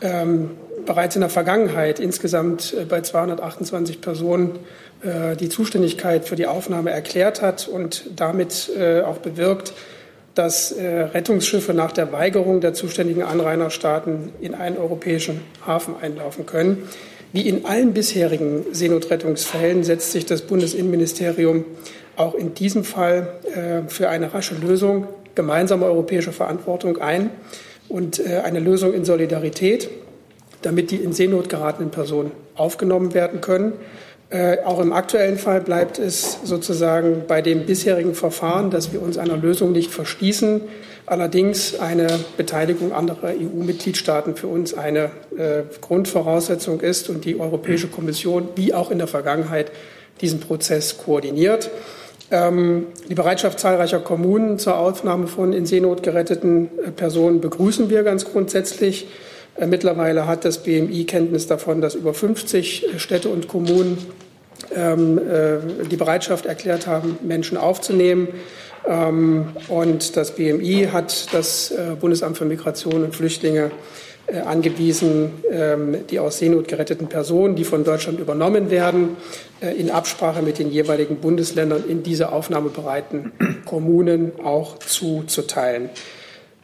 ähm, 0.00 0.52
bereits 0.86 1.16
in 1.16 1.20
der 1.20 1.28
Vergangenheit 1.28 2.00
insgesamt 2.00 2.72
äh, 2.72 2.86
bei 2.86 3.02
228 3.02 4.00
Personen 4.00 4.58
äh, 5.02 5.36
die 5.36 5.50
Zuständigkeit 5.50 6.26
für 6.26 6.34
die 6.34 6.46
Aufnahme 6.46 6.92
erklärt 6.92 7.42
hat 7.42 7.68
und 7.68 8.04
damit 8.16 8.70
äh, 8.74 9.02
auch 9.02 9.18
bewirkt, 9.18 9.74
dass 10.34 10.72
äh, 10.72 10.86
Rettungsschiffe 10.86 11.74
nach 11.74 11.92
der 11.92 12.10
Weigerung 12.10 12.62
der 12.62 12.72
zuständigen 12.72 13.22
Anrainerstaaten 13.22 14.32
in 14.40 14.54
einen 14.54 14.78
europäischen 14.78 15.42
Hafen 15.66 15.94
einlaufen 16.00 16.46
können. 16.46 16.88
Wie 17.34 17.46
in 17.46 17.66
allen 17.66 17.92
bisherigen 17.92 18.64
Seenotrettungsfällen 18.72 19.84
setzt 19.84 20.12
sich 20.12 20.24
das 20.24 20.40
Bundesinnenministerium 20.40 21.66
auch 22.16 22.34
in 22.34 22.54
diesem 22.54 22.82
Fall 22.82 23.28
äh, 23.54 23.90
für 23.90 24.08
eine 24.08 24.32
rasche 24.32 24.54
Lösung 24.54 25.06
gemeinsamer 25.34 25.86
europäischer 25.86 26.32
Verantwortung 26.32 26.98
ein 26.98 27.30
und 27.88 28.18
äh, 28.18 28.38
eine 28.44 28.60
Lösung 28.60 28.94
in 28.94 29.04
Solidarität, 29.04 29.88
damit 30.62 30.90
die 30.90 30.96
in 30.96 31.12
Seenot 31.12 31.48
geratenen 31.48 31.90
Personen 31.90 32.32
aufgenommen 32.54 33.14
werden 33.14 33.40
können. 33.40 33.72
Äh, 34.30 34.58
auch 34.64 34.78
im 34.80 34.92
aktuellen 34.92 35.38
Fall 35.38 35.60
bleibt 35.60 35.98
es 35.98 36.38
sozusagen 36.44 37.24
bei 37.26 37.42
dem 37.42 37.66
bisherigen 37.66 38.14
Verfahren, 38.14 38.70
dass 38.70 38.92
wir 38.92 39.02
uns 39.02 39.18
einer 39.18 39.36
Lösung 39.36 39.72
nicht 39.72 39.90
verschließen. 39.90 40.60
Allerdings 41.06 41.80
eine 41.80 42.06
Beteiligung 42.36 42.92
anderer 42.92 43.30
EU-Mitgliedstaaten 43.30 44.36
für 44.36 44.46
uns 44.46 44.74
eine 44.74 45.10
äh, 45.36 45.62
Grundvoraussetzung 45.80 46.80
ist 46.80 47.08
und 47.08 47.24
die 47.24 47.40
Europäische 47.40 47.88
Kommission, 47.88 48.48
wie 48.54 48.72
auch 48.72 48.92
in 48.92 48.98
der 48.98 49.08
Vergangenheit, 49.08 49.72
diesen 50.20 50.38
Prozess 50.38 50.98
koordiniert. 50.98 51.70
Ähm, 52.30 52.86
die 53.08 53.14
Bereitschaft 53.14 53.58
zahlreicher 53.58 53.98
Kommunen 53.98 54.58
zur 54.58 54.78
Aufnahme 54.78 55.26
von 55.26 55.52
in 55.52 55.66
Seenot 55.66 56.02
geretteten 56.02 56.70
äh, 56.84 56.90
Personen 56.90 57.40
begrüßen 57.40 57.90
wir 57.90 58.04
ganz 58.04 58.24
grundsätzlich. 58.24 59.08
Äh, 59.56 59.66
mittlerweile 59.66 60.28
hat 60.28 60.44
das 60.44 60.62
BMI 60.62 61.04
Kenntnis 61.04 61.48
davon, 61.48 61.80
dass 61.80 61.96
über 61.96 62.14
50 62.14 62.94
äh, 62.94 62.98
Städte 62.98 63.30
und 63.30 63.48
Kommunen 63.48 63.98
ähm, 64.74 65.20
die 65.90 65.96
Bereitschaft 65.96 66.46
erklärt 66.46 66.86
haben, 66.86 67.18
Menschen 67.22 67.56
aufzunehmen. 67.56 68.28
Ähm, 68.86 69.48
und 69.68 70.16
das 70.16 70.36
BMI 70.36 70.90
hat 70.92 71.34
das 71.34 71.74
Bundesamt 71.98 72.38
für 72.38 72.44
Migration 72.44 73.02
und 73.02 73.16
Flüchtlinge 73.16 73.72
angewiesen, 74.38 75.32
ähm, 75.50 75.96
die 76.08 76.18
aus 76.18 76.38
Seenot 76.38 76.68
geretteten 76.68 77.08
Personen, 77.08 77.56
die 77.56 77.64
von 77.64 77.84
Deutschland 77.84 78.20
übernommen 78.20 78.70
werden, 78.70 79.16
äh, 79.60 79.74
in 79.74 79.90
Absprache 79.90 80.42
mit 80.42 80.58
den 80.58 80.70
jeweiligen 80.70 81.16
Bundesländern 81.16 81.84
in 81.88 82.02
diese 82.02 82.32
aufnahmebereiten 82.32 83.32
Kommunen 83.64 84.32
auch 84.42 84.78
zuzuteilen. 84.78 85.90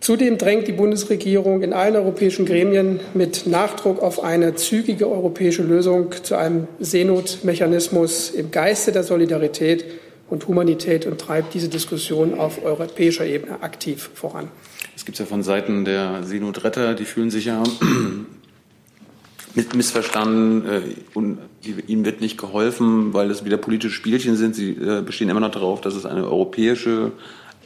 Zudem 0.01 0.39
drängt 0.39 0.69
die 0.69 0.73
Bundesregierung 0.73 1.63
in 1.63 1.73
allen 1.73 1.97
europäischen 1.97 2.45
Gremien 2.47 3.01
mit 3.15 3.47
Nachdruck 3.47 4.03
auf 4.03 4.23
eine 4.23 4.55
zügige 4.55 5.11
europäische 5.11 5.63
Lösung 5.63 6.13
zu 6.23 6.37
einem 6.37 6.69
Seenotmechanismus 6.79 8.31
im 8.31 8.51
Geiste 8.51 8.93
der 8.93 9.03
Solidarität 9.03 9.85
und 10.29 10.47
Humanität 10.49 11.07
und 11.07 11.21
treibt 11.21 11.55
diese 11.55 11.69
Diskussion 11.69 12.39
auf 12.39 12.65
europäischer 12.65 13.27
Ebene 13.27 13.63
aktiv 13.63 14.11
voran. 14.15 14.49
Es 14.95 15.05
gibt 15.05 15.19
ja 15.19 15.27
von 15.27 15.43
Seiten 15.43 15.85
der 15.85 16.25
Seenotretter, 16.25 16.95
die 16.95 17.05
fühlen 17.05 17.31
sich 17.31 17.45
ja 17.45 17.63
missverstanden 19.75 20.67
äh, 20.67 20.81
und 21.15 21.39
ihm 21.87 22.05
wird 22.05 22.21
nicht 22.21 22.39
geholfen, 22.39 23.15
weil 23.15 23.31
es 23.31 23.45
wieder 23.45 23.57
politische 23.57 23.95
Spielchen 23.95 24.37
sind. 24.37 24.55
Sie 24.55 24.73
äh, 24.73 25.03
bestehen 25.03 25.29
immer 25.29 25.41
noch 25.41 25.51
darauf, 25.51 25.81
dass 25.81 25.95
es 25.95 26.05
eine 26.05 26.25
europäische 26.25 27.13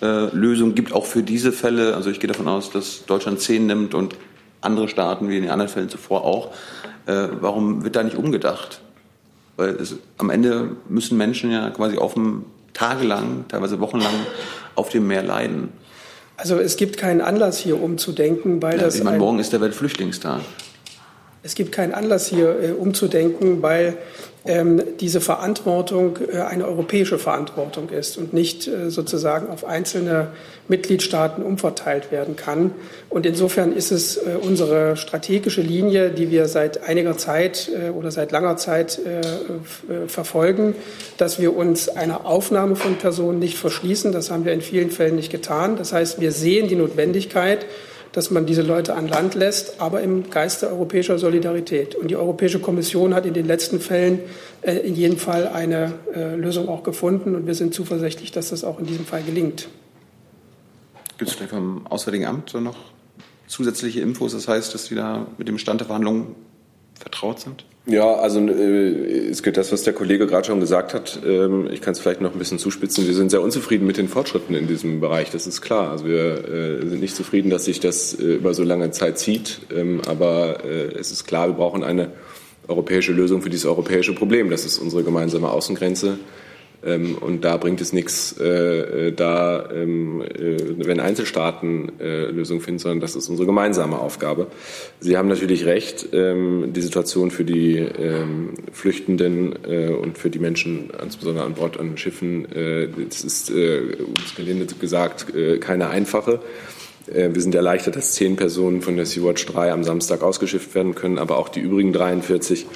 äh, 0.01 0.35
Lösung 0.35 0.75
gibt, 0.75 0.93
auch 0.93 1.07
für 1.07 1.23
diese 1.23 1.53
Fälle. 1.53 1.97
Also 1.97 2.11
ich 2.11 2.21
gehe 2.21 2.29
davon 2.29 2.49
aus, 2.49 2.71
dass 2.71 3.05
Deutschland 3.07 3.41
zehn 3.41 3.67
nimmt 3.67 3.95
und 3.95 4.15
andere 4.61 4.89
Staaten 4.89 5.29
wie 5.29 5.37
in 5.37 5.43
den 5.43 5.51
anderen 5.51 5.71
Fällen 5.71 5.89
zuvor 5.89 6.25
auch. 6.25 6.53
Warum 7.07 7.83
wird 7.83 7.97
da 7.97 8.03
nicht 8.03 8.15
umgedacht? 8.15 8.83
Weil 9.57 9.71
es, 9.77 9.97
am 10.19 10.31
Ende 10.31 10.77
müssen 10.89 11.19
Menschen 11.19 11.51
ja 11.51 11.71
quasi 11.71 11.99
dem 12.15 12.45
tagelang, 12.73 13.45
teilweise 13.49 13.81
wochenlang 13.81 14.15
auf 14.75 14.89
dem 14.91 15.07
Meer 15.07 15.23
leiden. 15.23 15.71
Also 16.37 16.59
es 16.59 16.77
gibt 16.77 16.97
keinen 16.97 17.21
Anlass 17.21 17.59
hier 17.59 17.81
umzudenken, 17.83 18.63
weil 18.63 18.79
ja, 18.79 18.85
das. 18.85 18.97
Ich 18.97 19.05
meine, 19.05 19.19
morgen 19.19 19.39
ist 19.39 19.53
der 19.53 19.61
Weltflüchtlingstag. 19.61 20.41
Es 21.43 21.55
gibt 21.55 21.73
keinen 21.73 21.93
Anlass 21.93 22.29
hier 22.29 22.63
äh, 22.63 22.73
umzudenken, 22.73 23.63
weil 23.63 23.97
diese 24.45 25.21
Verantwortung 25.21 26.19
äh, 26.33 26.39
eine 26.39 26.67
europäische 26.67 27.19
Verantwortung 27.19 27.91
ist 27.91 28.17
und 28.17 28.33
nicht 28.33 28.67
äh, 28.67 28.91
sozusagen 28.91 29.51
auf 29.51 29.67
einzelne 29.67 30.29
Mitgliedstaaten 30.67 31.43
umverteilt 31.43 32.11
werden 32.11 32.37
kann. 32.37 32.73
Und 33.11 33.27
insofern 33.27 33.73
ist 33.73 33.91
es 33.91 34.17
äh, 34.17 34.37
unsere 34.41 34.97
strategische 34.97 35.61
Linie, 35.61 36.09
die 36.11 36.31
wir 36.31 36.49
seit 36.49 36.85
einiger 36.85 37.19
Zeit 37.19 37.71
oder 37.95 38.11
seit 38.11 38.33
langer 38.33 38.57
Zeit 38.57 39.01
verfolgen, 40.07 40.75
dass 41.19 41.41
wir 41.41 41.57
uns 41.57 41.89
einer 41.89 42.27
Aufnahme 42.27 42.77
von 42.77 42.97
Personen 42.97 43.39
nicht 43.39 43.59
verschließen. 43.59 44.13
Das 44.13 44.31
haben 44.31 44.45
wir 44.45 44.53
in 44.53 44.61
vielen 44.61 44.91
Fällen 44.91 45.17
nicht 45.17 45.31
getan. 45.31 45.77
Das 45.77 45.93
heißt, 45.93 46.21
wir 46.21 46.33
sehen 46.33 46.69
die 46.69 46.77
Notwendigkeit, 46.77 47.67
dass 48.13 48.31
man 48.31 48.47
diese 48.47 48.63
Leute 48.63 48.95
an 48.95 49.09
Land 49.09 49.35
lässt, 49.35 49.81
aber 49.81 50.01
im 50.01 50.31
Geiste 50.31 50.69
europäischer 50.69 51.19
Solidarität. 51.19 51.95
Und 51.95 52.09
die 52.11 52.17
Europäische 52.17 52.59
Kommission 52.59 53.15
hat 53.15 53.27
in 53.27 53.35
den 53.35 53.47
letzten 53.47 53.81
Fällen 53.81 54.21
äh, 54.63 54.75
in 54.77 54.95
jedem 54.95 55.17
Fall 55.17 55.49
eine 55.49 55.95
äh, 56.15 56.35
Lösung 56.35 56.69
auch 56.69 56.83
gefunden. 56.83 57.35
Und 57.35 57.47
wir 57.47 57.55
sind 57.55 57.75
zuversichtlich, 57.75 58.33
dass 58.33 58.51
das 58.51 58.65
auch 58.65 58.79
in 58.81 58.87
diesem 58.87 59.07
Fall 59.07 59.23
gelingt. 59.23 59.69
Gibt 61.19 61.31
es 61.31 61.37
vielleicht 61.37 61.53
vom 61.53 61.87
Auswärtigen 61.87 62.27
Amt 62.27 62.55
noch 62.55 62.79
zusätzliche 63.47 64.01
Infos? 64.01 64.33
Das 64.33 64.49
heißt, 64.49 64.75
dass 64.75 64.87
Sie 64.87 64.95
da 64.95 65.27
mit 65.39 65.49
dem 65.49 65.59
Stand 65.59 65.81
der 65.81 65.87
Verhandlungen 65.87 66.35
vertraut 66.99 67.41
sind? 67.41 67.65
Ja, 67.87 68.15
also 68.15 68.41
äh, 68.41 69.29
es 69.29 69.43
gilt 69.43 69.57
das, 69.57 69.73
was 69.73 69.83
der 69.83 69.95
Kollege 69.95 70.27
gerade 70.27 70.47
schon 70.47 70.61
gesagt 70.61 70.93
hat. 70.93 71.21
Ähm, 71.27 71.69
ich 71.73 71.81
kann 71.81 71.93
es 71.93 71.99
vielleicht 71.99 72.21
noch 72.21 72.33
ein 72.33 72.39
bisschen 72.39 72.59
zuspitzen. 72.59 73.07
Wir 73.07 73.15
sind 73.15 73.31
sehr 73.31 73.41
unzufrieden 73.41 73.87
mit 73.87 73.97
den 73.97 74.09
Fortschritten 74.09 74.55
in 74.55 74.69
diesem 74.69 75.01
Bereich. 75.01 75.31
Das 75.31 75.47
ist 75.47 75.63
klar. 75.63 75.91
Also 75.91 76.05
wir 76.05 76.49
äh, 76.49 76.89
sind 76.89 77.01
nicht 77.01 77.17
zufrieden, 77.17 77.51
dass 77.51 77.65
sich 77.65 77.81
das 77.81 78.15
äh, 78.15 78.35
über 78.35 78.53
so 78.53 78.65
lange 78.65 78.91
Zeit 78.91 79.19
zieht. 79.19 79.61
Ähm, 79.75 80.03
aber 80.07 80.65
äh, 80.65 80.99
es 80.99 81.11
ist 81.11 81.25
klar, 81.25 81.49
wir 81.49 81.55
brauchen 81.55 81.83
eine 81.83 82.13
europäische 82.69 83.13
Lösung 83.13 83.41
für 83.41 83.51
dieses 83.51 83.67
europäische 83.67 84.15
Problem. 84.15 84.51
Das 84.51 84.65
ist 84.65 84.79
unsere 84.79 85.03
gemeinsame 85.03 85.49
Außengrenze. 85.49 86.19
Ähm, 86.85 87.17
und 87.19 87.45
da 87.45 87.57
bringt 87.57 87.81
es 87.81 87.93
nichts, 87.93 88.37
äh, 88.41 89.09
äh, 89.09 89.13
da, 89.13 89.69
ähm, 89.71 90.23
äh, 90.23 90.87
wenn 90.87 91.01
Einzelstaaten 91.01 92.01
äh, 92.01 92.27
Lösungen 92.27 92.61
finden, 92.61 92.79
sondern 92.79 93.01
das 93.01 93.17
ist 93.17 93.29
unsere 93.29 93.47
gemeinsame 93.47 93.99
Aufgabe. 93.99 94.47
Sie 94.99 95.17
haben 95.17 95.29
natürlich 95.29 95.67
recht, 95.67 96.09
ähm, 96.13 96.73
die 96.73 96.81
Situation 96.81 97.31
für 97.31 97.45
die 97.45 97.77
ähm, 97.77 98.55
Flüchtenden 98.73 99.55
äh, 99.65 99.89
und 99.89 100.17
für 100.17 100.31
die 100.31 100.39
Menschen, 100.39 100.91
insbesondere 101.03 101.45
an 101.45 101.55
Bord 101.55 101.79
an 101.79 101.99
Schiffen, 101.99 102.51
äh, 102.53 102.89
das 103.09 103.25
ist, 103.25 103.51
äh, 103.51 103.81
es 104.25 104.35
gelinde 104.37 104.67
gesagt, 104.81 105.27
keine 105.61 105.89
einfache. 105.89 106.41
Wir 107.07 107.41
sind 107.41 107.55
erleichtert, 107.55 107.97
dass 107.97 108.13
zehn 108.13 108.37
Personen 108.37 108.83
von 108.83 108.97
der 108.97 109.07
Sea-Watch 109.07 109.47
3 109.47 109.73
am 109.73 109.85
Samstag 109.85 110.23
ausgeschifft 110.23 110.75
werden 110.75 110.95
können, 110.95 111.19
aber 111.19 111.39
auch 111.39 111.49
die 111.49 111.61
übrigen 111.61 111.93
43 111.93 112.67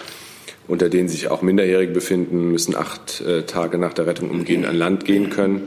unter 0.69 0.89
denen 0.89 1.09
sich 1.09 1.29
auch 1.29 1.43
Minderjährige 1.43 1.93
befinden, 1.93 2.51
müssen 2.51 2.75
acht 2.75 3.21
äh, 3.21 3.43
Tage 3.43 3.79
nach 3.79 3.93
der 3.93 4.07
Rettung 4.07 4.31
umgehend 4.31 4.67
an 4.67 4.77
Land 4.77 5.05
gehen 5.05 5.31
können, 5.31 5.63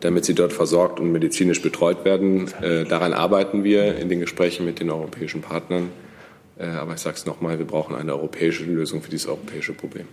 damit 0.00 0.24
sie 0.24 0.34
dort 0.34 0.52
versorgt 0.52 1.00
und 1.00 1.12
medizinisch 1.12 1.62
betreut 1.62 2.04
werden. 2.04 2.50
Äh, 2.60 2.84
daran 2.84 3.12
arbeiten 3.12 3.64
wir 3.64 3.96
in 3.96 4.08
den 4.08 4.20
Gesprächen 4.20 4.66
mit 4.66 4.80
den 4.80 4.90
europäischen 4.90 5.40
Partnern. 5.40 5.90
Äh, 6.58 6.66
aber 6.66 6.94
ich 6.94 7.00
sage 7.00 7.16
es 7.16 7.26
nochmal, 7.26 7.58
wir 7.58 7.66
brauchen 7.66 7.94
eine 7.94 8.12
europäische 8.12 8.64
Lösung 8.64 9.02
für 9.02 9.10
dieses 9.10 9.26
europäische 9.26 9.72
Problem. 9.72 10.06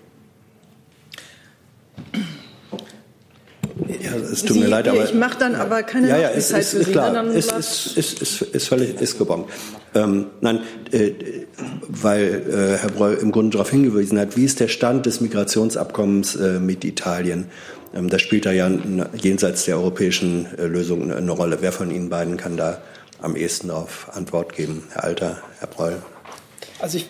Ja, 3.87 4.15
es 4.15 4.41
tut 4.41 4.53
Sie, 4.53 4.59
mir 4.59 4.67
leid, 4.67 4.87
aber. 4.87 5.03
Ich 5.03 5.13
mache 5.13 5.37
dann 5.39 5.55
aber 5.55 5.83
keine 5.83 6.09
ja, 6.09 6.17
ja, 6.17 6.27
ist, 6.29 6.51
ist, 6.51 6.71
für 6.71 6.77
ist 6.77 6.85
Sie. 6.85 6.91
Klar, 6.91 7.13
Dann 7.13 7.31
ist, 7.31 7.51
ist, 7.51 7.97
ist, 7.97 8.21
ist, 8.21 8.41
ist 8.41 8.67
völlig 8.67 8.99
ist 8.99 9.17
gebongt. 9.17 9.49
Ähm, 9.95 10.27
nein, 10.41 10.61
äh, 10.91 11.13
weil 11.87 12.43
äh, 12.49 12.77
Herr 12.77 12.91
Breul 12.91 13.15
im 13.15 13.31
Grunde 13.31 13.51
darauf 13.51 13.71
hingewiesen 13.71 14.19
hat, 14.19 14.37
wie 14.37 14.45
ist 14.45 14.59
der 14.59 14.67
Stand 14.67 15.05
des 15.05 15.21
Migrationsabkommens 15.21 16.35
äh, 16.35 16.59
mit 16.59 16.83
Italien? 16.83 17.45
Ähm, 17.93 18.09
das 18.09 18.21
spielt 18.21 18.45
da 18.45 18.51
ja 18.51 18.69
jenseits 19.21 19.65
der 19.65 19.77
europäischen 19.77 20.47
äh, 20.57 20.65
Lösung 20.65 21.11
eine 21.11 21.31
Rolle. 21.31 21.57
Wer 21.61 21.71
von 21.71 21.91
Ihnen 21.91 22.09
beiden 22.09 22.37
kann 22.37 22.57
da 22.57 22.81
am 23.21 23.35
ehesten 23.35 23.71
auf 23.71 24.09
Antwort 24.13 24.53
geben? 24.53 24.83
Herr 24.91 25.03
Alter, 25.03 25.41
Herr 25.59 25.67
Breul? 25.67 26.01
Also 26.79 26.97
ich 26.97 27.07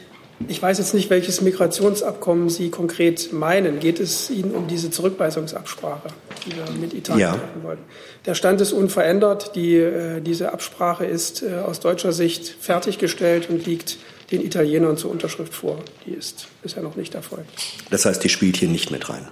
ich 0.47 0.62
weiß 0.62 0.78
jetzt 0.78 0.93
nicht, 0.93 1.10
welches 1.10 1.41
Migrationsabkommen 1.41 2.50
Sie 2.50 2.70
konkret 2.70 3.34
meinen. 3.34 3.80
Geht 3.80 4.00
es 4.00 4.30
Ihnen 4.30 4.52
um 4.52 4.68
diese 4.68 4.89
Zurückweisungsabsprache, 4.89 6.10
die 6.45 6.56
wir 6.56 6.64
mit 6.80 6.93
Italien 6.93 7.20
ja. 7.20 7.32
treffen 7.32 7.64
wollten? 7.64 7.84
Der 8.26 8.36
Stand 8.36 8.62
ist 8.62 8.72
unverändert. 8.72 9.56
Die, 9.56 9.76
äh, 9.76 10.22
diese 10.22 10.54
Absprache 10.54 11.06
ist 11.06 11.43
äh, 11.43 11.56
aus 11.56 11.82
deutscher 11.82 12.14
Sicht 12.14 12.56
fertiggestellt 12.62 13.50
und 13.50 13.66
liegt 13.66 13.97
den 14.32 14.46
Italienern 14.46 14.98
zur 14.98 15.12
Unterschrift 15.12 15.54
vor. 15.54 15.80
Die 16.06 16.12
ist 16.12 16.48
bisher 16.62 16.84
noch 16.84 16.96
nicht 16.96 17.16
erfolgt. 17.16 17.50
Das 17.90 18.06
heißt, 18.06 18.24
die 18.24 18.30
spielt 18.30 18.58
hier 18.58 18.70
nicht 18.70 18.92
mit 18.92 19.10
rein? 19.10 19.28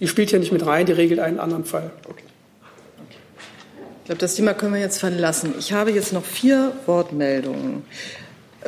Die 0.00 0.08
spielt 0.08 0.30
hier 0.30 0.38
nicht 0.38 0.52
mit 0.52 0.66
rein, 0.66 0.86
die 0.86 0.92
regelt 0.92 1.20
einen 1.20 1.38
anderen 1.38 1.64
Fall. 1.64 1.90
Okay. 2.08 2.24
Ich 4.02 4.06
glaube, 4.06 4.18
das 4.18 4.34
Thema 4.34 4.52
können 4.54 4.74
wir 4.74 4.80
jetzt 4.80 4.98
verlassen. 4.98 5.54
Ich 5.58 5.72
habe 5.72 5.92
jetzt 5.92 6.12
noch 6.12 6.24
vier 6.24 6.72
Wortmeldungen. 6.86 7.84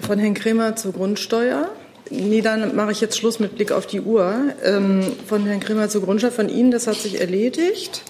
Von 0.00 0.18
Herrn 0.18 0.34
Kremer 0.34 0.76
zur 0.76 0.92
Grundsteuer. 0.92 1.70
Nee, 2.10 2.42
dann 2.42 2.76
mache 2.76 2.92
ich 2.92 3.00
jetzt 3.00 3.18
Schluss 3.18 3.40
mit 3.40 3.56
Blick 3.56 3.72
auf 3.72 3.86
die 3.86 4.00
Uhr. 4.00 4.52
Ähm, 4.62 5.02
von 5.26 5.44
Herrn 5.46 5.60
Kremer 5.60 5.88
zur 5.88 6.02
Grundsteuer, 6.02 6.30
von 6.30 6.48
Ihnen, 6.48 6.70
das 6.70 6.86
hat 6.86 6.96
sich 6.96 7.20
erledigt. 7.20 8.02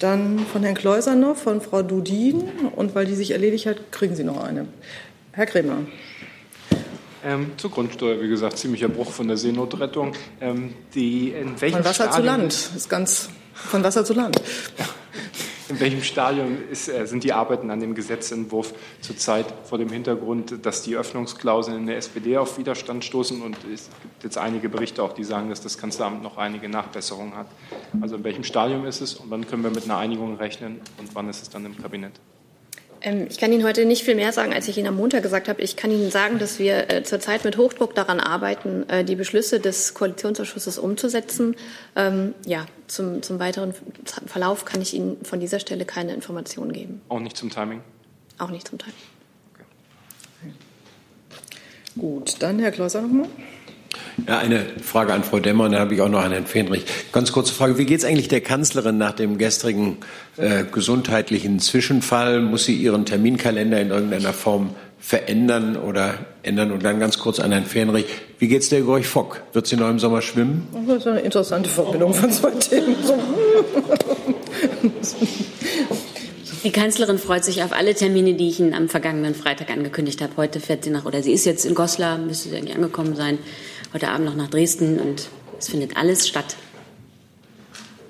Dann 0.00 0.40
von 0.52 0.64
Herrn 0.64 0.74
Kleuser 0.74 1.14
noch, 1.14 1.36
von 1.36 1.60
Frau 1.60 1.82
Dudin. 1.82 2.48
Und 2.74 2.94
weil 2.96 3.06
die 3.06 3.14
sich 3.14 3.30
erledigt 3.30 3.66
hat, 3.66 3.92
kriegen 3.92 4.16
Sie 4.16 4.24
noch 4.24 4.42
eine. 4.42 4.66
Herr 5.30 5.46
Kremer. 5.46 5.78
Ähm, 7.24 7.52
zur 7.56 7.70
Grundsteuer, 7.70 8.20
wie 8.20 8.28
gesagt, 8.28 8.58
ziemlicher 8.58 8.88
Bruch 8.88 9.12
von 9.12 9.28
der 9.28 9.36
Seenotrettung. 9.36 10.12
Ähm, 10.40 10.74
die, 10.94 11.30
in 11.30 11.60
welchem 11.60 11.76
von 11.76 11.84
Wasser 11.84 12.04
Stadium 12.04 12.14
zu 12.14 12.22
Land, 12.22 12.52
ist 12.76 12.88
ganz 12.88 13.28
von 13.54 13.84
Wasser 13.84 14.04
zu 14.04 14.14
Land. 14.14 14.40
In 15.68 15.80
welchem 15.80 16.02
Stadium 16.02 16.58
ist, 16.70 16.88
äh, 16.88 17.06
sind 17.06 17.24
die 17.24 17.32
Arbeiten 17.32 17.70
an 17.70 17.80
dem 17.80 17.94
Gesetzentwurf 17.94 18.74
zurzeit 19.00 19.46
vor 19.64 19.78
dem 19.78 19.88
Hintergrund, 19.88 20.66
dass 20.66 20.82
die 20.82 20.96
Öffnungsklauseln 20.96 21.78
in 21.78 21.86
der 21.86 21.96
SPD 21.96 22.36
auf 22.36 22.58
Widerstand 22.58 23.04
stoßen 23.06 23.40
und 23.40 23.56
es 23.72 23.88
gibt 24.02 24.22
jetzt 24.22 24.36
einige 24.36 24.68
Berichte 24.68 25.02
auch, 25.02 25.14
die 25.14 25.24
sagen, 25.24 25.48
dass 25.48 25.62
das 25.62 25.78
Kanzleramt 25.78 26.22
noch 26.22 26.36
einige 26.36 26.68
Nachbesserungen 26.68 27.34
hat. 27.34 27.46
Also 28.02 28.16
in 28.16 28.24
welchem 28.24 28.44
Stadium 28.44 28.84
ist 28.84 29.00
es 29.00 29.14
und 29.14 29.30
wann 29.30 29.46
können 29.46 29.62
wir 29.62 29.70
mit 29.70 29.84
einer 29.84 29.96
Einigung 29.96 30.36
rechnen 30.36 30.80
und 30.98 31.14
wann 31.14 31.30
ist 31.30 31.40
es 31.40 31.48
dann 31.48 31.64
im 31.64 31.80
Kabinett? 31.80 32.20
Ähm, 33.02 33.26
ich 33.28 33.38
kann 33.38 33.52
Ihnen 33.52 33.64
heute 33.64 33.84
nicht 33.84 34.04
viel 34.04 34.14
mehr 34.14 34.32
sagen, 34.32 34.52
als 34.52 34.68
ich 34.68 34.78
Ihnen 34.78 34.88
am 34.88 34.96
Montag 34.96 35.22
gesagt 35.22 35.48
habe. 35.48 35.60
Ich 35.62 35.76
kann 35.76 35.90
Ihnen 35.90 36.10
sagen, 36.10 36.38
dass 36.38 36.58
wir 36.58 36.90
äh, 36.90 37.02
zurzeit 37.02 37.44
mit 37.44 37.56
Hochdruck 37.56 37.94
daran 37.94 38.20
arbeiten, 38.20 38.88
äh, 38.88 39.04
die 39.04 39.16
Beschlüsse 39.16 39.60
des 39.60 39.94
Koalitionsausschusses 39.94 40.78
umzusetzen. 40.78 41.56
Ähm, 41.96 42.34
ja, 42.46 42.66
zum, 42.86 43.22
zum 43.22 43.38
weiteren 43.38 43.74
Verlauf 44.26 44.64
kann 44.64 44.80
ich 44.80 44.94
Ihnen 44.94 45.24
von 45.24 45.40
dieser 45.40 45.60
Stelle 45.60 45.84
keine 45.84 46.14
Informationen 46.14 46.72
geben. 46.72 47.00
Auch 47.08 47.20
nicht 47.20 47.36
zum 47.36 47.50
Timing? 47.50 47.80
Auch 48.38 48.50
nicht 48.50 48.68
zum 48.68 48.78
Timing. 48.78 48.94
Okay. 49.54 50.52
Gut, 51.98 52.36
dann 52.40 52.58
Herr 52.58 52.70
Klauser 52.70 53.02
nochmal. 53.02 53.28
Ja, 54.26 54.38
eine 54.38 54.64
Frage 54.82 55.12
an 55.12 55.24
Frau 55.24 55.40
Demmer 55.40 55.64
und 55.64 55.72
dann 55.72 55.80
habe 55.80 55.94
ich 55.94 56.00
auch 56.00 56.08
noch 56.08 56.22
an 56.22 56.32
Herrn 56.32 56.46
Fenrich. 56.46 56.84
Ganz 57.12 57.32
kurze 57.32 57.52
Frage. 57.52 57.78
Wie 57.78 57.86
geht 57.86 57.98
es 57.98 58.04
eigentlich 58.04 58.28
der 58.28 58.40
Kanzlerin 58.40 58.98
nach 58.98 59.12
dem 59.12 59.38
gestrigen 59.38 59.98
äh, 60.36 60.64
gesundheitlichen 60.64 61.60
Zwischenfall? 61.60 62.40
Muss 62.40 62.64
sie 62.64 62.74
ihren 62.74 63.06
Terminkalender 63.06 63.80
in 63.80 63.90
irgendeiner 63.90 64.32
Form 64.32 64.70
verändern 65.00 65.76
oder 65.76 66.14
ändern? 66.42 66.72
Und 66.72 66.84
dann 66.84 67.00
ganz 67.00 67.18
kurz 67.18 67.40
an 67.40 67.52
Herrn 67.52 67.64
Fenrich. 67.64 68.06
Wie 68.38 68.48
geht 68.48 68.62
es 68.62 68.68
der 68.68 68.82
Gorch 68.82 69.06
Fock? 69.06 69.42
Wird 69.52 69.66
sie 69.66 69.76
noch 69.76 69.88
im 69.88 69.98
Sommer 69.98 70.22
schwimmen? 70.22 70.68
Das 70.86 70.98
ist 70.98 71.06
eine 71.06 71.20
interessante 71.20 71.68
Verbindung 71.68 72.14
von 72.14 72.30
zwei 72.30 72.50
Themen. 72.50 72.96
Die 76.64 76.70
Kanzlerin 76.70 77.18
freut 77.18 77.44
sich 77.44 77.64
auf 77.64 77.72
alle 77.72 77.92
Termine, 77.94 78.34
die 78.34 78.48
ich 78.48 78.60
Ihnen 78.60 78.72
am 78.72 78.88
vergangenen 78.88 79.34
Freitag 79.34 79.70
angekündigt 79.70 80.22
habe. 80.22 80.34
Heute 80.36 80.60
fährt 80.60 80.84
sie 80.84 80.90
nach, 80.90 81.04
oder 81.04 81.20
sie 81.20 81.32
ist 81.32 81.44
jetzt 81.44 81.64
in 81.64 81.74
Goslar, 81.74 82.18
müsste 82.18 82.50
sie 82.50 82.56
eigentlich 82.56 82.76
angekommen 82.76 83.16
sein, 83.16 83.38
heute 83.92 84.08
Abend 84.08 84.26
noch 84.26 84.36
nach 84.36 84.48
Dresden 84.48 84.98
und 84.98 85.28
es 85.58 85.68
findet 85.68 85.96
alles 85.96 86.28
statt. 86.28 86.56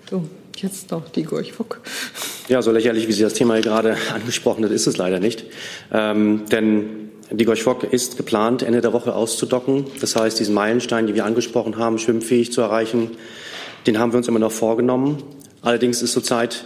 Du, 0.08 0.28
Jetzt 0.62 0.92
noch 0.92 1.08
die 1.08 1.24
Gorchfock. 1.24 1.80
Ja, 2.48 2.62
so 2.62 2.70
lächerlich, 2.70 3.08
wie 3.08 3.12
Sie 3.12 3.22
das 3.22 3.34
Thema 3.34 3.54
hier 3.54 3.64
gerade 3.64 3.96
angesprochen 4.14 4.64
hat, 4.64 4.70
ist 4.70 4.86
es 4.86 4.96
leider 4.96 5.18
nicht. 5.18 5.44
Ähm, 5.92 6.44
denn 6.52 7.10
die 7.32 7.44
Gorchfock 7.44 7.82
ist 7.84 8.16
geplant, 8.16 8.62
Ende 8.62 8.80
der 8.80 8.92
Woche 8.92 9.14
auszudocken. 9.14 9.86
Das 10.00 10.14
heißt, 10.14 10.38
diesen 10.38 10.54
Meilenstein, 10.54 11.06
den 11.06 11.16
wir 11.16 11.24
angesprochen 11.24 11.78
haben, 11.78 11.98
schwimmfähig 11.98 12.52
zu 12.52 12.60
erreichen, 12.60 13.10
den 13.88 13.98
haben 13.98 14.12
wir 14.12 14.18
uns 14.18 14.28
immer 14.28 14.38
noch 14.38 14.52
vorgenommen. 14.52 15.22
Allerdings 15.62 16.00
ist 16.00 16.12
zurzeit 16.12 16.64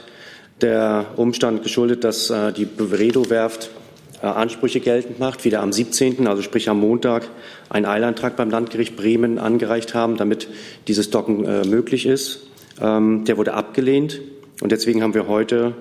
der 0.60 1.06
Umstand 1.16 1.62
geschuldet, 1.62 2.04
dass 2.04 2.28
äh, 2.28 2.52
die 2.52 2.66
Bredow-Werft 2.66 3.70
Ansprüche 4.22 4.80
geltend 4.80 5.18
macht, 5.18 5.44
wieder 5.44 5.60
am 5.60 5.72
17., 5.72 6.26
also 6.26 6.42
sprich 6.42 6.68
am 6.68 6.80
Montag, 6.80 7.28
einen 7.68 7.86
Eilantrag 7.86 8.36
beim 8.36 8.50
Landgericht 8.50 8.96
Bremen 8.96 9.38
angereicht 9.38 9.94
haben, 9.94 10.16
damit 10.16 10.48
dieses 10.88 11.10
Docken 11.10 11.44
äh, 11.44 11.66
möglich 11.66 12.06
ist. 12.06 12.46
Ähm, 12.80 13.24
der 13.24 13.36
wurde 13.36 13.54
abgelehnt 13.54 14.20
und 14.60 14.72
deswegen 14.72 15.02
haben 15.02 15.14
wir 15.14 15.28
heute 15.28 15.74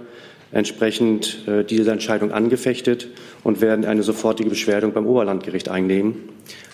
entsprechend 0.51 1.47
äh, 1.47 1.63
diese 1.63 1.91
Entscheidung 1.91 2.31
angefechtet 2.31 3.07
und 3.43 3.61
werden 3.61 3.85
eine 3.85 4.03
sofortige 4.03 4.49
Beschwerdung 4.49 4.93
beim 4.93 5.05
Oberlandgericht 5.05 5.69
einnehmen. 5.69 6.29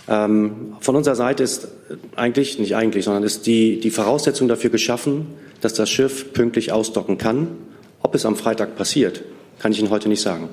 Ähm, 0.08 0.76
von 0.80 0.96
unserer 0.96 1.16
Seite 1.16 1.44
ist 1.44 1.68
eigentlich, 2.16 2.60
nicht 2.60 2.76
eigentlich, 2.76 3.06
sondern 3.06 3.24
ist 3.24 3.48
die, 3.48 3.80
die 3.80 3.92
Voraussetzung 3.92 4.48
dafür 4.48 4.70
geschaffen, 4.70 5.28
dass 5.62 5.74
das 5.74 5.90
Schiff 5.90 6.34
pünktlich 6.34 6.72
ausdocken 6.72 7.18
kann. 7.18 7.48
Ob 8.02 8.16
es 8.16 8.26
am 8.26 8.36
Freitag 8.36 8.76
passiert, 8.76 9.24
kann 9.60 9.72
ich 9.72 9.80
Ihnen 9.80 9.90
heute 9.90 10.10
nicht 10.10 10.22
sagen. 10.22 10.50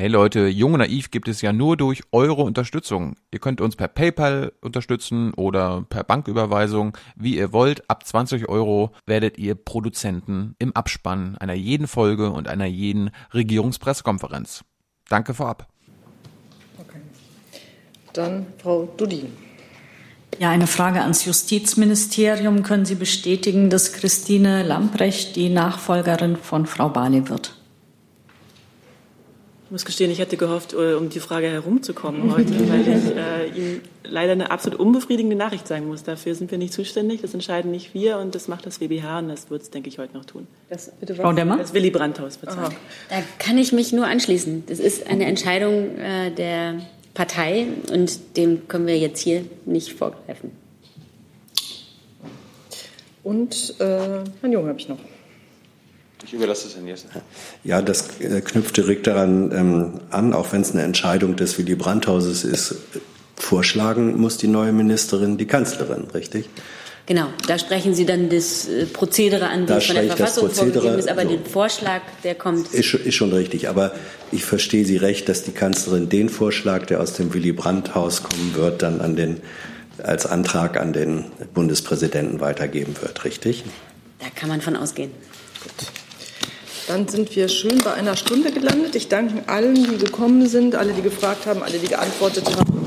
Hey 0.00 0.06
Leute, 0.06 0.46
Jung 0.46 0.74
und 0.74 0.78
Naiv 0.78 1.10
gibt 1.10 1.26
es 1.26 1.42
ja 1.42 1.52
nur 1.52 1.76
durch 1.76 2.04
eure 2.12 2.42
Unterstützung. 2.42 3.16
Ihr 3.32 3.40
könnt 3.40 3.60
uns 3.60 3.74
per 3.74 3.88
PayPal 3.88 4.52
unterstützen 4.60 5.34
oder 5.34 5.84
per 5.88 6.04
Banküberweisung, 6.04 6.96
wie 7.16 7.36
ihr 7.36 7.52
wollt. 7.52 7.90
Ab 7.90 8.06
20 8.06 8.48
Euro 8.48 8.92
werdet 9.06 9.38
ihr 9.38 9.56
Produzenten 9.56 10.54
im 10.60 10.70
Abspann 10.76 11.36
einer 11.38 11.54
jeden 11.54 11.88
Folge 11.88 12.30
und 12.30 12.46
einer 12.46 12.66
jeden 12.66 13.10
Regierungspressekonferenz. 13.34 14.62
Danke 15.08 15.34
vorab. 15.34 15.66
Okay. 16.78 17.00
Dann 18.12 18.46
Frau 18.62 18.88
Dudin. 18.96 19.32
Ja, 20.38 20.50
eine 20.50 20.68
Frage 20.68 21.00
ans 21.00 21.24
Justizministerium. 21.24 22.62
Können 22.62 22.84
Sie 22.84 22.94
bestätigen, 22.94 23.68
dass 23.68 23.92
Christine 23.92 24.62
Lamprecht 24.62 25.34
die 25.34 25.48
Nachfolgerin 25.48 26.36
von 26.36 26.66
Frau 26.66 26.88
Barley 26.88 27.28
wird? 27.28 27.57
Ich 29.68 29.72
muss 29.72 29.84
gestehen, 29.84 30.10
ich 30.10 30.18
hätte 30.18 30.38
gehofft, 30.38 30.72
äh, 30.72 30.94
um 30.94 31.10
die 31.10 31.20
Frage 31.20 31.46
herumzukommen 31.46 32.32
heute, 32.34 32.52
weil 32.70 32.88
ich 32.88 33.14
äh, 33.14 33.48
Ihnen 33.54 33.82
leider 34.02 34.32
eine 34.32 34.50
absolut 34.50 34.80
unbefriedigende 34.80 35.36
Nachricht 35.36 35.68
sagen 35.68 35.88
muss. 35.88 36.02
Dafür 36.04 36.34
sind 36.34 36.50
wir 36.50 36.56
nicht 36.56 36.72
zuständig, 36.72 37.20
das 37.20 37.34
entscheiden 37.34 37.70
nicht 37.70 37.92
wir 37.92 38.16
und 38.16 38.34
das 38.34 38.48
macht 38.48 38.64
das 38.64 38.80
WBH 38.80 39.18
und 39.18 39.28
das 39.28 39.50
wird 39.50 39.60
es, 39.60 39.68
denke 39.68 39.90
ich, 39.90 39.98
heute 39.98 40.16
noch 40.16 40.24
tun. 40.24 40.46
Das, 40.70 40.90
bitte 40.98 41.14
Frau 41.14 41.34
Demmer? 41.34 41.58
Das 41.58 41.74
Willy 41.74 41.90
Brandt-Haus, 41.90 42.36
verzeihen. 42.36 42.74
Da 43.10 43.16
kann 43.38 43.58
ich 43.58 43.72
mich 43.72 43.92
nur 43.92 44.06
anschließen. 44.06 44.64
Das 44.66 44.78
ist 44.78 45.06
eine 45.06 45.26
Entscheidung 45.26 45.98
äh, 45.98 46.30
der 46.30 46.80
Partei 47.12 47.66
und 47.92 48.38
dem 48.38 48.68
können 48.68 48.86
wir 48.86 48.96
jetzt 48.96 49.20
hier 49.20 49.44
nicht 49.66 49.92
vorgreifen. 49.92 50.50
Und 53.22 53.74
äh, 53.80 53.84
Herrn 54.40 54.50
Jung 54.50 54.66
habe 54.66 54.78
ich 54.78 54.88
noch. 54.88 54.96
Ich 56.28 56.34
überlasse 56.34 56.68
es 56.68 56.74
Herrn 56.74 56.86
Jessen. 56.86 57.08
Ja, 57.64 57.80
das 57.80 58.20
äh, 58.20 58.42
knüpft 58.42 58.76
direkt 58.76 59.06
daran 59.06 59.50
ähm, 59.50 60.00
an, 60.10 60.34
auch 60.34 60.52
wenn 60.52 60.60
es 60.60 60.72
eine 60.72 60.82
Entscheidung 60.82 61.36
des 61.36 61.56
Willy 61.56 61.74
Brandt-Hauses 61.74 62.44
ist. 62.44 62.74
Vorschlagen 63.34 64.20
muss 64.20 64.36
die 64.36 64.46
neue 64.46 64.72
Ministerin 64.72 65.38
die 65.38 65.46
Kanzlerin, 65.46 66.04
richtig? 66.12 66.50
Genau, 67.06 67.28
da 67.46 67.58
sprechen 67.58 67.94
Sie 67.94 68.04
dann 68.04 68.28
das 68.28 68.68
äh, 68.68 68.84
Prozedere 68.84 69.48
an, 69.48 69.66
wie 69.66 69.72
es 69.72 69.86
von 69.86 69.94
der 69.94 70.04
Verfassung 70.04 70.50
vorgegeben 70.50 70.98
ist, 70.98 71.08
aber 71.08 71.22
so. 71.22 71.28
den 71.28 71.46
Vorschlag, 71.46 72.02
der 72.24 72.34
kommt. 72.34 72.74
Ist, 72.74 72.92
ist, 72.92 73.14
schon 73.14 73.32
richtig, 73.32 73.70
aber 73.70 73.92
ich 74.30 74.44
verstehe 74.44 74.84
Sie 74.84 74.98
recht, 74.98 75.30
dass 75.30 75.44
die 75.44 75.52
Kanzlerin 75.52 76.10
den 76.10 76.28
Vorschlag, 76.28 76.84
der 76.84 77.00
aus 77.00 77.14
dem 77.14 77.32
Willy 77.32 77.52
Brandt-Haus 77.52 78.22
kommen 78.22 78.54
wird, 78.54 78.82
dann 78.82 79.00
an 79.00 79.16
den, 79.16 79.40
als 80.02 80.26
Antrag 80.26 80.78
an 80.78 80.92
den 80.92 81.24
Bundespräsidenten 81.54 82.40
weitergeben 82.40 82.94
wird, 83.00 83.24
richtig? 83.24 83.64
Da 84.18 84.26
kann 84.34 84.50
man 84.50 84.60
von 84.60 84.76
ausgehen. 84.76 85.10
Gut. 85.62 85.90
Dann 86.88 87.06
sind 87.06 87.36
wir 87.36 87.48
schön 87.48 87.78
bei 87.84 87.92
einer 87.92 88.16
Stunde 88.16 88.50
gelandet. 88.50 88.96
Ich 88.96 89.08
danke 89.08 89.46
allen, 89.46 89.74
die 89.74 89.98
gekommen 89.98 90.46
sind, 90.46 90.74
alle, 90.74 90.94
die 90.94 91.02
gefragt 91.02 91.44
haben, 91.44 91.62
alle, 91.62 91.78
die 91.78 91.86
geantwortet 91.86 92.46
haben. 92.56 92.77